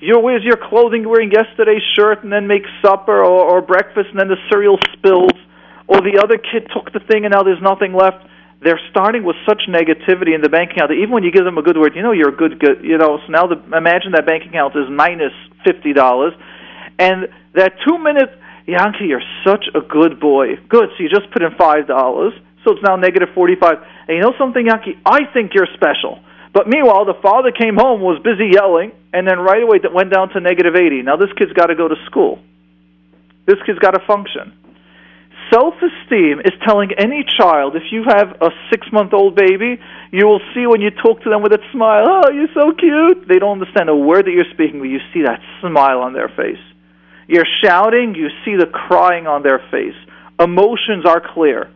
you 0.00 0.18
where's 0.18 0.44
your 0.44 0.56
clothing 0.56 1.02
you're 1.02 1.10
wearing 1.10 1.30
yesterday's 1.30 1.82
shirt 1.94 2.24
and 2.24 2.32
then 2.32 2.46
make 2.46 2.62
supper 2.80 3.20
or, 3.20 3.44
or 3.44 3.60
breakfast 3.60 4.08
and 4.10 4.18
then 4.18 4.28
the 4.28 4.40
cereal 4.50 4.78
spills 4.96 5.36
or 5.86 6.00
the 6.00 6.20
other 6.22 6.38
kid 6.38 6.70
took 6.72 6.92
the 6.92 7.00
thing 7.00 7.24
and 7.26 7.32
now 7.32 7.42
there's 7.42 7.60
nothing 7.60 7.92
left. 7.92 8.24
They're 8.62 8.80
starting 8.90 9.24
with 9.24 9.36
such 9.48 9.68
negativity 9.68 10.34
in 10.34 10.40
the 10.40 10.48
bank 10.48 10.72
account 10.72 10.88
that 10.88 10.96
even 10.96 11.12
when 11.12 11.24
you 11.24 11.32
give 11.32 11.44
them 11.44 11.58
a 11.58 11.62
good 11.62 11.76
word, 11.76 11.96
you 11.96 12.02
know 12.02 12.12
you're 12.12 12.32
a 12.32 12.36
good 12.36 12.58
good 12.58 12.82
you 12.82 12.96
know, 12.96 13.20
so 13.24 13.28
now 13.28 13.46
the 13.46 13.60
imagine 13.76 14.12
that 14.12 14.24
bank 14.24 14.44
account 14.48 14.74
is 14.76 14.88
minus 14.88 15.32
fifty 15.64 15.92
dollars 15.92 16.32
and 16.98 17.28
that 17.54 17.72
two 17.86 17.98
minute 17.98 18.30
Yankee, 18.66 19.06
you're 19.06 19.24
such 19.44 19.64
a 19.74 19.80
good 19.80 20.20
boy. 20.20 20.56
Good, 20.68 20.90
so 20.96 21.02
you 21.02 21.08
just 21.08 21.30
put 21.32 21.42
in 21.42 21.50
five 21.58 21.86
dollars, 21.86 22.32
so 22.64 22.72
it's 22.72 22.82
now 22.82 22.96
negative 22.96 23.28
forty 23.34 23.56
five. 23.56 23.78
And 24.08 24.16
you 24.16 24.22
know 24.22 24.34
something, 24.38 24.66
Yankee? 24.66 24.98
I 25.04 25.24
think 25.32 25.52
you're 25.54 25.68
special. 25.74 26.20
But 26.52 26.66
meanwhile, 26.66 27.04
the 27.04 27.14
father 27.22 27.52
came 27.52 27.76
home, 27.76 28.00
was 28.00 28.20
busy 28.22 28.50
yelling, 28.52 28.90
and 29.12 29.26
then 29.26 29.38
right 29.38 29.62
away 29.62 29.78
that 29.82 29.92
went 29.94 30.12
down 30.12 30.30
to 30.30 30.40
negative 30.40 30.74
80. 30.74 31.02
Now 31.02 31.16
this 31.16 31.30
kid's 31.38 31.52
got 31.52 31.66
to 31.66 31.76
go 31.76 31.86
to 31.86 31.94
school. 32.06 32.40
This 33.46 33.56
kid's 33.66 33.78
got 33.78 33.92
to 33.92 34.02
function. 34.06 34.52
Self 35.52 35.74
esteem 35.82 36.40
is 36.44 36.52
telling 36.66 36.90
any 36.96 37.24
child, 37.38 37.74
if 37.74 37.90
you 37.90 38.04
have 38.06 38.38
a 38.40 38.50
six 38.70 38.86
month 38.92 39.12
old 39.12 39.34
baby, 39.34 39.80
you 40.12 40.26
will 40.26 40.40
see 40.54 40.66
when 40.66 40.80
you 40.80 40.90
talk 40.90 41.22
to 41.22 41.30
them 41.30 41.42
with 41.42 41.50
that 41.50 41.62
smile, 41.72 42.06
oh, 42.06 42.30
you're 42.30 42.54
so 42.54 42.72
cute. 42.72 43.26
They 43.26 43.38
don't 43.38 43.60
understand 43.60 43.88
a 43.88 43.96
word 43.96 44.26
that 44.26 44.32
you're 44.32 44.50
speaking, 44.54 44.78
but 44.78 44.88
you 44.88 45.00
see 45.12 45.22
that 45.22 45.40
smile 45.60 46.00
on 46.00 46.12
their 46.12 46.28
face. 46.28 46.62
You're 47.26 47.46
shouting, 47.62 48.14
you 48.14 48.28
see 48.44 48.56
the 48.56 48.66
crying 48.66 49.26
on 49.26 49.42
their 49.42 49.60
face. 49.70 49.98
Emotions 50.38 51.06
are 51.06 51.22
clear. 51.34 51.70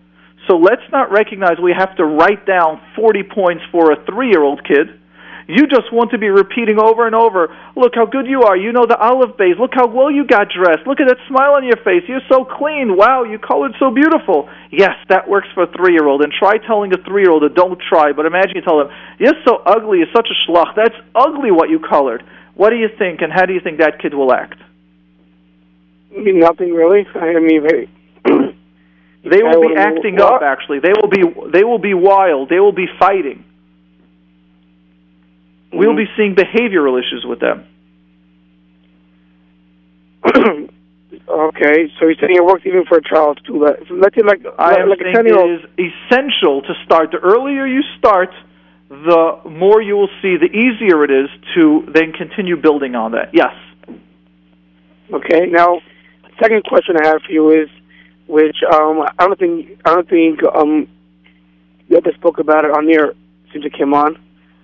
So 0.48 0.56
let's 0.56 0.84
not 0.92 1.10
recognize 1.10 1.58
we 1.62 1.72
have 1.76 1.96
to 1.96 2.04
write 2.04 2.46
down 2.46 2.80
40 2.96 3.22
points 3.24 3.62
for 3.72 3.92
a 3.92 4.04
three 4.04 4.28
year 4.28 4.42
old 4.42 4.62
kid. 4.64 5.00
You 5.46 5.66
just 5.68 5.92
want 5.92 6.10
to 6.12 6.18
be 6.18 6.28
repeating 6.28 6.80
over 6.80 7.04
and 7.04 7.14
over, 7.14 7.54
look 7.76 7.92
how 7.94 8.06
good 8.06 8.26
you 8.26 8.44
are. 8.48 8.56
You 8.56 8.72
know 8.72 8.86
the 8.88 8.96
olive 8.96 9.36
base. 9.36 9.56
Look 9.60 9.72
how 9.74 9.86
well 9.86 10.10
you 10.10 10.24
got 10.24 10.48
dressed. 10.48 10.86
Look 10.86 11.00
at 11.00 11.08
that 11.08 11.20
smile 11.28 11.52
on 11.52 11.64
your 11.64 11.76
face. 11.84 12.08
You're 12.08 12.24
so 12.32 12.46
clean. 12.48 12.96
Wow, 12.96 13.24
you 13.24 13.38
colored 13.38 13.72
so 13.78 13.90
beautiful. 13.90 14.48
Yes, 14.72 14.96
that 15.10 15.28
works 15.28 15.48
for 15.52 15.64
a 15.64 15.72
three 15.76 15.92
year 15.92 16.06
old. 16.06 16.22
And 16.22 16.32
try 16.32 16.56
telling 16.56 16.94
a 16.94 16.96
three 17.04 17.22
year 17.22 17.30
old 17.30 17.44
don't 17.54 17.80
try, 17.80 18.12
but 18.12 18.24
imagine 18.24 18.56
you 18.56 18.62
tell 18.62 18.78
them, 18.78 18.88
You're 19.18 19.36
so 19.44 19.60
ugly, 19.66 19.98
you're 19.98 20.14
such 20.16 20.28
a 20.32 20.36
schlock. 20.50 20.76
That's 20.76 20.96
ugly 21.14 21.50
what 21.50 21.68
you 21.68 21.78
colored. 21.78 22.24
What 22.54 22.70
do 22.70 22.76
you 22.76 22.88
think, 22.96 23.20
and 23.20 23.32
how 23.32 23.44
do 23.44 23.52
you 23.52 23.60
think 23.60 23.78
that 23.78 24.00
kid 24.00 24.14
will 24.14 24.32
act? 24.32 24.56
nothing 26.16 26.72
really. 26.72 27.06
I 27.14 27.40
mean, 27.40 27.88
They 29.24 29.42
will 29.42 29.68
be 29.68 29.74
acting 29.76 30.20
up. 30.20 30.42
Actually, 30.42 30.80
they 30.80 30.92
will 31.00 31.08
be 31.08 31.22
they 31.50 31.64
will 31.64 31.78
be 31.78 31.94
wild. 31.94 32.48
They 32.50 32.60
will 32.60 32.72
be 32.72 32.86
fighting. 32.98 33.44
We'll 35.72 35.92
Mhm. 35.94 35.96
be 35.96 36.08
seeing 36.16 36.34
behavioral 36.34 36.98
issues 37.00 37.24
with 37.26 37.40
them. 37.40 37.64
okay, 40.26 41.90
so 41.98 42.06
you're 42.06 42.14
saying 42.20 42.36
it 42.36 42.44
works 42.44 42.64
even 42.66 42.84
for 42.86 42.98
a 42.98 43.02
child 43.02 43.38
to 43.46 43.52
do 43.52 43.64
let's 43.98 44.14
say 44.14 44.22
like 44.22 44.44
I 44.58 44.84
like 44.84 45.00
a 45.00 45.04
saying 45.04 45.14
ten 45.14 45.26
year 45.26 45.38
old. 45.38 45.50
is 45.60 45.66
essential 45.78 46.62
to 46.62 46.74
start. 46.84 47.10
The 47.10 47.18
earlier 47.18 47.66
you 47.66 47.82
start, 47.98 48.30
the 48.88 49.38
more 49.48 49.80
you 49.82 49.96
will 49.96 50.10
see. 50.22 50.36
The 50.36 50.50
easier 50.52 51.02
it 51.04 51.10
is 51.10 51.28
to 51.54 51.86
then 51.94 52.12
continue 52.12 52.56
building 52.56 52.94
on 52.94 53.12
that. 53.12 53.30
Yes. 53.32 53.54
Okay. 55.12 55.46
Now, 55.46 55.80
second 56.40 56.64
question 56.64 56.96
I 57.02 57.06
have 57.08 57.22
for 57.22 57.32
you 57.32 57.50
is, 57.50 57.68
which 58.26 58.56
um, 58.72 59.02
I 59.18 59.26
don't 59.26 59.38
think 59.38 59.80
I 59.84 59.94
don't 59.94 60.08
think 60.08 60.40
um, 60.54 60.88
you 61.88 61.96
ever 61.96 62.12
spoke 62.14 62.38
about 62.38 62.64
it 62.64 62.70
on 62.70 62.86
there 62.86 63.14
since 63.52 63.64
it 63.64 63.74
came 63.74 63.94
on. 63.94 64.18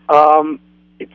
Um, 0.09 0.61
it's 0.99 1.13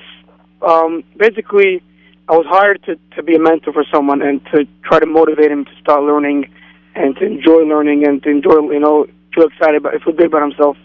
um, 0.62 1.04
basically 1.18 1.82
I 2.28 2.34
was 2.34 2.46
hired 2.48 2.84
to 2.86 2.98
to 3.16 3.24
be 3.24 3.36
a 3.36 3.40
mentor 3.40 3.74
for 3.74 3.86
someone 3.94 4.22
and 4.22 4.44
to 4.54 4.66
try 4.84 5.00
to 5.00 5.06
motivate 5.06 5.52
him 5.52 5.66
to 5.66 5.72
start 5.82 6.04
learning 6.04 6.50
and 6.96 7.16
to 7.18 7.26
enjoy 7.26 7.64
learning 7.64 8.08
and 8.08 8.22
to 8.24 8.30
enjoy 8.30 8.72
you 8.72 8.80
know 8.80 9.08
feel 9.34 9.46
excited 9.46 9.76
about 9.76 9.94
feel 10.04 10.14
good 10.14 10.28
about 10.28 10.44
himself. 10.44 10.78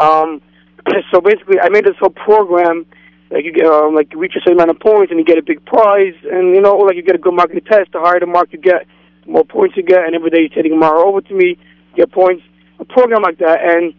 Um, 0.00 0.40
so 1.10 1.20
basically, 1.20 1.58
I 1.60 1.68
made 1.68 1.84
this 1.84 1.96
whole 1.98 2.10
program 2.10 2.86
like 3.30 3.44
you 3.44 3.52
get 3.52 3.66
um, 3.66 3.94
like 3.94 4.12
you 4.12 4.18
reach 4.18 4.34
a 4.36 4.40
certain 4.40 4.54
amount 4.54 4.70
of 4.70 4.80
points 4.80 5.10
and 5.10 5.18
you 5.18 5.24
get 5.24 5.38
a 5.38 5.42
big 5.42 5.64
prize 5.64 6.14
and 6.30 6.54
you 6.54 6.60
know 6.60 6.76
like 6.76 6.96
you 6.96 7.02
get 7.02 7.14
a 7.14 7.18
good 7.18 7.34
mark 7.34 7.50
in 7.50 7.56
the 7.56 7.62
test 7.62 7.92
the 7.92 8.00
higher 8.00 8.20
the 8.20 8.26
mark 8.26 8.52
you 8.52 8.58
get 8.58 8.86
the 9.24 9.30
more 9.30 9.44
points 9.44 9.76
you 9.76 9.82
get 9.82 10.04
and 10.04 10.14
every 10.14 10.30
day 10.30 10.40
you're 10.40 10.62
taking 10.62 10.80
a 10.80 10.86
over 10.86 11.20
to 11.20 11.34
me 11.34 11.56
get 11.96 12.10
points 12.12 12.42
a 12.78 12.84
program 12.84 13.22
like 13.22 13.38
that. 13.38 13.60
And 13.62 13.94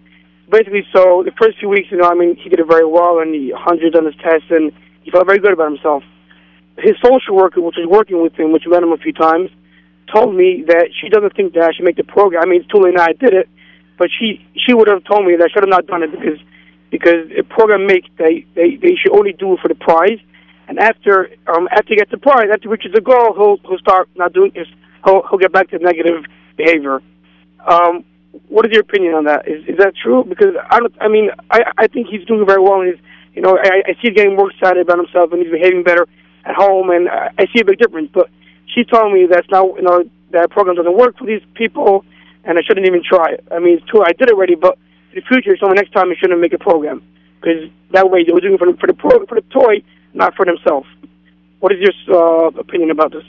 basically 0.50 0.86
so 0.94 1.24
the 1.24 1.32
first 1.42 1.60
few 1.60 1.70
weeks 1.70 1.90
you 1.92 1.98
know 1.98 2.10
I 2.10 2.14
mean 2.14 2.36
he 2.36 2.50
did 2.50 2.60
it 2.60 2.68
very 2.68 2.86
well 2.86 3.20
and 3.20 3.34
he 3.34 3.54
hundreds 3.56 3.96
on 3.96 4.06
his 4.06 4.16
tests 4.24 4.50
and 4.50 4.72
he 5.04 5.12
felt 5.12 5.26
very 5.26 5.40
good 5.40 5.54
about 5.54 5.72
himself. 5.72 6.04
His 6.78 6.96
social 7.04 7.36
worker 7.36 7.62
which 7.62 7.76
was 7.78 7.88
working 7.88 8.22
with 8.22 8.34
him 8.36 8.52
which 8.52 8.64
met 8.68 8.84
him 8.84 8.92
a 8.92 8.98
few 8.98 9.14
times 9.14 9.50
told 10.14 10.36
me 10.36 10.64
that 10.68 10.90
she 11.00 11.10
doesn't 11.10 11.36
think 11.36 11.54
that 11.54 11.64
I 11.64 11.72
should 11.74 11.86
make 11.86 11.98
the 11.98 12.04
program. 12.04 12.44
I 12.44 12.46
mean 12.46 12.62
it's 12.62 12.72
too 12.72 12.80
late 12.80 12.96
now 12.96 13.04
I 13.04 13.14
did 13.14 13.34
it 13.34 13.50
but 14.02 14.10
she 14.18 14.44
she 14.58 14.74
would 14.74 14.88
have 14.88 15.04
told 15.04 15.26
me 15.26 15.36
that 15.36 15.46
I 15.46 15.48
should 15.54 15.62
have 15.62 15.70
not 15.70 15.86
done 15.86 16.02
it 16.02 16.12
because 16.12 16.40
because 16.90 17.30
a 17.38 17.44
program 17.44 17.86
makes 17.86 18.10
they, 18.18 18.46
they 18.56 18.76
they 18.76 18.96
should 18.98 19.14
only 19.14 19.32
do 19.32 19.54
it 19.54 19.60
for 19.62 19.68
the 19.68 19.76
prize, 19.76 20.20
and 20.68 20.80
after 20.80 21.30
um 21.46 21.70
after 21.72 21.90
he 21.94 21.98
gets 21.98 22.10
the 22.10 22.18
prize, 22.18 22.50
after 22.52 22.64
he 22.64 22.70
reaches 22.70 22.94
the 22.94 23.02
goal, 23.02 23.34
he'll 23.38 23.58
he'll 23.70 23.78
start 23.78 24.10
not 24.16 24.34
doing 24.34 24.52
this. 24.56 24.68
He'll 25.06 25.24
he'll 25.30 25.40
get 25.40 25.52
back 25.52 25.70
to 25.70 25.80
negative 25.80 26.26
behavior. 26.58 27.02
Um, 27.66 28.04
what 28.48 28.66
is 28.66 28.72
your 28.72 28.82
opinion 28.82 29.14
on 29.14 29.26
that? 29.26 29.48
Is 29.48 29.64
is 29.68 29.78
that 29.78 29.94
true? 29.96 30.24
Because 30.24 30.56
I 30.70 30.80
don't. 30.80 30.94
I 31.02 31.08
mean, 31.08 31.30
I 31.50 31.60
I 31.78 31.88
think 31.88 32.08
he's 32.08 32.26
doing 32.26 32.46
very 32.46 32.62
well. 32.62 32.82
And 32.82 32.94
he's 32.94 33.02
you 33.36 33.42
know 33.42 33.58
I 33.58 33.84
I 33.86 33.94
see 33.94 34.10
he's 34.10 34.16
getting 34.16 34.36
more 34.36 34.52
excited 34.52 34.82
about 34.82 34.98
himself 34.98 35.32
and 35.32 35.42
he's 35.42 35.52
behaving 35.52 35.84
better 35.84 36.08
at 36.46 36.56
home, 36.56 36.90
and 36.90 37.10
I, 37.10 37.32
I 37.38 37.46
see 37.54 37.62
a 37.62 37.66
big 37.66 37.78
difference. 37.78 38.10
But 38.14 38.30
she 38.74 38.84
told 38.84 39.14
me 39.14 39.28
that's 39.30 39.50
not 39.50 39.76
you 39.76 39.84
know 39.84 40.04
that 40.32 40.50
program 40.52 40.76
doesn't 40.76 40.98
work 40.98 41.18
for 41.18 41.26
these 41.26 41.42
people, 41.56 42.06
and 42.44 42.58
I 42.58 42.62
shouldn't 42.62 42.88
even 42.88 43.04
try 43.04 43.32
it. 43.32 43.46
I 43.52 43.60
mean, 43.60 43.78
it's 43.78 43.88
true. 43.88 44.02
I 44.02 44.14
did 44.14 44.30
it 44.30 44.34
already, 44.34 44.56
but 44.56 44.78
in 45.14 45.22
the 45.22 45.28
future, 45.28 45.58
so 45.60 45.68
next 45.68 45.92
time, 45.92 46.10
I 46.10 46.16
shouldn't 46.16 46.40
make 46.40 46.54
a 46.54 46.60
program 46.60 47.04
because 47.40 47.70
that 47.92 48.10
way 48.10 48.24
they 48.24 48.32
were 48.32 48.40
doing 48.40 48.54
it 48.54 48.60
for 48.60 48.72
the 48.72 48.78
for 48.78 48.88
the, 48.88 48.94
pro, 48.94 49.26
for 49.26 49.36
the 49.36 49.48
toy, 49.52 49.84
not 50.14 50.36
for 50.36 50.46
themselves. 50.46 50.88
What 51.60 51.72
is 51.74 51.80
your 51.80 52.46
uh, 52.48 52.48
opinion 52.60 52.92
about 52.92 53.12
this? 53.12 53.26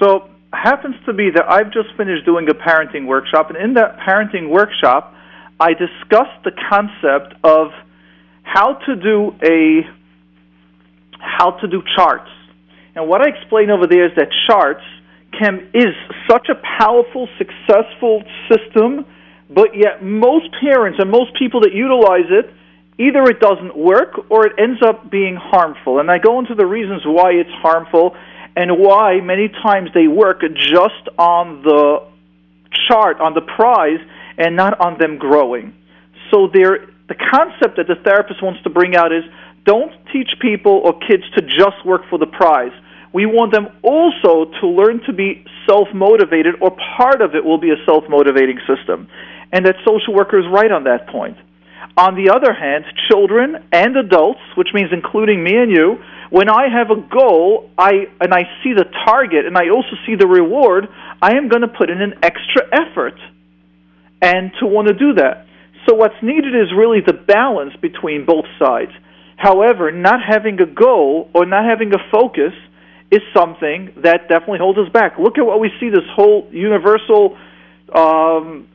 So 0.00 0.28
happens 0.52 0.96
to 1.06 1.12
be 1.12 1.30
that 1.34 1.44
I've 1.48 1.72
just 1.72 1.88
finished 1.96 2.24
doing 2.24 2.48
a 2.48 2.54
parenting 2.54 3.06
workshop, 3.06 3.50
and 3.50 3.56
in 3.56 3.74
that 3.74 3.98
parenting 3.98 4.50
workshop, 4.50 5.14
I 5.58 5.74
discussed 5.74 6.42
the 6.44 6.52
concept 6.68 7.34
of 7.44 7.68
how 8.42 8.74
to 8.86 8.96
do 8.96 9.32
a 9.44 9.86
how 11.20 11.52
to 11.60 11.68
do 11.68 11.82
charts. 11.94 12.30
And 12.94 13.08
what 13.08 13.20
I 13.20 13.28
explain 13.28 13.70
over 13.70 13.86
there 13.86 14.06
is 14.06 14.12
that 14.16 14.28
charts 14.48 14.82
can 15.38 15.70
is 15.74 15.94
such 16.28 16.48
a 16.48 16.54
powerful, 16.78 17.28
successful 17.38 18.22
system, 18.48 19.04
but 19.50 19.76
yet 19.76 20.02
most 20.02 20.48
parents 20.60 20.98
and 20.98 21.10
most 21.10 21.30
people 21.38 21.60
that 21.60 21.72
utilize 21.72 22.28
it, 22.30 22.50
either 22.98 23.22
it 23.24 23.38
doesn't 23.38 23.76
work 23.76 24.18
or 24.30 24.46
it 24.46 24.54
ends 24.58 24.80
up 24.82 25.10
being 25.10 25.36
harmful. 25.36 26.00
And 26.00 26.10
I 26.10 26.18
go 26.18 26.38
into 26.38 26.54
the 26.54 26.66
reasons 26.66 27.02
why 27.04 27.32
it's 27.32 27.52
harmful 27.62 28.16
and 28.56 28.78
why 28.78 29.20
many 29.20 29.48
times 29.48 29.90
they 29.94 30.08
work 30.08 30.42
just 30.42 31.08
on 31.18 31.62
the 31.62 32.06
chart, 32.88 33.20
on 33.20 33.34
the 33.34 33.40
prize, 33.40 34.00
and 34.38 34.56
not 34.56 34.80
on 34.80 34.98
them 34.98 35.18
growing. 35.18 35.74
So 36.30 36.48
there, 36.52 36.86
the 37.08 37.14
concept 37.14 37.76
that 37.76 37.86
the 37.86 37.96
therapist 38.04 38.42
wants 38.42 38.62
to 38.62 38.70
bring 38.70 38.96
out 38.96 39.12
is 39.12 39.24
don't 39.64 39.92
teach 40.12 40.30
people 40.40 40.80
or 40.84 40.98
kids 41.00 41.24
to 41.36 41.42
just 41.42 41.84
work 41.84 42.02
for 42.08 42.18
the 42.18 42.26
prize. 42.26 42.72
We 43.12 43.26
want 43.26 43.52
them 43.52 43.68
also 43.82 44.50
to 44.60 44.66
learn 44.66 45.02
to 45.06 45.12
be 45.12 45.44
self 45.66 45.88
motivated, 45.92 46.54
or 46.60 46.70
part 46.96 47.20
of 47.20 47.34
it 47.34 47.44
will 47.44 47.58
be 47.58 47.70
a 47.70 47.84
self 47.84 48.04
motivating 48.08 48.58
system. 48.66 49.08
And 49.52 49.66
that 49.66 49.76
social 49.84 50.14
worker 50.14 50.38
is 50.38 50.46
right 50.50 50.70
on 50.70 50.84
that 50.84 51.08
point. 51.08 51.36
On 51.96 52.14
the 52.14 52.30
other 52.30 52.54
hand, 52.54 52.84
children 53.10 53.66
and 53.72 53.96
adults, 53.96 54.40
which 54.56 54.68
means 54.72 54.90
including 54.92 55.42
me 55.42 55.56
and 55.56 55.70
you, 55.70 55.98
when 56.30 56.48
I 56.48 56.68
have 56.68 56.90
a 56.90 57.00
goal, 57.00 57.70
I 57.76 58.06
and 58.20 58.32
I 58.32 58.44
see 58.62 58.72
the 58.72 58.84
target 59.04 59.46
and 59.46 59.58
I 59.58 59.68
also 59.68 59.96
see 60.06 60.14
the 60.14 60.26
reward, 60.26 60.88
I 61.20 61.34
am 61.34 61.48
going 61.48 61.62
to 61.62 61.68
put 61.68 61.90
in 61.90 62.00
an 62.00 62.14
extra 62.22 62.62
effort 62.72 63.18
and 64.22 64.52
to 64.60 64.66
want 64.66 64.88
to 64.88 64.94
do 64.94 65.14
that. 65.14 65.46
So 65.88 65.94
what's 65.96 66.20
needed 66.22 66.54
is 66.54 66.72
really 66.76 67.00
the 67.04 67.14
balance 67.14 67.74
between 67.80 68.26
both 68.26 68.44
sides. 68.58 68.92
However, 69.36 69.90
not 69.90 70.20
having 70.22 70.60
a 70.60 70.66
goal 70.66 71.30
or 71.34 71.46
not 71.46 71.64
having 71.64 71.92
a 71.94 72.10
focus 72.12 72.52
is 73.10 73.20
something 73.34 73.92
that 74.02 74.28
definitely 74.28 74.58
holds 74.58 74.78
us 74.78 74.88
back. 74.92 75.18
Look 75.18 75.38
at 75.38 75.44
what 75.44 75.58
we 75.58 75.70
see 75.80 75.88
this 75.88 76.06
whole 76.14 76.46
universal 76.52 77.36
um, 77.92 78.68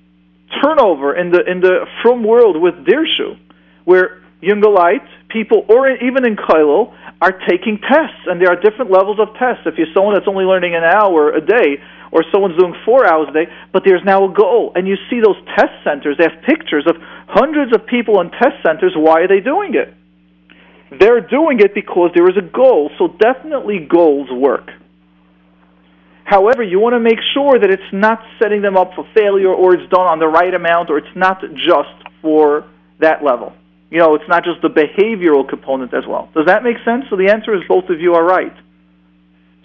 turnover 0.61 1.15
in 1.15 1.31
the 1.31 1.49
in 1.49 1.61
the 1.61 1.85
from 2.01 2.23
world 2.23 2.59
with 2.59 2.73
Dirshu, 2.85 3.37
where 3.85 4.21
yungeleit 4.41 5.05
people, 5.29 5.65
or 5.69 5.89
even 5.89 6.25
in 6.25 6.35
kollel, 6.35 6.93
are 7.21 7.31
taking 7.47 7.79
tests, 7.79 8.27
and 8.27 8.41
there 8.41 8.49
are 8.49 8.59
different 8.59 8.91
levels 8.91 9.19
of 9.19 9.29
tests. 9.39 9.63
If 9.65 9.77
you're 9.77 9.91
someone 9.93 10.15
that's 10.15 10.27
only 10.27 10.45
learning 10.45 10.75
an 10.75 10.83
hour 10.83 11.31
a 11.31 11.41
day, 11.41 11.79
or 12.11 12.23
someone's 12.31 12.57
doing 12.57 12.75
four 12.85 13.05
hours 13.05 13.27
a 13.29 13.33
day, 13.33 13.51
but 13.73 13.83
there's 13.85 14.03
now 14.05 14.29
a 14.29 14.33
goal, 14.33 14.71
and 14.75 14.87
you 14.87 14.95
see 15.09 15.19
those 15.19 15.37
test 15.55 15.73
centers. 15.83 16.17
They 16.17 16.25
have 16.27 16.43
pictures 16.43 16.85
of 16.87 16.95
hundreds 17.27 17.75
of 17.75 17.85
people 17.87 18.21
in 18.21 18.31
test 18.31 18.63
centers. 18.63 18.93
Why 18.95 19.21
are 19.21 19.27
they 19.27 19.39
doing 19.39 19.75
it? 19.75 19.93
They're 20.99 21.21
doing 21.21 21.59
it 21.59 21.73
because 21.73 22.11
there 22.15 22.29
is 22.29 22.37
a 22.37 22.45
goal. 22.45 22.91
So 22.97 23.07
definitely 23.19 23.87
goals 23.89 24.29
work. 24.31 24.69
However, 26.23 26.63
you 26.63 26.79
want 26.79 26.93
to 26.93 26.99
make 26.99 27.19
sure 27.33 27.59
that 27.59 27.69
it's 27.69 27.91
not 27.93 28.19
setting 28.41 28.61
them 28.61 28.77
up 28.77 28.91
for 28.95 29.07
failure 29.13 29.53
or 29.53 29.75
it's 29.75 29.89
done 29.89 30.07
on 30.07 30.19
the 30.19 30.27
right 30.27 30.53
amount 30.53 30.89
or 30.89 30.97
it's 30.97 31.15
not 31.15 31.41
just 31.53 31.95
for 32.21 32.65
that 32.99 33.23
level. 33.23 33.53
You 33.95 34.01
know, 34.01 34.13
it's 34.13 34.27
not 34.27 34.43
just 34.43 34.59
the 34.59 34.67
behavioral 34.67 35.47
component 35.47 35.93
as 35.93 36.03
well. 36.05 36.27
Does 36.35 36.47
that 36.47 36.67
make 36.67 36.75
sense? 36.83 37.05
So 37.09 37.15
the 37.15 37.31
answer 37.31 37.55
is 37.55 37.63
both 37.65 37.87
of 37.87 38.01
you 38.01 38.13
are 38.13 38.25
right. 38.27 38.51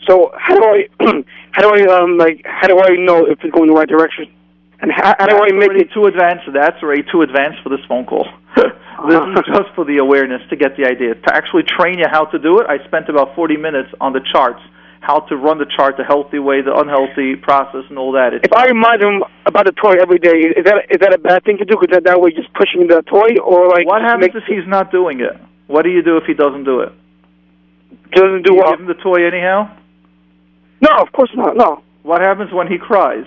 So 0.06 0.30
how 0.38 0.54
do 0.54 0.62
I 0.62 0.86
how 1.50 1.62
do 1.66 1.70
I 1.74 1.98
um 1.98 2.16
like 2.16 2.46
how 2.46 2.68
do 2.68 2.78
I 2.78 2.94
know 2.94 3.26
if 3.26 3.42
it's 3.42 3.50
going 3.50 3.66
the 3.66 3.74
right 3.74 3.88
direction? 3.88 4.30
And 4.78 4.92
how, 4.94 5.16
how 5.18 5.26
do 5.26 5.34
I 5.34 5.50
make 5.50 5.74
it? 5.74 5.90
too 5.92 6.06
advanced? 6.06 6.46
That's 6.54 6.80
already 6.80 7.02
too 7.10 7.22
advanced 7.22 7.58
for 7.64 7.70
this 7.70 7.82
phone 7.88 8.06
call. 8.06 8.22
this 8.54 9.18
is 9.34 9.44
just 9.50 9.74
for 9.74 9.84
the 9.84 9.98
awareness 9.98 10.42
to 10.50 10.54
get 10.54 10.76
the 10.78 10.86
idea. 10.86 11.16
To 11.16 11.34
actually 11.34 11.64
train 11.66 11.98
you 11.98 12.06
how 12.06 12.26
to 12.26 12.38
do 12.38 12.60
it, 12.60 12.70
I 12.70 12.78
spent 12.86 13.08
about 13.08 13.34
40 13.34 13.56
minutes 13.56 13.90
on 14.00 14.12
the 14.12 14.20
charts, 14.32 14.62
how 15.00 15.20
to 15.28 15.36
run 15.36 15.58
the 15.58 15.66
chart 15.76 15.96
the 15.96 16.04
healthy 16.04 16.38
way, 16.38 16.60
the 16.62 16.74
unhealthy 16.76 17.34
process, 17.36 17.84
and 17.88 17.98
all 17.98 18.12
that. 18.12 18.34
It's 18.34 18.44
If 18.44 18.52
I 18.52 18.66
remind 18.68 19.02
him 19.02 19.24
about 19.46 19.64
the 19.66 19.72
toy 19.72 19.96
every 20.00 20.18
day, 20.18 20.36
is 20.56 20.64
that 20.64 20.84
is 20.90 20.98
that 21.00 21.14
a 21.14 21.18
bad 21.18 21.42
thing 21.44 21.58
to 21.58 21.64
do? 21.64 21.76
Because 21.80 21.94
that, 21.96 22.04
that 22.04 22.20
way, 22.20 22.30
just 22.32 22.52
pushing 22.54 22.86
the 22.86 23.02
toy, 23.08 23.40
or 23.42 23.68
like 23.68 23.86
what 23.86 24.02
happens 24.02 24.32
if 24.36 24.44
he's 24.44 24.66
not 24.68 24.92
doing 24.92 25.20
it? 25.20 25.32
What 25.66 25.82
do 25.82 25.90
you 25.90 26.02
do 26.02 26.16
if 26.16 26.24
he 26.24 26.34
doesn't 26.34 26.64
do 26.64 26.80
it? 26.80 26.92
doesn't 28.12 28.42
Do 28.42 28.50
do 28.50 28.54
you 28.54 28.60
well? 28.60 28.72
give 28.72 28.80
him 28.80 28.86
the 28.88 29.00
toy 29.02 29.24
anyhow? 29.26 29.70
No, 30.80 30.90
of 31.00 31.12
course 31.12 31.30
not. 31.34 31.56
No, 31.56 31.82
What 32.02 32.20
happens 32.20 32.52
when 32.52 32.66
he 32.66 32.78
cries? 32.78 33.24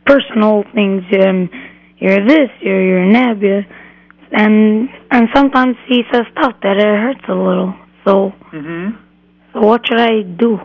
personal 0.07 0.63
things, 0.73 1.03
um, 1.27 1.51
you're 1.99 2.25
this, 2.29 2.49
you're, 2.61 2.81
you're 2.81 3.03
an 3.03 3.13
Abia, 3.13 3.67
and, 4.31 4.89
and 5.11 5.29
sometimes 5.35 5.75
he 5.89 6.03
says 6.13 6.23
stuff 6.39 6.55
that 6.63 6.77
it 6.77 6.87
hurts 6.87 7.25
a 7.29 7.35
little, 7.35 7.75
so, 8.07 8.33
so 8.53 9.12
what 9.55 9.83
should 9.87 10.01
I 10.01 10.23
do? 10.23 10.59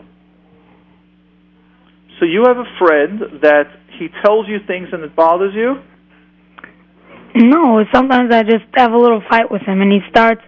So 2.18 2.24
you 2.24 2.44
have 2.46 2.56
a 2.56 2.68
friend 2.78 3.40
that 3.42 3.66
he 3.98 4.08
tells 4.24 4.48
you 4.48 4.58
things 4.66 4.88
and 4.92 5.02
it 5.04 5.14
bothers 5.14 5.54
you. 5.54 5.76
No, 7.34 7.84
sometimes 7.92 8.32
I 8.32 8.42
just 8.42 8.64
have 8.74 8.92
a 8.92 8.98
little 8.98 9.22
fight 9.28 9.50
with 9.50 9.62
him, 9.62 9.80
and 9.80 9.92
he 9.92 10.00
starts, 10.10 10.42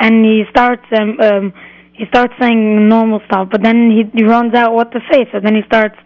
and 0.00 0.24
he 0.24 0.42
starts, 0.50 0.82
um, 0.98 1.20
um, 1.20 1.52
he 1.92 2.06
starts 2.06 2.34
saying 2.40 2.88
normal 2.88 3.20
stuff, 3.26 3.48
but 3.52 3.62
then 3.62 3.90
he, 3.90 4.18
he 4.18 4.24
runs 4.24 4.54
out 4.54 4.72
what 4.72 4.90
to 4.92 5.00
say, 5.12 5.26
so 5.30 5.38
then 5.38 5.54
he 5.54 5.62
starts, 5.66 5.96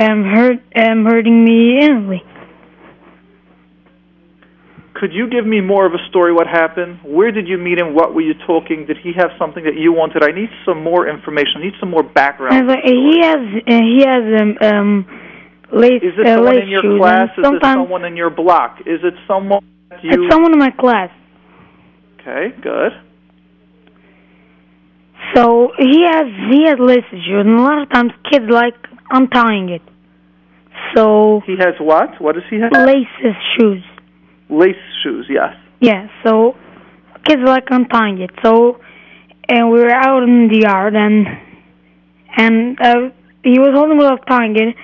um, 0.00 0.22
hurt, 0.24 0.60
um, 0.76 1.04
hurting 1.04 1.44
me 1.44 1.78
innately. 1.82 2.22
Could 5.00 5.14
you 5.14 5.30
give 5.30 5.46
me 5.46 5.62
more 5.62 5.86
of 5.86 5.94
a 5.94 6.02
story? 6.10 6.30
What 6.30 6.46
happened? 6.46 7.00
Where 7.02 7.32
did 7.32 7.48
you 7.48 7.56
meet 7.56 7.78
him? 7.78 7.94
What 7.94 8.14
were 8.14 8.20
you 8.20 8.34
talking? 8.46 8.84
Did 8.84 8.98
he 9.02 9.12
have 9.16 9.30
something 9.38 9.64
that 9.64 9.74
you 9.74 9.94
wanted? 9.94 10.22
I 10.22 10.30
need 10.30 10.50
some 10.66 10.84
more 10.84 11.08
information. 11.08 11.54
I 11.56 11.60
need 11.64 11.78
some 11.80 11.90
more 11.90 12.02
background. 12.02 12.68
like, 12.68 12.84
he 12.84 13.16
has, 13.22 13.40
uh, 13.66 13.80
he 13.80 14.04
has, 14.04 14.24
um, 14.42 14.58
um, 14.60 14.90
lace, 15.72 16.02
Is 16.02 16.12
it 16.20 16.26
uh, 16.26 16.36
someone 16.36 16.58
in 16.58 16.68
your 16.68 16.82
shoes, 16.82 17.00
class? 17.00 17.28
Is 17.38 17.44
it 17.48 17.62
someone 17.62 18.04
in 18.04 18.14
your 18.14 18.28
block? 18.28 18.80
Is 18.84 19.00
it 19.02 19.14
someone 19.26 19.64
you? 20.02 20.10
it's 20.12 20.30
someone 20.30 20.52
in 20.52 20.58
my 20.58 20.70
class. 20.70 21.08
Okay, 22.20 22.54
good. 22.60 22.92
So 25.34 25.72
he 25.78 26.04
has, 26.04 26.26
he 26.52 26.68
has 26.68 26.76
lace 26.78 27.08
shoes, 27.10 27.46
and 27.46 27.58
a 27.58 27.62
lot 27.62 27.80
of 27.80 27.88
times 27.88 28.12
kids 28.30 28.44
like 28.50 28.76
untying 29.10 29.70
it. 29.70 29.82
So 30.94 31.40
He 31.46 31.56
has 31.58 31.74
what? 31.80 32.20
What 32.20 32.34
does 32.34 32.44
he 32.50 32.58
have? 32.60 32.72
laces 32.72 33.36
shoes. 33.56 33.82
Lace 34.50 34.76
shoes. 35.02 35.26
Yes. 35.28 35.54
Yeah, 35.80 36.08
so 36.24 36.56
kids 37.24 37.42
like 37.44 37.64
untying 37.70 38.20
it. 38.20 38.30
So, 38.42 38.80
and 39.48 39.70
we 39.70 39.80
were 39.80 39.90
out 39.90 40.22
in 40.22 40.48
the 40.48 40.60
yard, 40.62 40.94
and 40.94 41.26
and 42.36 42.80
uh, 42.80 43.10
he 43.42 43.58
was 43.58 43.72
holding 43.74 44.00
it 44.00 44.06
up 44.06 44.26
tying 44.26 44.56
it, 44.56 44.74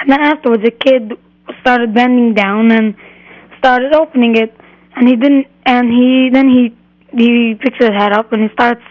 and 0.00 0.10
then 0.10 0.20
afterwards, 0.20 0.64
a 0.66 0.70
kid 0.70 1.12
started 1.60 1.94
bending 1.94 2.34
down 2.34 2.70
and 2.70 2.94
started 3.58 3.94
opening 3.94 4.36
it, 4.36 4.54
and 4.96 5.08
he 5.08 5.16
didn't, 5.16 5.46
and 5.64 5.88
he 5.88 6.28
then 6.32 6.48
he 6.48 6.76
he 7.16 7.54
picks 7.54 7.78
his 7.78 7.90
head 7.90 8.12
up 8.12 8.32
and 8.32 8.42
he 8.42 8.48
starts 8.52 8.82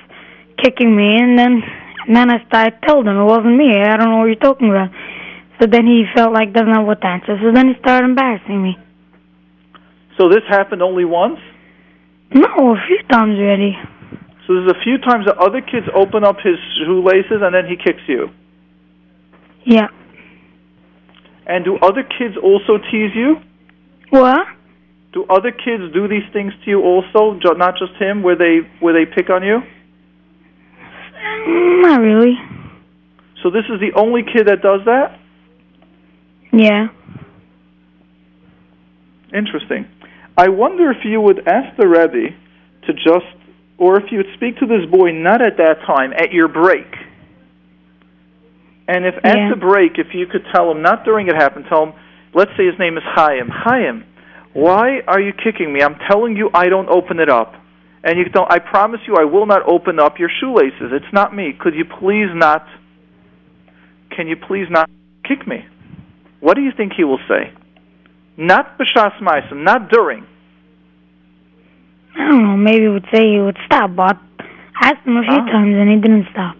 kicking 0.63 0.95
me, 0.95 1.17
and 1.17 1.37
then 1.37 1.61
and 2.07 2.15
then 2.15 2.29
I 2.29 2.45
started 2.47 2.75
told 2.87 3.07
him 3.07 3.17
it 3.17 3.23
wasn't 3.23 3.57
me. 3.57 3.75
I 3.77 3.97
don't 3.97 4.09
know 4.09 4.17
what 4.19 4.25
you're 4.25 4.35
talking 4.35 4.69
about. 4.69 4.89
So 5.59 5.67
then 5.67 5.85
he 5.85 6.05
felt 6.15 6.33
like 6.33 6.53
doesn't 6.53 6.71
know 6.71 6.81
what 6.81 7.01
to 7.01 7.07
answer. 7.07 7.37
So 7.39 7.51
then 7.53 7.67
he 7.67 7.73
started 7.81 8.05
embarrassing 8.05 8.61
me. 8.63 8.77
So 10.21 10.29
this 10.29 10.43
happened 10.47 10.83
only 10.83 11.03
once. 11.03 11.39
No, 12.31 12.45
a 12.45 12.77
few 12.85 13.01
times 13.09 13.39
already. 13.39 13.73
So 14.45 14.53
there's 14.53 14.69
a 14.69 14.83
few 14.83 14.99
times 14.99 15.25
that 15.25 15.35
other 15.39 15.61
kids 15.61 15.87
open 15.95 16.23
up 16.23 16.35
his 16.43 16.57
shoelaces 16.77 17.41
and 17.41 17.55
then 17.55 17.65
he 17.65 17.75
kicks 17.75 18.03
you. 18.07 18.29
Yeah. 19.65 19.87
And 21.47 21.65
do 21.65 21.77
other 21.81 22.03
kids 22.03 22.35
also 22.37 22.77
tease 22.91 23.15
you? 23.15 23.37
What? 24.11 24.45
Do 25.11 25.25
other 25.25 25.51
kids 25.51 25.91
do 25.91 26.07
these 26.07 26.29
things 26.31 26.53
to 26.65 26.69
you 26.69 26.81
also? 26.81 27.39
Not 27.55 27.79
just 27.79 27.99
him, 27.99 28.21
where 28.21 28.35
they 28.35 28.59
where 28.79 28.93
they 28.93 29.11
pick 29.11 29.31
on 29.31 29.41
you. 29.43 29.57
Mm, 31.47 31.81
Not 31.81 31.99
really. 31.99 32.35
So 33.41 33.49
this 33.49 33.65
is 33.73 33.79
the 33.79 33.99
only 33.99 34.21
kid 34.21 34.47
that 34.47 34.61
does 34.61 34.81
that. 34.85 35.19
Yeah. 36.53 36.89
Interesting. 39.33 39.87
I 40.41 40.49
wonder 40.49 40.89
if 40.89 41.05
you 41.05 41.21
would 41.21 41.47
ask 41.47 41.77
the 41.77 41.87
Rebbe 41.87 42.33
to 42.87 42.93
just, 42.93 43.29
or 43.77 44.01
if 44.01 44.11
you 44.11 44.17
would 44.17 44.33
speak 44.33 44.57
to 44.57 44.65
this 44.65 44.89
boy 44.89 45.11
not 45.11 45.39
at 45.39 45.57
that 45.57 45.85
time, 45.85 46.13
at 46.13 46.33
your 46.33 46.47
break. 46.47 46.87
And 48.87 49.05
if 49.05 49.13
at 49.23 49.37
the 49.53 49.55
break, 49.55 49.99
if 49.99 50.15
you 50.15 50.25
could 50.25 50.43
tell 50.51 50.71
him, 50.71 50.81
not 50.81 51.05
during 51.05 51.27
it 51.27 51.35
happened, 51.35 51.65
tell 51.69 51.83
him, 51.83 51.93
let's 52.33 52.49
say 52.57 52.65
his 52.65 52.73
name 52.79 52.97
is 52.97 53.03
Chaim. 53.05 53.49
Chaim, 53.53 54.03
why 54.53 55.01
are 55.07 55.21
you 55.21 55.31
kicking 55.31 55.71
me? 55.71 55.83
I'm 55.83 55.99
telling 56.09 56.35
you 56.35 56.49
I 56.55 56.69
don't 56.69 56.89
open 56.89 57.19
it 57.19 57.29
up. 57.29 57.53
And 58.03 58.17
you 58.17 58.25
don't, 58.25 58.51
I 58.51 58.57
promise 58.57 59.01
you 59.07 59.17
I 59.17 59.25
will 59.25 59.45
not 59.45 59.61
open 59.69 59.99
up 59.99 60.17
your 60.17 60.31
shoelaces. 60.39 60.89
It's 60.91 61.13
not 61.13 61.35
me. 61.35 61.53
Could 61.53 61.75
you 61.75 61.85
please 61.85 62.33
not, 62.33 62.65
can 64.09 64.27
you 64.27 64.37
please 64.37 64.65
not 64.71 64.89
kick 65.23 65.45
me? 65.45 65.67
What 66.39 66.55
do 66.55 66.63
you 66.63 66.71
think 66.75 66.93
he 66.97 67.03
will 67.03 67.21
say? 67.29 67.53
Not 68.37 68.79
b'shas 68.79 69.21
ma'asim, 69.21 69.63
not 69.63 69.91
during. 69.91 70.25
I 72.15 72.27
don't 72.27 72.43
know. 72.43 72.57
Maybe 72.57 72.81
he 72.83 72.87
would 72.89 73.05
say 73.13 73.31
he 73.31 73.39
would 73.39 73.57
stop, 73.65 73.95
but 73.95 74.17
I 74.79 74.89
asked 74.89 75.05
him 75.05 75.17
a 75.17 75.21
few 75.23 75.31
Ah. 75.31 75.45
times 75.45 75.75
and 75.75 75.89
he 75.89 75.95
didn't 75.97 76.27
stop. 76.31 76.55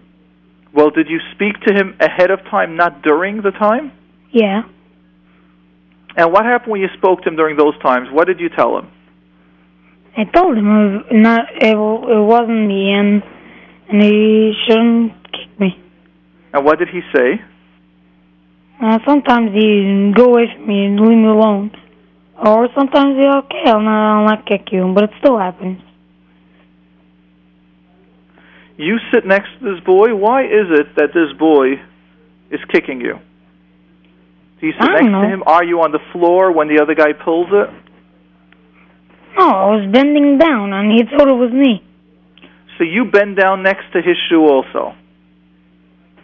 Well, 0.72 0.90
did 0.90 1.08
you 1.08 1.20
speak 1.34 1.60
to 1.66 1.74
him 1.74 1.94
ahead 2.00 2.30
of 2.30 2.40
time, 2.50 2.76
not 2.76 3.02
during 3.02 3.42
the 3.42 3.50
time? 3.50 3.92
Yeah. 4.30 4.62
And 6.16 6.32
what 6.32 6.44
happened 6.44 6.72
when 6.72 6.80
you 6.80 6.88
spoke 6.96 7.22
to 7.22 7.28
him 7.28 7.36
during 7.36 7.56
those 7.56 7.76
times? 7.82 8.08
What 8.10 8.26
did 8.26 8.40
you 8.40 8.48
tell 8.48 8.78
him? 8.78 8.88
I 10.16 10.24
told 10.24 10.56
him 10.58 10.66
it 10.68 10.92
was 10.92 11.04
not 11.12 11.42
it, 11.56 11.74
it 11.76 12.22
wasn't 12.34 12.66
me 12.66 12.92
and 12.92 13.22
and 13.88 14.02
he 14.02 14.52
shouldn't 14.66 15.12
kick 15.32 15.58
me. 15.58 15.78
And 16.52 16.64
what 16.64 16.78
did 16.78 16.88
he 16.88 17.00
say? 17.14 17.40
Uh, 18.82 18.98
sometimes 19.06 19.52
he'd 19.52 20.12
go 20.14 20.24
away 20.32 20.46
from 20.54 20.66
me 20.66 20.84
and 20.86 21.00
leave 21.00 21.16
me 21.16 21.28
alone, 21.28 21.70
or 22.38 22.68
sometimes 22.74 23.16
he 23.16 23.26
okay, 23.26 23.70
I'll 23.70 23.80
not, 23.80 24.20
I'll 24.20 24.26
not 24.26 24.46
kick 24.46 24.72
you, 24.72 24.92
but 24.94 25.04
it 25.04 25.10
still 25.18 25.38
happens. 25.38 25.80
You 28.76 28.98
sit 29.12 29.26
next 29.26 29.48
to 29.60 29.74
this 29.74 29.84
boy. 29.84 30.14
Why 30.14 30.44
is 30.44 30.66
it 30.70 30.96
that 30.96 31.10
this 31.14 31.36
boy 31.38 31.74
is 32.50 32.60
kicking 32.72 33.00
you? 33.00 33.18
Do 34.60 34.66
you 34.66 34.72
sit 34.72 34.82
I 34.82 34.86
don't 34.86 34.94
next 34.94 35.12
know. 35.12 35.22
to 35.22 35.28
him? 35.28 35.42
Are 35.46 35.64
you 35.64 35.80
on 35.82 35.92
the 35.92 36.00
floor 36.12 36.52
when 36.52 36.68
the 36.68 36.80
other 36.82 36.94
guy 36.94 37.12
pulls 37.12 37.48
it? 37.52 37.68
No, 39.38 39.48
I 39.48 39.66
was 39.76 39.90
bending 39.92 40.38
down 40.38 40.72
and 40.72 40.92
he 40.92 41.04
thought 41.04 41.28
it 41.28 41.38
was 41.38 41.52
me. 41.52 41.82
So 42.78 42.84
you 42.84 43.04
bend 43.04 43.36
down 43.36 43.62
next 43.62 43.84
to 43.92 44.02
his 44.02 44.16
shoe 44.28 44.42
also. 44.42 44.94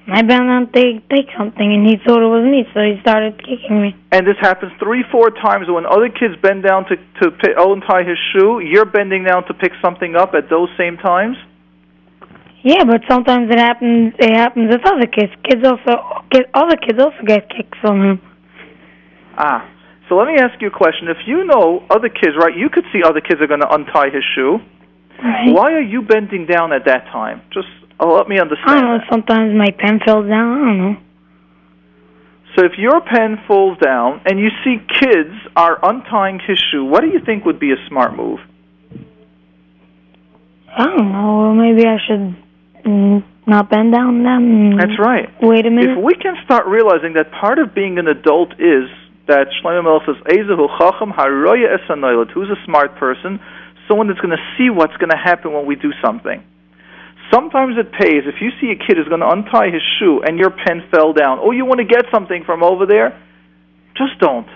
I 0.09 0.23
bent 0.23 0.49
down 0.49 0.73
to 0.73 1.01
take 1.13 1.29
something, 1.37 1.69
and 1.69 1.85
he 1.85 2.01
thought 2.01 2.25
it 2.25 2.33
was 2.33 2.41
me, 2.41 2.65
so 2.73 2.81
he 2.81 2.97
started 3.03 3.37
kicking 3.45 3.83
me. 3.83 3.95
And 4.11 4.27
this 4.27 4.41
happens 4.41 4.73
three, 4.81 5.05
four 5.13 5.29
times 5.29 5.69
when 5.69 5.85
other 5.85 6.09
kids 6.09 6.33
bend 6.41 6.65
down 6.65 6.87
to 6.89 6.97
to 7.21 7.31
pick, 7.31 7.53
untie 7.57 8.05
his 8.09 8.17
shoe. 8.33 8.61
You're 8.61 8.89
bending 8.89 9.25
down 9.25 9.45
to 9.49 9.55
pick 9.55 9.73
something 9.85 10.17
up 10.17 10.33
at 10.33 10.49
those 10.49 10.71
same 10.79 10.97
times. 10.97 11.37
Yeah, 12.65 12.85
but 12.85 13.03
sometimes 13.09 13.51
it 13.51 13.59
happens. 13.59 14.15
It 14.19 14.35
happens 14.35 14.73
with 14.73 14.85
other 14.87 15.07
kids. 15.07 15.33
Kids 15.45 15.61
also, 15.65 16.25
kid, 16.33 16.47
other 16.55 16.77
kids 16.77 16.99
also 16.99 17.21
get 17.27 17.49
kicks 17.51 17.77
from 17.81 18.01
him. 18.01 18.21
Ah. 19.37 19.69
So 20.09 20.17
let 20.17 20.27
me 20.27 20.41
ask 20.41 20.57
you 20.63 20.69
a 20.69 20.71
question. 20.71 21.09
If 21.09 21.19
you 21.27 21.45
know 21.45 21.85
other 21.91 22.09
kids, 22.09 22.33
right, 22.41 22.57
you 22.57 22.71
could 22.71 22.85
see 22.93 23.03
other 23.05 23.21
kids 23.21 23.43
are 23.43 23.47
going 23.47 23.61
to 23.61 23.69
untie 23.69 24.09
his 24.09 24.25
shoe. 24.35 24.57
Right. 25.23 25.53
Why 25.53 25.73
are 25.73 25.85
you 25.85 26.01
bending 26.01 26.47
down 26.47 26.73
at 26.73 26.87
that 26.87 27.05
time? 27.13 27.43
Just 27.53 27.69
uh, 28.01 28.07
let 28.07 28.29
me 28.29 28.39
understand. 28.39 28.71
I 28.71 28.81
don't 28.81 28.99
know. 28.99 29.05
Sometimes 29.11 29.55
my 29.55 29.71
pen 29.71 30.01
falls 30.05 30.29
down. 30.29 30.53
I 30.53 30.65
don't 30.65 30.79
know. 30.79 30.97
So 32.57 32.65
if 32.65 32.73
your 32.79 33.01
pen 33.01 33.39
falls 33.47 33.79
down 33.79 34.23
and 34.25 34.39
you 34.41 34.49
see 34.65 34.79
kids 35.01 35.35
are 35.55 35.79
untying 35.83 36.41
his 36.45 36.59
shoe, 36.71 36.85
what 36.85 37.03
do 37.03 37.09
you 37.09 37.21
think 37.25 37.45
would 37.45 37.61
be 37.61 37.73
a 37.73 37.89
smart 37.89 38.17
move? 38.17 38.41
I 40.77 40.85
don't 40.85 41.13
know. 41.13 41.55
Maybe 41.55 41.87
I 41.87 41.99
should 42.07 42.37
mm, 42.85 43.25
not 43.47 43.71
bend 43.71 43.93
down 43.93 44.23
then. 44.23 44.77
That's 44.77 44.99
right. 44.99 45.29
Wait 45.41 45.67
a 45.67 45.71
minute. 45.71 45.99
If 45.99 46.05
we 46.05 46.15
can 46.15 46.37
start 46.45 46.67
realizing 46.67 47.15
that 47.15 47.31
part 47.31 47.59
of 47.59 47.75
being 47.75 47.99
an 47.99 48.09
adult 48.09 48.53
is 48.55 48.91
that 49.27 49.49
Shlomo 49.61 49.85
Melech 49.85 50.07
says, 50.07 50.17
"Ezehu 50.27 50.67
chacham 50.79 51.13
haroya 51.13 51.75
es 51.75 51.81
hanolad," 51.89 52.31
who's 52.31 52.51
a 52.51 52.59
smart 52.65 52.97
person, 52.97 53.41
someone 53.87 54.09
that's 54.09 54.21
going 54.21 54.37
to 54.37 54.45
see 54.57 54.71
what's 54.71 54.97
going 54.97 55.11
to 55.11 55.17
happen 55.17 55.53
when 55.53 55.67
we 55.67 55.77
do 55.77 55.93
something. 56.05 56.43
Sometimes 57.33 57.77
it 57.77 57.93
pays 57.93 58.25
if 58.25 58.41
you 58.41 58.51
see 58.61 58.73
a 58.73 58.79
kid 58.79 58.99
is 58.99 59.07
going 59.09 59.21
to 59.21 59.29
untie 59.29 59.69
his 59.69 59.83
shoe 59.99 60.23
and 60.25 60.39
your 60.39 60.51
pen 60.51 60.89
fell 60.91 61.13
down. 61.13 61.39
Oh, 61.41 61.51
you 61.51 61.67
want 61.67 61.79
to 61.79 61.85
get 61.85 62.07
something 62.13 62.45
from 62.45 62.63
over 62.63 62.87
there? 62.87 63.21
Just 63.97 64.19
don't. 64.21 64.49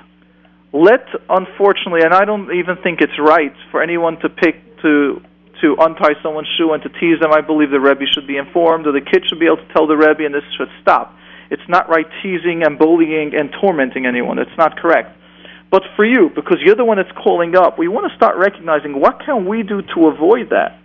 Let, 0.72 1.04
unfortunately, 1.28 2.00
and 2.02 2.14
I 2.14 2.24
don't 2.24 2.48
even 2.54 2.76
think 2.82 3.00
it's 3.00 3.18
right 3.18 3.52
for 3.70 3.82
anyone 3.82 4.18
to 4.20 4.28
pick 4.28 4.80
to 4.80 5.20
to 5.60 5.76
untie 5.78 6.18
someone's 6.22 6.48
shoe 6.58 6.72
and 6.72 6.82
to 6.82 6.88
tease 6.88 7.20
them. 7.20 7.30
I 7.32 7.40
believe 7.40 7.70
the 7.70 7.78
Rebbe 7.78 8.02
should 8.12 8.26
be 8.26 8.36
informed, 8.36 8.86
or 8.86 8.92
the 8.92 9.00
kid 9.00 9.22
should 9.28 9.38
be 9.38 9.46
able 9.46 9.58
to 9.58 9.72
tell 9.72 9.86
the 9.86 9.96
Rebbe, 9.96 10.26
and 10.26 10.34
this 10.34 10.42
should 10.58 10.68
stop. 10.82 11.14
It's 11.50 11.62
not 11.68 11.88
right 11.88 12.06
teasing 12.20 12.64
and 12.64 12.78
bullying 12.78 13.32
and 13.38 13.54
tormenting 13.60 14.04
anyone. 14.04 14.38
It's 14.38 14.58
not 14.58 14.76
correct. 14.76 15.16
But 15.70 15.82
for 15.94 16.04
you, 16.04 16.30
because 16.34 16.58
you're 16.64 16.74
the 16.74 16.84
one 16.84 16.96
that's 16.96 17.12
calling 17.12 17.54
up, 17.54 17.78
we 17.78 17.86
want 17.86 18.10
to 18.10 18.16
start 18.16 18.36
recognizing 18.36 18.98
what 18.98 19.20
can 19.24 19.46
we 19.46 19.62
do 19.62 19.82
to 19.94 20.06
avoid 20.08 20.50
that. 20.50 20.81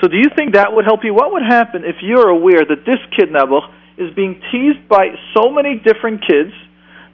So 0.00 0.08
do 0.08 0.16
you 0.16 0.30
think 0.36 0.54
that 0.54 0.72
would 0.72 0.84
help 0.84 1.00
you? 1.04 1.12
What 1.14 1.32
would 1.32 1.42
happen 1.42 1.84
if 1.84 1.96
you're 2.02 2.28
aware 2.28 2.64
that 2.64 2.86
this 2.86 2.98
kid 3.16 3.30
Nebuch 3.30 3.66
is 3.96 4.14
being 4.14 4.40
teased 4.52 4.88
by 4.88 5.10
so 5.34 5.50
many 5.50 5.74
different 5.82 6.22
kids? 6.26 6.52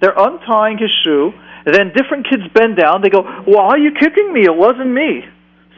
They're 0.01 0.17
untying 0.17 0.77
his 0.79 0.93
shoe, 1.03 1.33
then 1.65 1.93
different 1.97 2.29
kids 2.29 2.43
bend 2.53 2.77
down. 2.77 3.01
They 3.01 3.09
go, 3.09 3.23
"Why 3.23 3.69
are 3.69 3.79
you 3.79 3.93
kicking 3.93 4.33
me? 4.33 4.43
It 4.45 4.55
wasn't 4.55 4.91
me." 4.91 5.25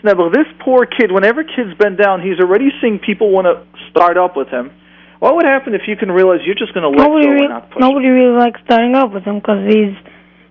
Nebuch, 0.03 0.33
this 0.33 0.47
poor 0.61 0.87
kid. 0.87 1.11
Whenever 1.11 1.43
kids 1.43 1.75
bend 1.79 1.99
down, 1.99 2.21
he's 2.23 2.39
already 2.39 2.71
seeing 2.81 2.99
people 2.99 3.31
want 3.31 3.47
to 3.47 3.59
start 3.91 4.17
up 4.17 4.37
with 4.37 4.49
him. 4.49 4.71
What 5.19 5.35
would 5.37 5.47
happen 5.47 5.75
if 5.75 5.89
you 5.89 5.97
can 5.97 6.11
realize 6.13 6.41
you're 6.45 6.55
just 6.55 6.75
going 6.75 6.85
to 6.85 6.91
let 6.91 7.09
nobody 7.09 7.27
go 7.27 7.33
and 7.33 7.49
not 7.49 7.71
push? 7.71 7.81
nobody 7.81 8.09
really 8.09 8.37
likes 8.37 8.61
starting 8.65 8.95
up 8.95 9.13
with 9.13 9.25
him 9.25 9.39
because 9.41 9.67
he's 9.67 9.95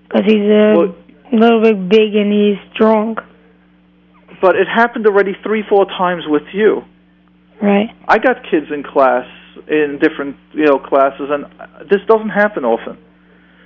because 0.08 0.26
he's 0.26 0.44
a 0.44 0.74
Well- 0.76 0.96
little 1.32 1.62
bit 1.62 1.88
big 1.90 2.16
and 2.16 2.32
he's 2.34 2.58
strong, 2.74 3.18
But 4.42 4.56
it 4.56 4.68
happened 4.68 5.06
already 5.08 5.34
three, 5.44 5.64
four 5.68 5.86
times 5.86 6.24
with 6.28 6.44
you. 6.54 6.84
right? 7.62 7.90
I 8.08 8.18
got 8.18 8.44
kids 8.50 8.68
in 8.72 8.84
class 8.84 9.26
in 9.68 10.00
different 10.02 10.38
you 10.54 10.66
know 10.66 10.80
classes, 10.80 11.30
and 11.30 11.46
this 11.90 12.02
doesn't 12.08 12.30
happen 12.30 12.66
often. 12.66 12.98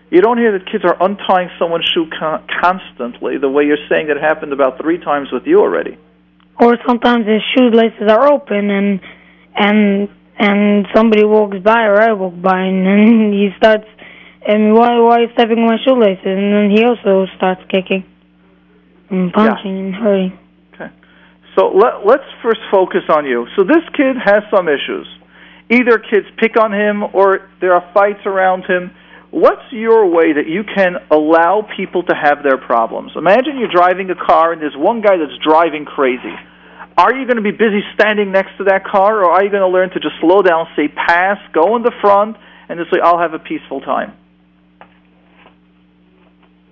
You 0.10 0.22
don't 0.22 0.38
hear 0.38 0.58
that 0.58 0.66
kids 0.72 0.84
are 0.86 0.98
untying 1.00 1.50
someone's 1.60 1.86
shoe 1.94 2.10
con- 2.10 2.46
constantly, 2.62 3.38
the 3.38 3.50
way 3.50 3.66
you're 3.66 3.86
saying 3.90 4.10
it 4.10 4.18
happened 4.18 4.54
about 4.54 4.82
three 4.82 4.98
times 4.98 5.30
with 5.32 5.44
you 5.46 5.60
already. 5.60 5.98
Or 6.60 6.78
sometimes 6.86 7.28
his 7.28 7.42
shoelaces 7.56 8.10
are 8.10 8.32
open 8.34 8.70
and 8.70 9.00
and 9.56 10.10
and 10.38 10.88
somebody 10.96 11.24
walks 11.26 11.58
by 11.60 11.84
or 11.86 12.02
I 12.02 12.14
walk 12.14 12.42
by 12.42 12.62
and 12.62 12.86
then 12.86 13.34
he 13.38 13.50
starts 13.58 13.88
and 14.48 14.74
why 14.74 14.98
why 15.00 15.18
are 15.18 15.22
you 15.22 15.30
stepping 15.34 15.60
on 15.60 15.68
my 15.68 15.78
shoelaces 15.86 16.26
and 16.26 16.54
then 16.54 16.72
he 16.72 16.84
also 16.84 17.28
starts 17.38 17.62
kicking 17.70 18.04
and 19.10 19.32
punching 19.32 19.78
and 19.78 19.96
hurting. 19.96 20.40
So 21.58 21.70
let, 21.70 22.06
let's 22.06 22.28
first 22.42 22.62
focus 22.72 23.04
on 23.10 23.26
you. 23.26 23.48
So 23.56 23.64
this 23.64 23.84
kid 23.96 24.16
has 24.24 24.44
some 24.54 24.68
issues. 24.68 25.08
Either 25.70 26.00
kids 26.00 26.26
pick 26.38 26.60
on 26.60 26.74
him 26.74 27.04
or 27.14 27.50
there 27.62 27.74
are 27.74 27.92
fights 27.94 28.26
around 28.26 28.66
him. 28.66 28.92
What's 29.32 29.72
your 29.72 30.10
way 30.10 30.34
that 30.34 30.48
you 30.48 30.64
can 30.64 30.98
allow 31.12 31.68
people 31.78 32.02
to 32.04 32.16
have 32.16 32.42
their 32.42 32.58
problems? 32.58 33.12
Imagine 33.16 33.60
you're 33.60 33.72
driving 33.72 34.10
a 34.10 34.16
car 34.16 34.52
and 34.52 34.62
there's 34.62 34.76
one 34.76 35.02
guy 35.02 35.18
that's 35.18 35.38
driving 35.46 35.86
crazy. 35.86 36.34
Are 36.98 37.14
you 37.14 37.26
going 37.26 37.38
to 37.38 37.46
be 37.46 37.52
busy 37.52 37.82
standing 37.94 38.32
next 38.32 38.58
to 38.58 38.66
that 38.66 38.84
car 38.84 39.24
or 39.24 39.32
are 39.32 39.44
you 39.44 39.52
going 39.52 39.62
to 39.62 39.70
learn 39.70 39.92
to 39.92 40.00
just 40.00 40.16
slow 40.20 40.42
down, 40.42 40.68
say 40.76 40.88
pass, 40.88 41.38
go 41.54 41.76
in 41.76 41.84
the 41.84 41.94
front, 42.02 42.36
and 42.68 42.80
just 42.80 42.92
say, 42.92 43.00
I'll 43.02 43.20
have 43.20 43.34
a 43.34 43.40
peaceful 43.40 43.82
time? 43.82 44.18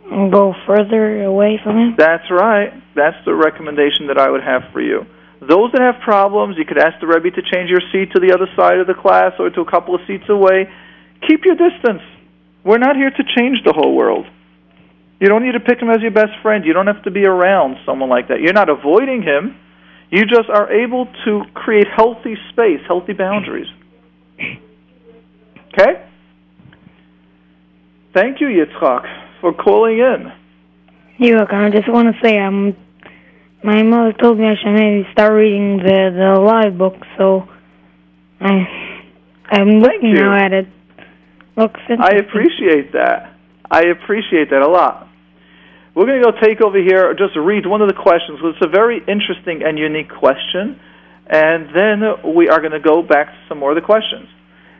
Go 0.09 0.53
further 0.65 1.23
away 1.23 1.59
from 1.63 1.77
him. 1.77 1.95
That's 1.97 2.29
right. 2.31 2.71
That's 2.95 3.17
the 3.25 3.35
recommendation 3.35 4.07
that 4.07 4.17
I 4.17 4.29
would 4.29 4.43
have 4.43 4.63
for 4.71 4.81
you. 4.81 5.05
Those 5.41 5.71
that 5.73 5.81
have 5.81 6.01
problems, 6.01 6.55
you 6.57 6.65
could 6.65 6.79
ask 6.79 6.99
the 6.99 7.07
Rebbe 7.07 7.29
to 7.35 7.41
change 7.41 7.69
your 7.69 7.81
seat 7.91 8.11
to 8.13 8.19
the 8.19 8.33
other 8.33 8.47
side 8.55 8.79
of 8.79 8.87
the 8.87 8.95
class 8.95 9.33
or 9.37 9.49
to 9.49 9.61
a 9.61 9.69
couple 9.69 9.93
of 9.93 10.01
seats 10.07 10.23
away. 10.29 10.69
Keep 11.27 11.45
your 11.45 11.55
distance. 11.55 12.01
We're 12.63 12.79
not 12.79 12.95
here 12.95 13.11
to 13.11 13.23
change 13.35 13.63
the 13.63 13.73
whole 13.73 13.95
world. 13.95 14.25
You 15.19 15.27
don't 15.29 15.43
need 15.43 15.53
to 15.53 15.59
pick 15.59 15.79
him 15.79 15.89
as 15.89 16.01
your 16.01 16.11
best 16.11 16.33
friend. 16.41 16.63
You 16.65 16.73
don't 16.73 16.87
have 16.87 17.03
to 17.03 17.11
be 17.11 17.25
around 17.25 17.77
someone 17.85 18.09
like 18.09 18.29
that. 18.29 18.39
You're 18.41 18.53
not 18.53 18.69
avoiding 18.69 19.23
him. 19.23 19.55
You 20.09 20.25
just 20.25 20.49
are 20.49 20.71
able 20.71 21.07
to 21.25 21.43
create 21.53 21.87
healthy 21.93 22.35
space, 22.51 22.79
healthy 22.87 23.13
boundaries. 23.13 23.67
Okay? 25.73 26.05
Thank 28.13 28.41
you, 28.41 28.47
Yitzchak, 28.47 29.05
for 29.41 29.53
calling 29.53 29.99
in. 29.99 30.31
You 31.17 31.37
look, 31.37 31.51
I 31.51 31.69
just 31.69 31.91
want 31.91 32.13
to 32.13 32.27
say 32.27 32.37
um 32.39 32.75
my 33.63 33.83
mother 33.83 34.13
told 34.13 34.37
me 34.37 34.45
I 34.45 34.55
should 34.55 34.73
maybe 34.73 35.07
start 35.11 35.33
reading 35.33 35.77
the 35.77 36.11
the 36.13 36.39
live 36.39 36.77
book, 36.77 36.95
so 37.17 37.47
I 38.39 39.03
I'm 39.49 39.79
looking 39.79 40.13
now 40.13 40.35
at 40.35 40.53
it. 40.53 40.67
Looks 41.55 41.79
interesting. 41.89 41.97
I 42.01 42.19
appreciate 42.19 42.93
that. 42.93 43.33
I 43.69 43.83
appreciate 43.89 44.51
that 44.51 44.61
a 44.61 44.69
lot. 44.69 45.07
We're 45.95 46.05
going 46.05 46.21
to 46.21 46.31
go 46.31 46.37
take 46.39 46.61
over 46.61 46.77
here, 46.77 47.13
just 47.17 47.35
read 47.35 47.65
one 47.65 47.81
of 47.81 47.87
the 47.87 47.95
questions. 47.95 48.37
It's 48.43 48.63
a 48.63 48.69
very 48.69 48.99
interesting 48.99 49.63
and 49.65 49.79
unique 49.79 50.13
question, 50.13 50.79
and 51.25 51.73
then 51.73 52.35
we 52.35 52.49
are 52.49 52.59
going 52.59 52.77
to 52.77 52.79
go 52.79 53.01
back 53.01 53.27
to 53.33 53.37
some 53.49 53.57
more 53.57 53.71
of 53.71 53.75
the 53.75 53.81
questions. 53.81 54.29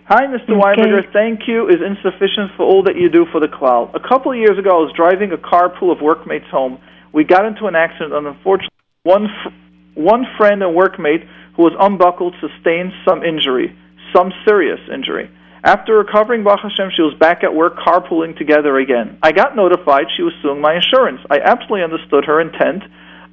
Hi, 0.07 0.23
Mr. 0.23 0.55
Okay. 0.55 0.87
Winberger. 0.87 1.11
Thank 1.11 1.51
you 1.51 1.67
is 1.67 1.83
insufficient 1.83 2.55
for 2.55 2.63
all 2.63 2.83
that 2.83 2.95
you 2.95 3.09
do 3.09 3.25
for 3.29 3.41
the 3.41 3.51
cloud. 3.51 3.91
A 3.91 3.99
couple 3.99 4.31
of 4.31 4.37
years 4.37 4.57
ago, 4.57 4.71
I 4.71 4.79
was 4.79 4.95
driving 4.95 5.33
a 5.33 5.37
carpool 5.37 5.91
of 5.91 5.99
workmates 5.99 6.47
home. 6.47 6.79
We 7.11 7.25
got 7.25 7.43
into 7.43 7.67
an 7.67 7.75
accident, 7.75 8.13
and 8.13 8.25
unfortunately, 8.25 8.71
one 9.03 9.27
fr- 9.43 9.51
one 9.99 10.23
friend 10.37 10.63
and 10.63 10.71
workmate 10.71 11.27
who 11.57 11.63
was 11.63 11.75
unbuckled 11.75 12.35
sustained 12.39 12.93
some 13.03 13.19
injury, 13.19 13.75
some 14.15 14.31
serious 14.47 14.79
injury. 14.87 15.27
After 15.61 15.97
recovering, 15.97 16.45
Baruch 16.45 16.63
Hashem, 16.63 16.95
she 16.95 17.01
was 17.01 17.13
back 17.19 17.43
at 17.43 17.53
work 17.53 17.75
carpooling 17.75 18.37
together 18.37 18.79
again. 18.79 19.19
I 19.21 19.33
got 19.33 19.57
notified 19.57 20.07
she 20.15 20.23
was 20.23 20.31
suing 20.41 20.61
my 20.61 20.79
insurance. 20.79 21.19
I 21.29 21.43
absolutely 21.43 21.83
understood 21.83 22.23
her 22.31 22.39
intent, 22.39 22.83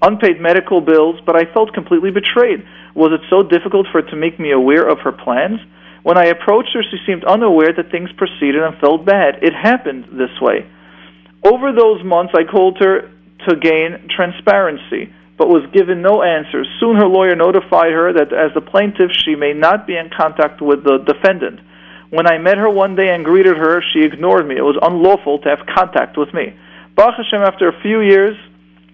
unpaid 0.03 0.41
medical 0.41 0.81
bills, 0.81 1.21
but 1.25 1.37
I 1.37 1.47
felt 1.55 1.73
completely 1.73 2.11
betrayed. 2.11 2.67
Was 2.97 3.13
it 3.15 3.23
so 3.31 3.47
difficult 3.47 3.87
for 3.93 4.03
her 4.03 4.11
to 4.11 4.17
make 4.17 4.41
me 4.41 4.51
aware 4.51 4.89
of 4.91 4.99
her 5.07 5.13
plans? 5.13 5.61
When 6.05 6.19
I 6.19 6.27
approached 6.27 6.69
her, 6.75 6.85
she 6.85 7.01
seemed 7.07 7.25
unaware 7.25 7.73
that 7.73 7.91
things 7.91 8.13
proceeded 8.13 8.63
and 8.63 8.77
felt 8.79 9.07
bad. 9.07 9.43
It 9.43 9.55
happened 9.57 10.05
this 10.13 10.37
way. 10.39 10.69
Over 11.43 11.73
those 11.73 12.05
months, 12.05 12.35
I 12.37 12.45
called 12.45 12.77
her 12.81 13.11
to 13.49 13.57
gain 13.57 14.09
transparency, 14.15 15.13
but 15.39 15.49
was 15.49 15.65
given 15.73 16.03
no 16.03 16.23
answers. 16.23 16.69
Soon 16.79 16.97
her 16.97 17.09
lawyer 17.09 17.35
notified 17.35 17.93
her 17.93 18.13
that 18.13 18.33
as 18.37 18.53
the 18.53 18.61
plaintiff, 18.61 19.13
she 19.25 19.35
may 19.35 19.55
not 19.55 19.87
be 19.87 19.97
in 19.97 20.11
contact 20.15 20.61
with 20.61 20.85
the 20.85 20.99
defendant. 21.09 21.61
When 22.11 22.29
I 22.29 22.37
met 22.37 22.59
her 22.59 22.69
one 22.69 22.97
day 22.97 23.09
and 23.09 23.25
greeted 23.25 23.57
her, 23.57 23.83
she 23.93 24.05
ignored 24.05 24.47
me. 24.47 24.57
It 24.57 24.63
was 24.63 24.79
unlawful 24.81 25.41
to 25.41 25.49
have 25.49 25.67
contact 25.75 26.19
with 26.19 26.33
me. 26.35 26.55
Baruch 26.95 27.17
Hashem, 27.17 27.43
after 27.43 27.69
a 27.69 27.81
few 27.81 28.01
years, 28.01 28.37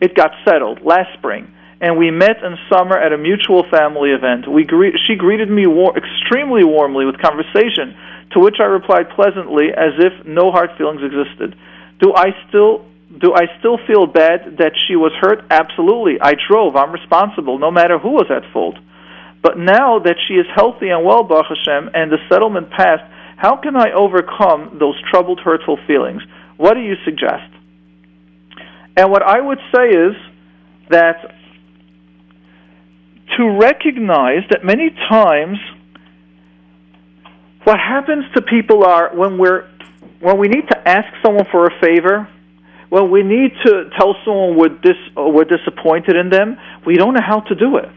it 0.00 0.14
got 0.14 0.30
settled 0.46 0.80
last 0.82 1.12
spring, 1.18 1.52
and 1.80 1.96
we 1.96 2.10
met 2.10 2.42
in 2.44 2.56
summer 2.68 2.96
at 2.96 3.12
a 3.12 3.18
mutual 3.18 3.64
family 3.70 4.10
event. 4.10 4.46
We 4.46 4.64
gre- 4.64 4.96
she 5.08 5.16
greeted 5.16 5.48
me 5.48 5.66
war- 5.66 5.96
extremely 5.96 6.64
warmly 6.64 7.06
with 7.06 7.16
conversation, 7.18 7.96
to 8.32 8.40
which 8.40 8.56
I 8.60 8.64
replied 8.64 9.08
pleasantly, 9.16 9.72
as 9.72 9.96
if 9.98 10.26
no 10.26 10.50
hard 10.52 10.70
feelings 10.76 11.00
existed. 11.02 11.56
Do 12.00 12.12
I 12.14 12.36
still 12.48 12.84
do 13.10 13.34
I 13.34 13.50
still 13.58 13.76
feel 13.88 14.06
bad 14.06 14.58
that 14.58 14.72
she 14.86 14.94
was 14.94 15.10
hurt? 15.20 15.42
Absolutely. 15.50 16.20
I 16.22 16.34
drove. 16.48 16.76
I'm 16.76 16.92
responsible, 16.92 17.58
no 17.58 17.70
matter 17.70 17.98
who 17.98 18.10
was 18.10 18.30
at 18.30 18.46
fault. 18.52 18.76
But 19.42 19.58
now 19.58 19.98
that 19.98 20.14
she 20.28 20.34
is 20.34 20.46
healthy 20.54 20.90
and 20.90 21.04
well, 21.04 21.24
Baruch 21.24 21.46
Hashem, 21.48 21.90
and 21.94 22.12
the 22.12 22.18
settlement 22.28 22.70
passed, 22.70 23.02
how 23.36 23.56
can 23.56 23.74
I 23.74 23.90
overcome 23.92 24.76
those 24.78 24.94
troubled, 25.10 25.40
hurtful 25.40 25.78
feelings? 25.88 26.22
What 26.56 26.74
do 26.74 26.80
you 26.80 26.94
suggest? 27.04 27.50
And 28.96 29.10
what 29.10 29.22
I 29.22 29.40
would 29.40 29.58
say 29.74 29.88
is 29.88 30.14
that 30.90 31.39
to 33.36 33.58
recognize 33.58 34.42
that 34.50 34.64
many 34.64 34.90
times 35.08 35.58
what 37.64 37.78
happens 37.78 38.24
to 38.34 38.42
people 38.42 38.84
are 38.84 39.14
when 39.14 39.38
we're 39.38 39.68
when 40.20 40.38
we 40.38 40.48
need 40.48 40.68
to 40.68 40.88
ask 40.88 41.08
someone 41.24 41.46
for 41.50 41.66
a 41.66 41.80
favor, 41.80 42.28
when 42.90 43.10
we 43.10 43.22
need 43.22 43.52
to 43.64 43.90
tell 43.98 44.14
someone 44.24 44.56
we're 44.56 44.68
dis 44.68 44.96
we're 45.16 45.44
disappointed 45.44 46.16
in 46.16 46.30
them, 46.30 46.56
we 46.86 46.96
don't 46.96 47.14
know 47.14 47.24
how 47.26 47.40
to 47.40 47.54
do 47.54 47.76
it. 47.76 47.88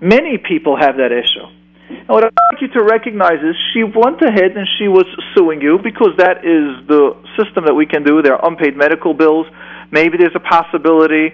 Many 0.00 0.38
people 0.38 0.76
have 0.76 0.96
that 0.96 1.12
issue. 1.12 1.46
And 1.90 2.08
what 2.08 2.24
I'd 2.24 2.36
like 2.52 2.60
you 2.60 2.68
to 2.68 2.84
recognize 2.84 3.40
is 3.42 3.56
she 3.72 3.82
went 3.82 4.20
ahead 4.22 4.56
and 4.56 4.66
she 4.78 4.88
was 4.88 5.06
suing 5.34 5.60
you 5.60 5.78
because 5.82 6.12
that 6.18 6.44
is 6.44 6.86
the 6.86 7.16
system 7.36 7.64
that 7.64 7.74
we 7.74 7.86
can 7.86 8.04
do. 8.04 8.20
There 8.22 8.34
are 8.34 8.46
unpaid 8.46 8.76
medical 8.76 9.14
bills. 9.14 9.46
Maybe 9.90 10.18
there's 10.18 10.36
a 10.36 10.40
possibility 10.40 11.32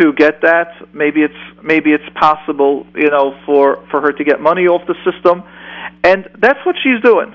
to 0.00 0.12
get 0.12 0.42
that. 0.42 0.72
Maybe 0.92 1.22
it's 1.22 1.62
maybe 1.62 1.92
it's 1.92 2.08
possible, 2.18 2.86
you 2.94 3.10
know, 3.10 3.38
for 3.46 3.84
for 3.90 4.00
her 4.00 4.12
to 4.12 4.24
get 4.24 4.40
money 4.40 4.66
off 4.66 4.86
the 4.86 4.94
system, 5.10 5.42
and 6.04 6.28
that's 6.40 6.58
what 6.64 6.76
she's 6.82 7.02
doing. 7.02 7.34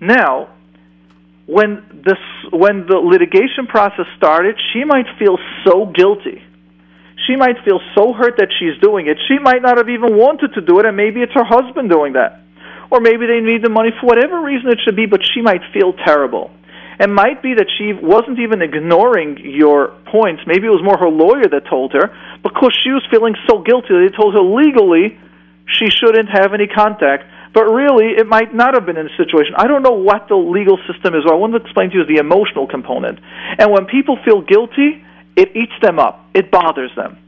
Now, 0.00 0.54
when 1.46 2.02
this 2.04 2.20
when 2.52 2.86
the 2.86 2.96
litigation 2.96 3.66
process 3.66 4.06
started, 4.16 4.56
she 4.72 4.84
might 4.84 5.06
feel 5.18 5.38
so 5.64 5.86
guilty. 5.86 6.42
She 7.26 7.36
might 7.36 7.56
feel 7.64 7.80
so 7.94 8.12
hurt 8.12 8.36
that 8.38 8.48
she's 8.58 8.76
doing 8.82 9.06
it. 9.06 9.16
She 9.28 9.38
might 9.38 9.62
not 9.62 9.78
have 9.78 9.88
even 9.88 10.16
wanted 10.16 10.54
to 10.54 10.60
do 10.60 10.80
it, 10.80 10.86
and 10.86 10.96
maybe 10.96 11.22
it's 11.22 11.32
her 11.32 11.44
husband 11.44 11.88
doing 11.88 12.14
that. 12.14 12.40
Or 12.90 13.00
maybe 13.00 13.26
they 13.26 13.40
need 13.40 13.64
the 13.64 13.70
money 13.70 13.90
for 13.98 14.06
whatever 14.06 14.40
reason 14.40 14.68
it 14.70 14.78
should 14.84 14.96
be, 14.96 15.06
but 15.06 15.20
she 15.24 15.40
might 15.40 15.62
feel 15.72 15.94
terrible. 16.04 16.50
It 17.00 17.10
might 17.10 17.42
be 17.42 17.54
that 17.54 17.66
she 17.76 17.92
wasn't 17.92 18.38
even 18.38 18.62
ignoring 18.62 19.38
your 19.42 19.98
points. 20.10 20.42
Maybe 20.46 20.66
it 20.66 20.74
was 20.74 20.82
more 20.82 20.98
her 20.98 21.10
lawyer 21.10 21.50
that 21.50 21.66
told 21.66 21.92
her 21.92 22.14
because 22.42 22.70
she 22.82 22.90
was 22.90 23.02
feeling 23.10 23.34
so 23.50 23.62
guilty. 23.62 23.90
That 23.90 24.10
they 24.10 24.14
told 24.14 24.34
her 24.34 24.42
legally 24.42 25.18
she 25.66 25.90
shouldn't 25.90 26.30
have 26.30 26.54
any 26.54 26.66
contact. 26.66 27.24
But 27.52 27.70
really, 27.70 28.18
it 28.18 28.26
might 28.26 28.54
not 28.54 28.74
have 28.74 28.86
been 28.86 28.96
in 28.98 29.06
a 29.06 29.16
situation. 29.16 29.54
I 29.56 29.66
don't 29.66 29.82
know 29.82 29.94
what 29.94 30.26
the 30.28 30.34
legal 30.34 30.78
system 30.90 31.14
is. 31.14 31.22
What 31.22 31.34
I 31.34 31.38
want 31.38 31.54
to 31.54 31.62
explain 31.62 31.90
to 31.90 31.96
you 31.96 32.02
is 32.02 32.08
the 32.08 32.18
emotional 32.18 32.66
component. 32.66 33.18
And 33.58 33.70
when 33.70 33.86
people 33.86 34.18
feel 34.24 34.42
guilty, 34.42 35.02
it 35.36 35.54
eats 35.54 35.74
them 35.80 35.98
up. 35.98 36.26
It 36.34 36.50
bothers 36.50 36.90
them. 36.96 37.18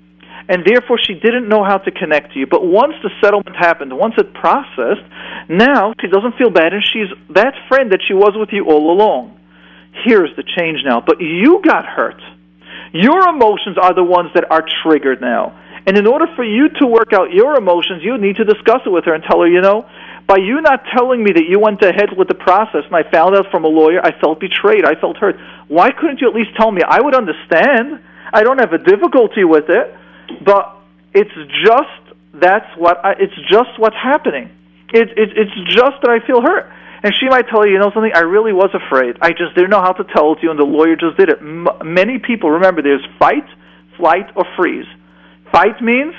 And 0.48 0.62
therefore, 0.66 0.98
she 0.98 1.14
didn't 1.14 1.48
know 1.48 1.62
how 1.62 1.78
to 1.78 1.90
connect 1.90 2.34
to 2.34 2.38
you. 2.38 2.46
But 2.46 2.66
once 2.66 2.94
the 3.02 3.10
settlement 3.22 3.56
happened, 3.56 3.96
once 3.96 4.14
it 4.18 4.34
processed, 4.34 5.02
now 5.48 5.94
she 6.00 6.06
doesn't 6.06 6.38
feel 6.38 6.50
bad, 6.50 6.72
and 6.72 6.82
she's 6.82 7.10
that 7.34 7.54
friend 7.68 7.90
that 7.90 8.02
she 8.06 8.14
was 8.14 8.34
with 8.34 8.50
you 8.52 8.66
all 8.66 8.90
along 8.90 9.38
here's 10.04 10.34
the 10.36 10.44
change 10.56 10.80
now. 10.84 11.00
But 11.00 11.20
you 11.20 11.60
got 11.64 11.86
hurt. 11.86 12.20
Your 12.92 13.28
emotions 13.28 13.76
are 13.80 13.94
the 13.94 14.04
ones 14.04 14.30
that 14.34 14.50
are 14.50 14.64
triggered 14.82 15.20
now. 15.20 15.62
And 15.86 15.96
in 15.96 16.06
order 16.06 16.26
for 16.34 16.44
you 16.44 16.68
to 16.80 16.86
work 16.86 17.12
out 17.12 17.32
your 17.32 17.56
emotions, 17.56 18.02
you 18.02 18.18
need 18.18 18.36
to 18.36 18.44
discuss 18.44 18.82
it 18.84 18.90
with 18.90 19.04
her 19.04 19.14
and 19.14 19.22
tell 19.22 19.40
her, 19.40 19.46
you 19.46 19.60
know, 19.60 19.86
by 20.26 20.38
you 20.38 20.60
not 20.60 20.82
telling 20.96 21.22
me 21.22 21.30
that 21.32 21.46
you 21.48 21.60
went 21.60 21.80
ahead 21.82 22.10
with 22.16 22.26
the 22.26 22.34
process 22.34 22.82
and 22.84 22.96
I 22.96 23.08
found 23.08 23.36
out 23.36 23.46
from 23.52 23.64
a 23.64 23.68
lawyer, 23.68 24.04
I 24.04 24.18
felt 24.18 24.40
betrayed. 24.40 24.84
I 24.84 24.98
felt 24.98 25.16
hurt. 25.16 25.36
Why 25.68 25.92
couldn't 25.92 26.20
you 26.20 26.28
at 26.28 26.34
least 26.34 26.50
tell 26.58 26.70
me? 26.70 26.82
I 26.82 27.00
would 27.00 27.14
understand. 27.14 28.02
I 28.32 28.42
don't 28.42 28.58
have 28.58 28.72
a 28.72 28.78
difficulty 28.78 29.44
with 29.44 29.70
it, 29.70 29.94
but 30.44 30.74
it's 31.14 31.30
just 31.62 32.02
that's 32.34 32.66
what 32.76 33.04
I, 33.04 33.12
it's 33.12 33.36
just 33.48 33.78
what's 33.78 33.96
happening. 33.96 34.50
It, 34.92 35.10
it, 35.16 35.30
it's 35.38 35.56
just 35.70 36.02
that 36.02 36.10
I 36.10 36.26
feel 36.26 36.42
hurt. 36.42 36.70
And 37.02 37.12
she 37.20 37.28
might 37.28 37.48
tell 37.48 37.66
you, 37.66 37.72
you 37.74 37.78
know 37.78 37.90
something, 37.92 38.12
I 38.14 38.20
really 38.20 38.52
was 38.52 38.70
afraid. 38.72 39.16
I 39.20 39.30
just 39.30 39.54
didn't 39.54 39.70
know 39.70 39.80
how 39.80 39.92
to 39.92 40.04
tell 40.04 40.32
it 40.32 40.36
to 40.36 40.42
you, 40.44 40.50
and 40.50 40.58
the 40.58 40.64
lawyer 40.64 40.96
just 40.96 41.16
did 41.16 41.28
it. 41.28 41.38
M- 41.40 41.68
many 41.84 42.18
people, 42.18 42.50
remember, 42.50 42.82
there's 42.82 43.04
fight, 43.18 43.46
flight, 43.96 44.30
or 44.34 44.44
freeze. 44.56 44.86
Fight 45.52 45.80
means, 45.82 46.14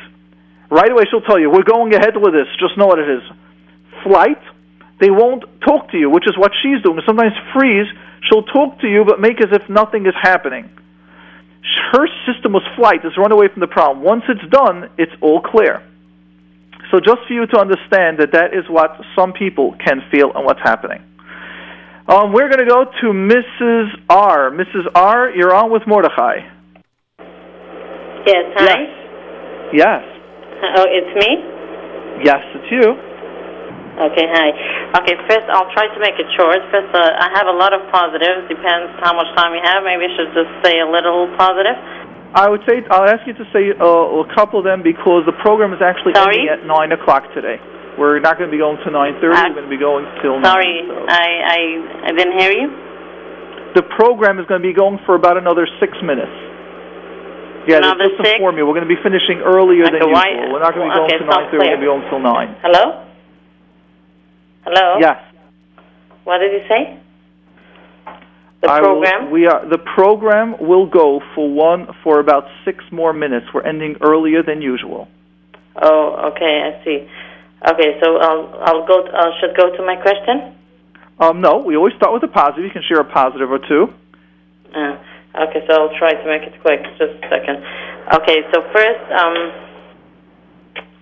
right 0.69 0.91
away 0.91 1.03
she'll 1.09 1.21
tell 1.21 1.39
you, 1.39 1.49
we're 1.49 1.63
going 1.63 1.93
ahead 1.93 2.15
with 2.15 2.33
this, 2.33 2.47
just 2.59 2.77
know 2.77 2.85
what 2.85 2.99
it 2.99 3.09
is. 3.09 3.23
Flight, 4.03 4.41
they 4.99 5.09
won't 5.09 5.43
talk 5.61 5.91
to 5.91 5.97
you, 5.97 6.09
which 6.09 6.27
is 6.27 6.37
what 6.37 6.51
she's 6.61 6.81
doing. 6.83 7.01
Sometimes 7.05 7.33
freeze, 7.53 7.87
she'll 8.23 8.43
talk 8.43 8.79
to 8.81 8.87
you, 8.87 9.03
but 9.05 9.19
make 9.19 9.41
as 9.41 9.49
if 9.51 9.67
nothing 9.69 10.05
is 10.05 10.15
happening. 10.21 10.69
Her 11.91 12.07
system 12.25 12.53
was 12.53 12.63
flight, 12.75 13.03
is 13.03 13.17
run 13.17 13.31
away 13.31 13.47
from 13.49 13.61
the 13.61 13.67
problem. 13.67 14.03
Once 14.03 14.23
it's 14.29 14.47
done, 14.49 14.89
it's 14.97 15.11
all 15.21 15.41
clear. 15.41 15.83
So 16.91 16.99
just 16.99 17.27
for 17.27 17.33
you 17.33 17.45
to 17.47 17.57
understand 17.59 18.19
that 18.19 18.31
that 18.31 18.53
is 18.53 18.63
what 18.69 18.95
some 19.15 19.33
people 19.33 19.75
can 19.83 20.01
feel 20.11 20.31
and 20.33 20.45
what's 20.45 20.61
happening. 20.63 21.03
Um, 22.07 22.31
we're 22.31 22.47
going 22.47 22.63
to 22.63 22.69
go 22.69 22.85
to 22.87 23.07
Mrs. 23.11 23.91
R. 24.09 24.51
Mrs. 24.51 24.87
R, 24.95 25.29
you're 25.35 25.53
on 25.53 25.71
with 25.71 25.83
Mordechai. 25.85 26.39
Yes, 28.25 28.43
hi. 28.55 28.79
Yes. 29.75 30.03
yes. 30.03 30.03
Oh, 30.79 30.87
it's 30.87 31.13
me? 31.19 31.31
Yes, 32.23 32.39
it's 32.55 32.71
you. 32.71 32.95
Okay, 33.97 34.29
hi. 34.29 34.53
Okay, 35.01 35.17
first 35.25 35.49
I'll 35.49 35.73
try 35.73 35.89
to 35.89 35.99
make 35.99 36.15
it 36.21 36.29
short. 36.37 36.61
First, 36.69 36.93
uh, 36.93 37.17
I 37.17 37.33
have 37.33 37.49
a 37.49 37.57
lot 37.57 37.73
of 37.73 37.81
positives. 37.91 38.45
Depends 38.47 38.93
how 39.01 39.11
much 39.17 39.27
time 39.35 39.57
you 39.57 39.61
have. 39.65 39.83
Maybe 39.83 40.05
I 40.05 40.11
should 40.15 40.31
just 40.37 40.53
say 40.63 40.79
a 40.79 40.87
little 40.87 41.27
positive. 41.35 41.75
I 42.35 42.49
would 42.49 42.61
say 42.67 42.83
I'll 42.91 43.07
ask 43.07 43.25
you 43.25 43.33
to 43.33 43.45
say 43.55 43.71
uh, 43.71 44.23
a 44.23 44.27
couple 44.35 44.59
of 44.59 44.65
them 44.65 44.83
because 44.83 45.23
the 45.25 45.35
program 45.41 45.73
is 45.73 45.79
actually 45.81 46.13
Sorry? 46.13 46.47
ending 46.47 46.49
at 46.51 46.65
nine 46.67 46.91
o'clock 46.91 47.23
today. 47.33 47.57
We're 47.97 48.19
not 48.19 48.37
going 48.37 48.49
to 48.49 48.53
be 48.53 48.61
going 48.61 48.77
to 48.85 48.89
nine 48.91 49.17
thirty. 49.17 49.33
Uh, 49.33 49.49
we're 49.49 49.57
going 49.57 49.69
to 49.69 49.73
be 49.73 49.81
going 49.81 50.05
till 50.21 50.37
Sorry, 50.43 50.85
nine. 50.85 50.91
So. 50.91 51.05
I, 51.09 51.25
I 51.47 51.59
I 52.07 52.11
didn't 52.13 52.37
hear 52.37 52.51
you. 52.53 52.67
The 53.73 53.83
program 53.97 54.37
is 54.39 54.45
going 54.45 54.61
to 54.61 54.67
be 54.67 54.73
going 54.73 54.99
for 55.05 55.15
about 55.15 55.37
another 55.37 55.65
six 55.79 55.93
minutes. 56.05 56.33
Yeah, 57.67 57.83
Another 57.83 58.07
just 58.07 58.23
six? 58.23 58.39
inform 58.39 58.55
you. 58.57 58.63
We're 58.65 58.77
going 58.79 58.87
to 58.87 58.93
be 58.95 59.01
finishing 59.03 59.43
earlier 59.43 59.83
Okay, 59.91 59.99
than 59.99 60.11
why- 60.13 60.29
usual. 60.31 60.53
We're 60.55 60.63
not 60.63 60.71
going 60.73 60.87
to 60.87 60.93
be 60.93 60.97
going 60.97 61.09
okay, 61.11 61.19
to 61.19 61.25
nine 61.27 61.45
thirty. 61.51 61.57
We're 61.57 61.75
going 61.75 61.79
to 61.79 61.83
be 61.83 61.89
going 61.91 62.05
till 62.09 62.21
nine. 62.23 62.49
Hello. 62.63 62.83
Hello. 64.63 64.85
Yes. 65.01 65.17
What 66.23 66.37
did 66.39 66.51
you 66.53 66.63
say? 66.69 66.99
The 68.61 68.67
program. 68.67 69.25
Will, 69.25 69.31
we 69.31 69.45
are 69.45 69.69
the 69.69 69.77
program 69.77 70.55
will 70.59 70.87
go 70.87 71.21
for 71.35 71.47
one 71.47 71.87
for 72.03 72.19
about 72.19 72.45
six 72.65 72.83
more 72.91 73.13
minutes. 73.13 73.45
We're 73.53 73.61
ending 73.61 73.97
earlier 74.01 74.41
than 74.41 74.61
usual. 74.61 75.07
Oh, 75.79 76.33
okay, 76.33 76.65
I 76.65 76.83
see. 76.83 77.07
Okay, 77.61 77.99
so 78.01 78.17
I'll 78.17 78.49
I'll 78.61 78.87
go. 78.87 79.05
I 79.13 79.29
should 79.39 79.55
go 79.55 79.69
to 79.77 79.85
my 79.85 79.95
question. 80.01 80.57
Um, 81.19 81.41
no, 81.41 81.57
we 81.65 81.75
always 81.75 81.93
start 81.95 82.13
with 82.13 82.23
a 82.23 82.33
positive. 82.33 82.65
You 82.65 82.71
can 82.71 82.83
share 82.87 82.99
a 82.99 83.05
positive 83.05 83.49
or 83.51 83.59
two. 83.59 83.93
Uh, 84.73 84.97
okay, 85.49 85.61
so 85.69 85.73
I'll 85.73 85.97
try 85.97 86.13
to 86.13 86.25
make 86.25 86.41
it 86.41 86.59
quick. 86.61 86.81
Just 86.97 87.13
a 87.13 87.29
second. 87.29 87.61
Okay, 88.21 88.41
so 88.53 88.61
first, 88.73 89.05
um, 89.13 89.35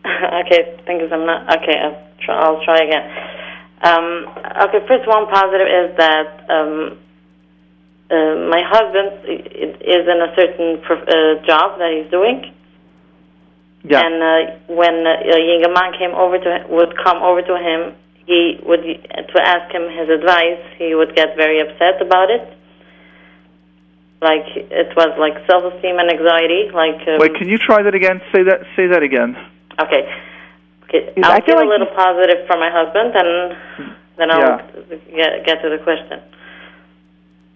okay, 0.43 0.75
thing 0.87 0.99
is 0.99 1.11
I'm 1.11 1.25
not. 1.25 1.47
Okay, 1.55 1.75
I'll 1.79 2.03
try, 2.19 2.35
I'll 2.35 2.63
try 2.63 2.79
again. 2.83 3.05
Um, 3.83 4.27
okay, 4.67 4.79
first 4.87 5.07
one 5.07 5.27
positive 5.27 5.67
is 5.67 5.97
that 5.97 6.47
um, 6.49 6.99
uh, 8.11 8.35
my 8.49 8.61
husband 8.61 9.25
is 9.81 10.03
in 10.05 10.19
a 10.21 10.29
certain 10.37 10.81
prof- 10.81 11.07
uh, 11.09 11.41
job 11.45 11.79
that 11.79 11.89
he's 11.95 12.09
doing. 12.11 12.53
Yeah. 13.83 14.01
And 14.01 14.17
uh, 14.21 14.73
when 14.73 15.05
uh, 15.05 15.21
a 15.25 15.39
younger 15.41 15.69
man 15.73 15.93
came 15.97 16.13
over 16.13 16.37
to 16.37 16.65
would 16.69 16.93
come 17.03 17.21
over 17.21 17.41
to 17.41 17.55
him, 17.57 17.93
he 18.25 18.57
would 18.65 18.81
to 18.81 19.37
ask 19.41 19.71
him 19.73 19.89
his 19.89 20.09
advice. 20.09 20.61
He 20.77 20.93
would 20.95 21.15
get 21.15 21.35
very 21.37 21.61
upset 21.61 22.01
about 22.01 22.29
it. 22.31 22.41
Like 24.21 24.45
it 24.55 24.89
was 24.97 25.13
like 25.19 25.37
self-esteem 25.45 25.97
and 25.99 26.09
anxiety. 26.09 26.69
Like 26.73 27.01
um, 27.07 27.19
Wait, 27.19 27.35
can 27.35 27.47
you 27.49 27.57
try 27.57 27.83
that 27.83 27.93
again? 27.93 28.21
Say 28.33 28.41
that. 28.43 28.61
Say 28.75 28.87
that 28.87 29.03
again. 29.03 29.35
okay, 29.79 30.09
okay. 30.89 31.13
I'll 31.21 31.33
I 31.33 31.45
feel 31.45 31.53
give 31.53 31.57
like 31.57 31.65
a 31.65 31.69
little 31.69 31.93
positive 31.93 32.47
for 32.47 32.57
my 32.57 32.69
husband, 32.73 33.13
and 33.13 33.57
then 34.17 34.31
I'll 34.31 34.41
Yeah. 34.41 34.65
get 35.13 35.45
get 35.45 35.61
to 35.61 35.69
the 35.69 35.77
question. 35.83 36.21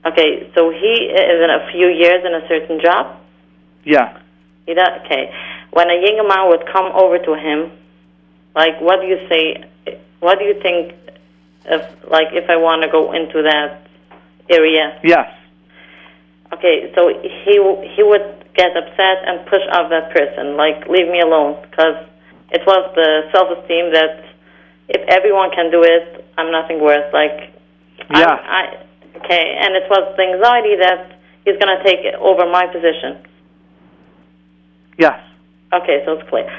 Okay, 0.06 0.50
so 0.56 0.70
he 0.70 0.94
is 1.12 1.44
in 1.44 1.50
a 1.50 1.70
few 1.72 1.90
years 1.90 2.24
in 2.26 2.34
a 2.34 2.48
certain 2.48 2.80
job. 2.82 3.18
Yeah. 3.84 4.18
He 4.66 4.74
does, 4.74 4.88
okay. 5.06 5.34
When 5.72 5.90
a 5.90 5.96
younger 5.96 6.28
man 6.28 6.48
would 6.50 6.66
come 6.72 6.86
over 6.94 7.18
to 7.20 7.34
him, 7.36 7.72
like, 8.56 8.80
what 8.82 9.02
do 9.02 9.08
you 9.08 9.20
say? 9.30 9.66
What 10.20 10.40
do 10.40 10.46
you 10.46 10.60
think? 10.62 10.94
If 11.66 11.82
like, 12.10 12.28
if 12.32 12.50
I 12.50 12.56
want 12.56 12.82
to 12.84 12.90
go 12.90 13.12
into 13.14 13.44
that 13.44 13.86
area, 14.50 14.98
Yes. 15.04 15.30
okay. 16.54 16.92
So 16.96 17.10
he 17.10 17.54
he 17.96 18.02
would 18.04 18.26
get 18.56 18.76
upset 18.76 19.18
and 19.28 19.46
push 19.48 19.62
off 19.72 19.90
that 19.90 20.12
person, 20.12 20.56
like, 20.58 20.88
leave 20.88 21.08
me 21.10 21.20
alone, 21.20 21.62
because 21.70 21.96
it 22.52 22.66
was 22.66 22.90
the 22.96 23.30
self-esteem 23.32 23.92
that 23.94 24.24
if 24.88 25.02
everyone 25.08 25.52
can 25.52 25.70
do 25.72 25.84
it, 25.84 26.26
I'm 26.38 26.52
nothing 26.52 26.80
worth. 26.82 27.14
Like, 27.14 27.54
Yeah. 28.10 28.40
I, 28.42 28.78
okay, 29.20 29.58
and 29.60 29.76
it 29.76 29.90
was 29.90 30.14
the 30.18 30.24
anxiety 30.24 30.76
that 30.76 31.20
he's 31.46 31.58
gonna 31.58 31.84
take 31.84 32.06
over 32.20 32.50
my 32.50 32.68
position. 32.68 33.20
Yes. 34.98 35.20
Okay, 35.72 36.04
so 36.06 36.14
it's 36.14 36.30
clear. 36.30 36.50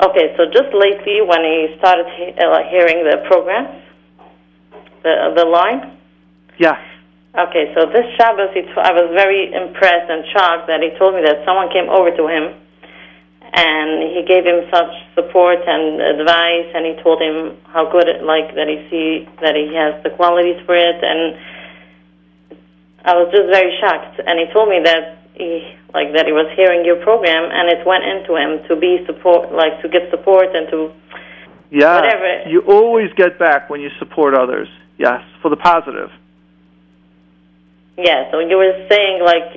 Okay, 0.00 0.34
so 0.36 0.46
just 0.46 0.72
lately 0.74 1.22
when 1.22 1.42
he 1.42 1.74
started 1.78 2.06
he- 2.16 2.34
uh, 2.38 2.62
hearing 2.70 3.04
the 3.04 3.24
program, 3.26 3.82
the 5.02 5.32
the 5.36 5.44
line. 5.44 5.96
Yes. 6.58 6.78
Okay, 7.36 7.72
so 7.74 7.86
this 7.86 8.06
Shabbos, 8.16 8.50
he 8.54 8.62
t- 8.62 8.82
I 8.82 8.92
was 8.92 9.10
very 9.14 9.52
impressed 9.52 10.10
and 10.10 10.24
shocked 10.32 10.66
that 10.66 10.82
he 10.82 10.90
told 10.98 11.14
me 11.14 11.22
that 11.22 11.44
someone 11.44 11.70
came 11.70 11.88
over 11.88 12.10
to 12.10 12.26
him 12.26 12.54
and 13.52 14.02
he 14.12 14.22
gave 14.26 14.44
him 14.44 14.66
such 14.70 14.92
support 15.14 15.58
and 15.66 16.00
advice, 16.00 16.68
and 16.74 16.84
he 16.84 16.94
told 17.02 17.20
him 17.20 17.56
how 17.72 17.90
good 17.90 18.08
it, 18.08 18.22
like 18.22 18.54
that 18.54 18.68
he 18.68 18.84
see 18.90 19.28
that 19.40 19.56
he 19.56 19.72
has 19.74 20.02
the 20.02 20.10
qualities 20.10 20.60
for 20.66 20.76
it, 20.76 20.98
and 21.02 21.36
I 23.08 23.16
was 23.16 23.32
just 23.32 23.48
very 23.48 23.72
shocked. 23.80 24.20
And 24.20 24.36
he 24.36 24.52
told 24.52 24.68
me 24.68 24.84
that 24.84 25.24
he 25.32 25.64
like 25.96 26.12
that 26.12 26.26
he 26.28 26.32
was 26.36 26.50
hearing 26.52 26.84
your 26.84 27.00
program, 27.00 27.48
and 27.48 27.72
it 27.72 27.86
went 27.86 28.04
into 28.04 28.36
him 28.36 28.60
to 28.68 28.76
be 28.76 29.00
support, 29.06 29.52
like 29.52 29.80
to 29.80 29.88
give 29.88 30.04
support 30.10 30.52
and 30.54 30.68
to 30.68 30.92
Yeah. 31.70 31.96
Whatever. 31.96 32.48
You 32.48 32.60
always 32.68 33.08
get 33.16 33.38
back 33.38 33.70
when 33.70 33.80
you 33.80 33.90
support 33.98 34.34
others. 34.34 34.68
Yes, 34.98 35.22
for 35.40 35.48
the 35.48 35.56
positive. 35.56 36.10
Yeah, 37.96 38.30
so 38.30 38.40
you 38.40 38.56
were 38.56 38.76
saying 38.90 39.24
like 39.24 39.48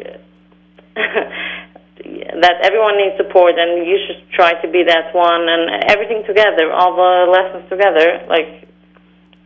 that 0.95 2.55
everyone 2.63 2.97
needs 2.97 3.17
support, 3.17 3.59
and 3.59 3.85
you 3.85 3.97
should 4.07 4.21
try 4.31 4.53
to 4.61 4.67
be 4.71 4.83
that 4.87 5.13
one, 5.13 5.49
and 5.49 5.83
everything 5.91 6.23
together, 6.25 6.71
all 6.71 6.95
the 6.95 7.31
lessons 7.31 7.67
together. 7.69 8.23
Like 8.27 8.67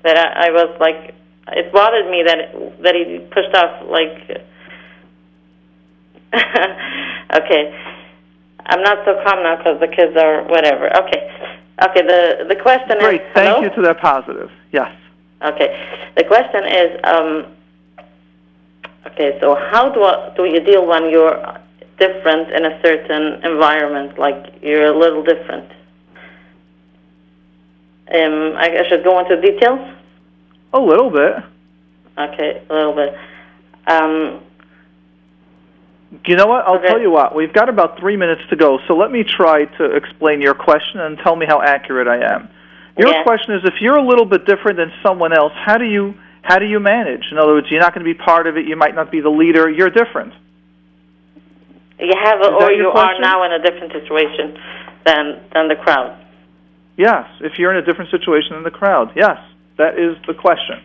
that, 0.03 0.17
I, 0.17 0.47
I 0.47 0.51
was 0.51 0.77
like, 0.79 1.15
it 1.53 1.71
bothered 1.71 2.09
me 2.09 2.23
that 2.23 2.81
that 2.83 2.95
he 2.95 3.19
pushed 3.31 3.53
off. 3.55 3.87
Like, 3.89 4.43
okay, 7.35 7.73
I'm 8.65 8.81
not 8.81 9.05
so 9.05 9.21
calm 9.23 9.43
now 9.43 9.57
because 9.57 9.79
the 9.79 9.87
kids 9.87 10.17
are 10.17 10.43
whatever. 10.47 10.89
Okay, 10.97 11.31
okay. 11.83 12.01
The 12.01 12.45
the 12.49 12.55
question 12.55 12.97
Great. 12.99 13.21
is, 13.21 13.33
Great. 13.33 13.33
Thank 13.33 13.55
hello? 13.57 13.61
you 13.61 13.69
to 13.75 13.81
that 13.83 14.01
positive. 14.01 14.51
Yes. 14.71 14.91
Okay. 15.43 15.69
The 16.17 16.23
question 16.23 16.63
is, 16.65 16.99
um, 17.03 17.45
okay, 19.07 19.37
so 19.41 19.55
how 19.71 19.89
do, 19.89 20.03
I, 20.03 20.33
do 20.35 20.45
you 20.45 20.59
deal 20.59 20.85
when 20.85 21.09
you're 21.09 21.37
different 21.99 22.51
in 22.51 22.65
a 22.65 22.79
certain 22.81 23.43
environment, 23.43 24.17
like 24.17 24.55
you're 24.61 24.87
a 24.87 24.97
little 24.97 25.23
different? 25.23 25.69
Um, 28.13 28.55
I, 28.57 28.79
I 28.79 28.89
should 28.89 29.03
go 29.03 29.19
into 29.19 29.39
details? 29.41 29.79
A 30.75 30.79
little 30.79 31.09
bit. 31.09 31.33
Okay, 32.17 32.61
a 32.69 32.73
little 32.73 32.93
bit. 32.93 33.13
Um, 33.87 34.41
You 36.25 36.35
know 36.37 36.45
what? 36.47 36.65
I'll 36.67 36.75
Okay. 36.77 36.87
tell 36.87 37.01
you 37.01 37.11
what. 37.11 37.35
We've 37.35 37.51
got 37.51 37.67
about 37.67 37.99
three 37.99 38.15
minutes 38.15 38.41
to 38.49 38.55
go, 38.55 38.79
so 38.87 38.95
let 38.95 39.11
me 39.11 39.23
try 39.23 39.65
to 39.65 39.83
explain 39.95 40.39
your 40.41 40.53
question 40.53 40.99
and 41.01 41.17
tell 41.19 41.35
me 41.35 41.45
how 41.45 41.61
accurate 41.61 42.07
I 42.07 42.17
am. 42.33 42.47
Your 42.97 43.09
Yeah. 43.09 43.23
question 43.23 43.55
is: 43.55 43.63
If 43.65 43.81
you're 43.81 43.97
a 43.97 44.01
little 44.01 44.25
bit 44.25 44.45
different 44.45 44.77
than 44.77 44.91
someone 45.03 45.33
else, 45.33 45.51
how 45.55 45.77
do 45.77 45.85
you 45.85 46.13
how 46.43 46.59
do 46.59 46.65
you 46.65 46.79
manage? 46.79 47.31
In 47.31 47.37
other 47.39 47.53
words, 47.53 47.71
you're 47.71 47.81
not 47.81 47.93
going 47.93 48.05
to 48.05 48.13
be 48.13 48.13
part 48.13 48.45
of 48.47 48.55
it. 48.55 48.65
You 48.65 48.75
might 48.75 48.95
not 48.95 49.09
be 49.11 49.19
the 49.19 49.31
leader. 49.31 49.67
You're 49.69 49.89
different. 49.89 50.33
you 51.99 52.13
have, 52.23 52.39
a, 52.41 52.51
or 52.53 52.71
you 52.71 52.89
are 52.91 53.19
now 53.19 53.43
in 53.43 53.51
a 53.53 53.59
different 53.59 53.91
situation 53.93 54.57
than 55.05 55.39
than 55.53 55.67
the 55.69 55.75
crowd. 55.75 56.15
Yes. 56.97 57.25
If 57.41 57.57
you're 57.59 57.71
in 57.71 57.77
a 57.77 57.81
different 57.81 58.11
situation 58.11 58.53
than 58.53 58.63
the 58.63 58.71
crowd, 58.71 59.11
yes, 59.15 59.37
that 59.77 59.99
is 59.99 60.15
the 60.27 60.33
question. 60.33 60.81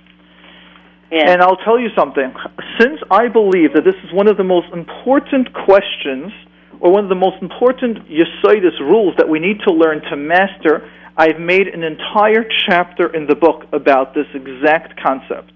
Yeah. 1.10 1.30
And 1.30 1.42
I'll 1.42 1.56
tell 1.56 1.78
you 1.78 1.88
something. 1.96 2.32
Since 2.78 3.00
I 3.10 3.28
believe 3.28 3.74
that 3.74 3.82
this 3.84 3.96
is 4.04 4.12
one 4.12 4.28
of 4.28 4.36
the 4.36 4.44
most 4.44 4.72
important 4.72 5.52
questions, 5.52 6.32
or 6.80 6.92
one 6.92 7.04
of 7.04 7.10
the 7.10 7.18
most 7.18 7.42
important 7.42 8.08
Yesodis 8.08 8.78
rules 8.80 9.14
that 9.18 9.28
we 9.28 9.38
need 9.38 9.58
to 9.66 9.72
learn 9.72 10.00
to 10.10 10.16
master, 10.16 10.88
I've 11.16 11.38
made 11.38 11.68
an 11.68 11.82
entire 11.82 12.44
chapter 12.66 13.14
in 13.14 13.26
the 13.26 13.34
book 13.34 13.64
about 13.72 14.14
this 14.14 14.26
exact 14.34 14.98
concept. 15.02 15.52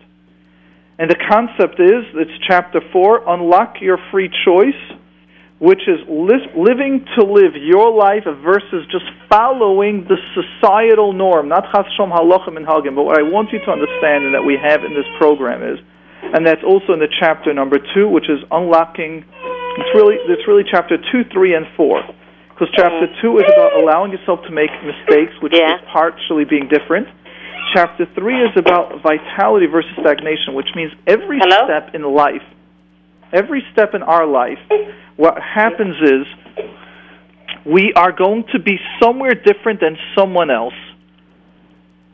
And 0.98 1.10
the 1.10 1.16
concept 1.16 1.80
is 1.80 2.04
it's 2.14 2.44
chapter 2.46 2.80
4 2.92 3.28
Unlock 3.28 3.80
Your 3.80 3.98
Free 4.10 4.30
Choice, 4.44 4.98
which 5.64 5.88
is 5.88 5.96
li- 6.04 6.52
living 6.52 7.08
to 7.16 7.24
live 7.24 7.56
your 7.56 7.88
life 7.88 8.28
versus 8.44 8.84
just 8.92 9.08
following 9.32 10.04
the 10.04 10.20
societal 10.36 11.16
norm, 11.16 11.48
not 11.48 11.64
chas 11.72 11.88
shom 11.96 12.12
halachim 12.12 12.60
and 12.60 12.66
hagim. 12.68 12.92
But 12.92 13.08
what 13.08 13.16
I 13.16 13.24
want 13.24 13.48
you 13.48 13.58
to 13.64 13.70
understand 13.72 14.28
and 14.28 14.34
that 14.36 14.44
we 14.44 14.60
have 14.60 14.84
in 14.84 14.92
this 14.92 15.08
program 15.16 15.64
is, 15.64 15.80
and 16.36 16.44
that's 16.44 16.60
also 16.60 16.92
in 16.92 17.00
the 17.00 17.08
chapter 17.08 17.54
number 17.56 17.78
two, 17.96 18.08
which 18.12 18.28
is 18.28 18.44
unlocking. 18.52 19.24
It's 19.80 19.92
really 19.96 20.20
it's 20.28 20.44
really 20.46 20.64
chapter 20.68 21.00
two, 21.10 21.24
three, 21.32 21.56
and 21.56 21.64
four, 21.80 22.04
because 22.52 22.68
chapter 22.76 23.08
two 23.24 23.38
is 23.40 23.48
about 23.48 23.72
allowing 23.80 24.12
yourself 24.12 24.44
to 24.44 24.52
make 24.52 24.70
mistakes, 24.84 25.32
which 25.40 25.56
Yeah. 25.56 25.76
is 25.76 25.80
partially 25.88 26.44
being 26.44 26.68
different. 26.68 27.08
Chapter 27.72 28.04
three 28.14 28.36
is 28.44 28.52
about 28.56 29.00
vitality 29.02 29.66
versus 29.66 29.90
stagnation, 29.98 30.52
which 30.54 30.68
means 30.76 30.92
every 31.08 31.40
Hello? 31.40 31.64
step 31.64 31.94
in 31.94 32.02
life, 32.04 32.44
every 33.34 33.62
step 33.72 33.94
in 33.94 34.02
our 34.02 34.26
life, 34.26 34.58
what 35.16 35.34
happens 35.42 35.96
is 36.00 36.26
we 37.66 37.92
are 37.96 38.12
going 38.12 38.44
to 38.52 38.58
be 38.58 38.78
somewhere 39.02 39.34
different 39.34 39.80
than 39.80 39.96
someone 40.16 40.50
else. 40.50 40.78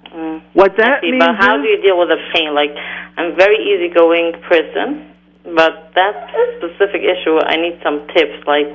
Mm. 0.08 0.42
What 0.54 0.72
that 0.78 1.02
see, 1.02 1.12
means 1.12 1.22
but 1.22 1.36
how 1.36 1.56
do 1.60 1.68
you 1.68 1.80
deal 1.82 1.98
with 1.98 2.08
the 2.08 2.18
pain? 2.34 2.54
Like, 2.54 2.74
I'm 3.16 3.32
a 3.32 3.36
very 3.36 3.58
easygoing 3.62 4.42
person, 4.48 5.14
but 5.44 5.92
that 5.94 6.14
specific 6.58 7.02
issue, 7.02 7.38
I 7.38 7.56
need 7.56 7.78
some 7.84 8.08
tips. 8.10 8.42
Like, 8.46 8.66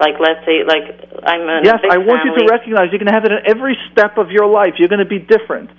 like 0.00 0.18
let's 0.18 0.42
say, 0.46 0.64
like 0.66 0.82
I'm 1.22 1.42
in 1.46 1.64
yes, 1.64 1.78
I 1.88 1.98
want 1.98 2.26
you 2.26 2.34
to 2.34 2.50
recognize 2.50 2.90
you're 2.90 2.98
going 2.98 3.12
to 3.12 3.14
have 3.14 3.24
it 3.24 3.30
in 3.30 3.46
every 3.46 3.76
step 3.92 4.18
of 4.18 4.30
your 4.30 4.46
life. 4.46 4.74
You're 4.78 4.88
going 4.88 5.04
to 5.04 5.06
be 5.06 5.20
different. 5.20 5.70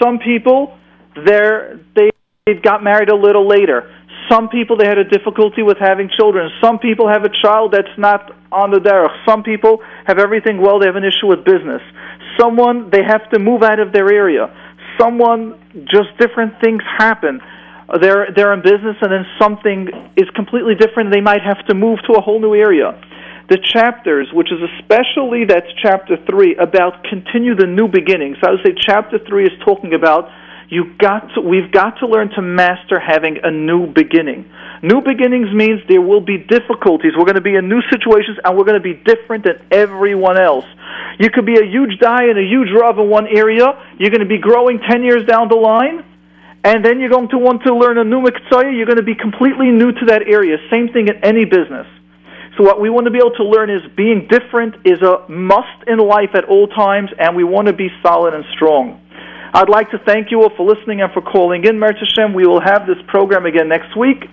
Some 0.00 0.18
people, 0.18 0.78
they're 1.26 1.80
they 1.96 2.10
they 2.46 2.54
got 2.54 2.84
married 2.84 3.08
a 3.08 3.16
little 3.16 3.48
later. 3.48 3.90
Some 4.30 4.48
people 4.48 4.76
they 4.76 4.86
had 4.86 4.98
a 4.98 5.04
difficulty 5.04 5.62
with 5.62 5.78
having 5.78 6.08
children. 6.08 6.50
Some 6.62 6.78
people 6.78 7.08
have 7.08 7.24
a 7.24 7.32
child 7.42 7.72
that's 7.72 7.96
not 7.98 8.32
on 8.50 8.70
the 8.70 8.78
derech. 8.78 9.12
Some 9.28 9.42
people 9.42 9.82
have 10.06 10.18
everything 10.18 10.60
well. 10.60 10.78
They 10.78 10.86
have 10.86 10.96
an 10.96 11.04
issue 11.04 11.26
with 11.26 11.44
business. 11.44 11.82
Someone 12.40 12.90
they 12.90 13.02
have 13.02 13.28
to 13.30 13.38
move 13.38 13.62
out 13.62 13.80
of 13.80 13.92
their 13.92 14.12
area. 14.12 14.48
Someone 14.98 15.60
just 15.90 16.16
different 16.18 16.60
things 16.60 16.82
happen. 16.98 17.40
They're 18.00 18.28
they're 18.34 18.54
in 18.54 18.62
business 18.62 18.96
and 19.02 19.12
then 19.12 19.26
something 19.38 19.88
is 20.16 20.28
completely 20.34 20.74
different. 20.74 21.12
They 21.12 21.20
might 21.20 21.42
have 21.42 21.64
to 21.66 21.74
move 21.74 21.98
to 22.08 22.14
a 22.14 22.20
whole 22.20 22.40
new 22.40 22.54
area. 22.54 22.96
The 23.50 23.58
chapters, 23.60 24.32
which 24.32 24.48
is 24.50 24.58
especially 24.80 25.44
that's 25.44 25.68
chapter 25.82 26.16
three 26.24 26.56
about 26.56 27.04
continue 27.04 27.54
the 27.54 27.66
new 27.66 27.88
beginnings. 27.88 28.38
I 28.42 28.52
would 28.52 28.64
say 28.64 28.72
chapter 28.72 29.18
three 29.28 29.44
is 29.44 29.52
talking 29.64 29.92
about 29.92 30.30
you 30.70 30.94
got 30.98 31.28
to, 31.34 31.40
we've 31.40 31.70
got 31.70 31.98
to 32.00 32.06
learn 32.06 32.30
to 32.30 32.42
master 32.42 32.98
having 32.98 33.38
a 33.42 33.50
new 33.50 33.86
beginning. 33.86 34.50
New 34.82 35.00
beginnings 35.00 35.52
means 35.54 35.80
there 35.88 36.00
will 36.00 36.20
be 36.20 36.38
difficulties. 36.38 37.12
We're 37.16 37.24
going 37.24 37.40
to 37.40 37.44
be 37.44 37.54
in 37.54 37.68
new 37.68 37.80
situations 37.90 38.38
and 38.44 38.56
we're 38.56 38.64
going 38.64 38.80
to 38.80 38.84
be 38.84 38.94
different 38.94 39.44
than 39.44 39.60
everyone 39.70 40.40
else. 40.40 40.66
You 41.18 41.30
could 41.30 41.46
be 41.46 41.58
a 41.58 41.64
huge 41.64 41.98
die 42.00 42.24
and 42.24 42.38
a 42.38 42.44
huge 42.44 42.68
rav 42.74 42.98
in 42.98 43.08
one 43.08 43.26
area. 43.26 43.64
You're 43.98 44.10
going 44.10 44.24
to 44.24 44.28
be 44.28 44.38
growing 44.38 44.80
10 44.80 45.02
years 45.02 45.24
down 45.26 45.48
the 45.48 45.56
line. 45.56 46.04
And 46.64 46.82
then 46.82 46.98
you're 46.98 47.10
going 47.10 47.28
to 47.28 47.38
want 47.38 47.62
to 47.64 47.74
learn 47.76 47.98
a 47.98 48.04
new 48.04 48.22
miktzah. 48.24 48.74
You're 48.74 48.86
going 48.86 48.96
to 48.96 49.04
be 49.04 49.14
completely 49.14 49.70
new 49.70 49.92
to 49.92 50.06
that 50.06 50.22
area. 50.26 50.56
Same 50.72 50.88
thing 50.88 51.08
in 51.08 51.22
any 51.22 51.44
business. 51.44 51.86
So 52.56 52.64
what 52.64 52.80
we 52.80 52.88
want 52.88 53.04
to 53.04 53.10
be 53.10 53.18
able 53.18 53.36
to 53.36 53.44
learn 53.44 53.68
is 53.68 53.82
being 53.96 54.28
different 54.30 54.76
is 54.86 55.02
a 55.02 55.28
must 55.28 55.84
in 55.86 55.98
life 55.98 56.30
at 56.34 56.44
all 56.44 56.68
times, 56.68 57.10
and 57.18 57.36
we 57.36 57.44
want 57.44 57.66
to 57.66 57.74
be 57.74 57.88
solid 58.02 58.32
and 58.32 58.44
strong. 58.54 59.03
I'd 59.54 59.68
like 59.68 59.92
to 59.92 59.98
thank 60.04 60.32
you 60.32 60.42
all 60.42 60.50
for 60.56 60.66
listening 60.66 61.00
and 61.00 61.12
for 61.12 61.22
calling 61.22 61.64
in, 61.64 61.78
Merz 61.78 61.94
Hashem. 62.02 62.34
We 62.34 62.44
will 62.44 62.60
have 62.60 62.88
this 62.88 62.98
program 63.06 63.46
again 63.46 63.68
next 63.68 63.96
week. 63.96 64.24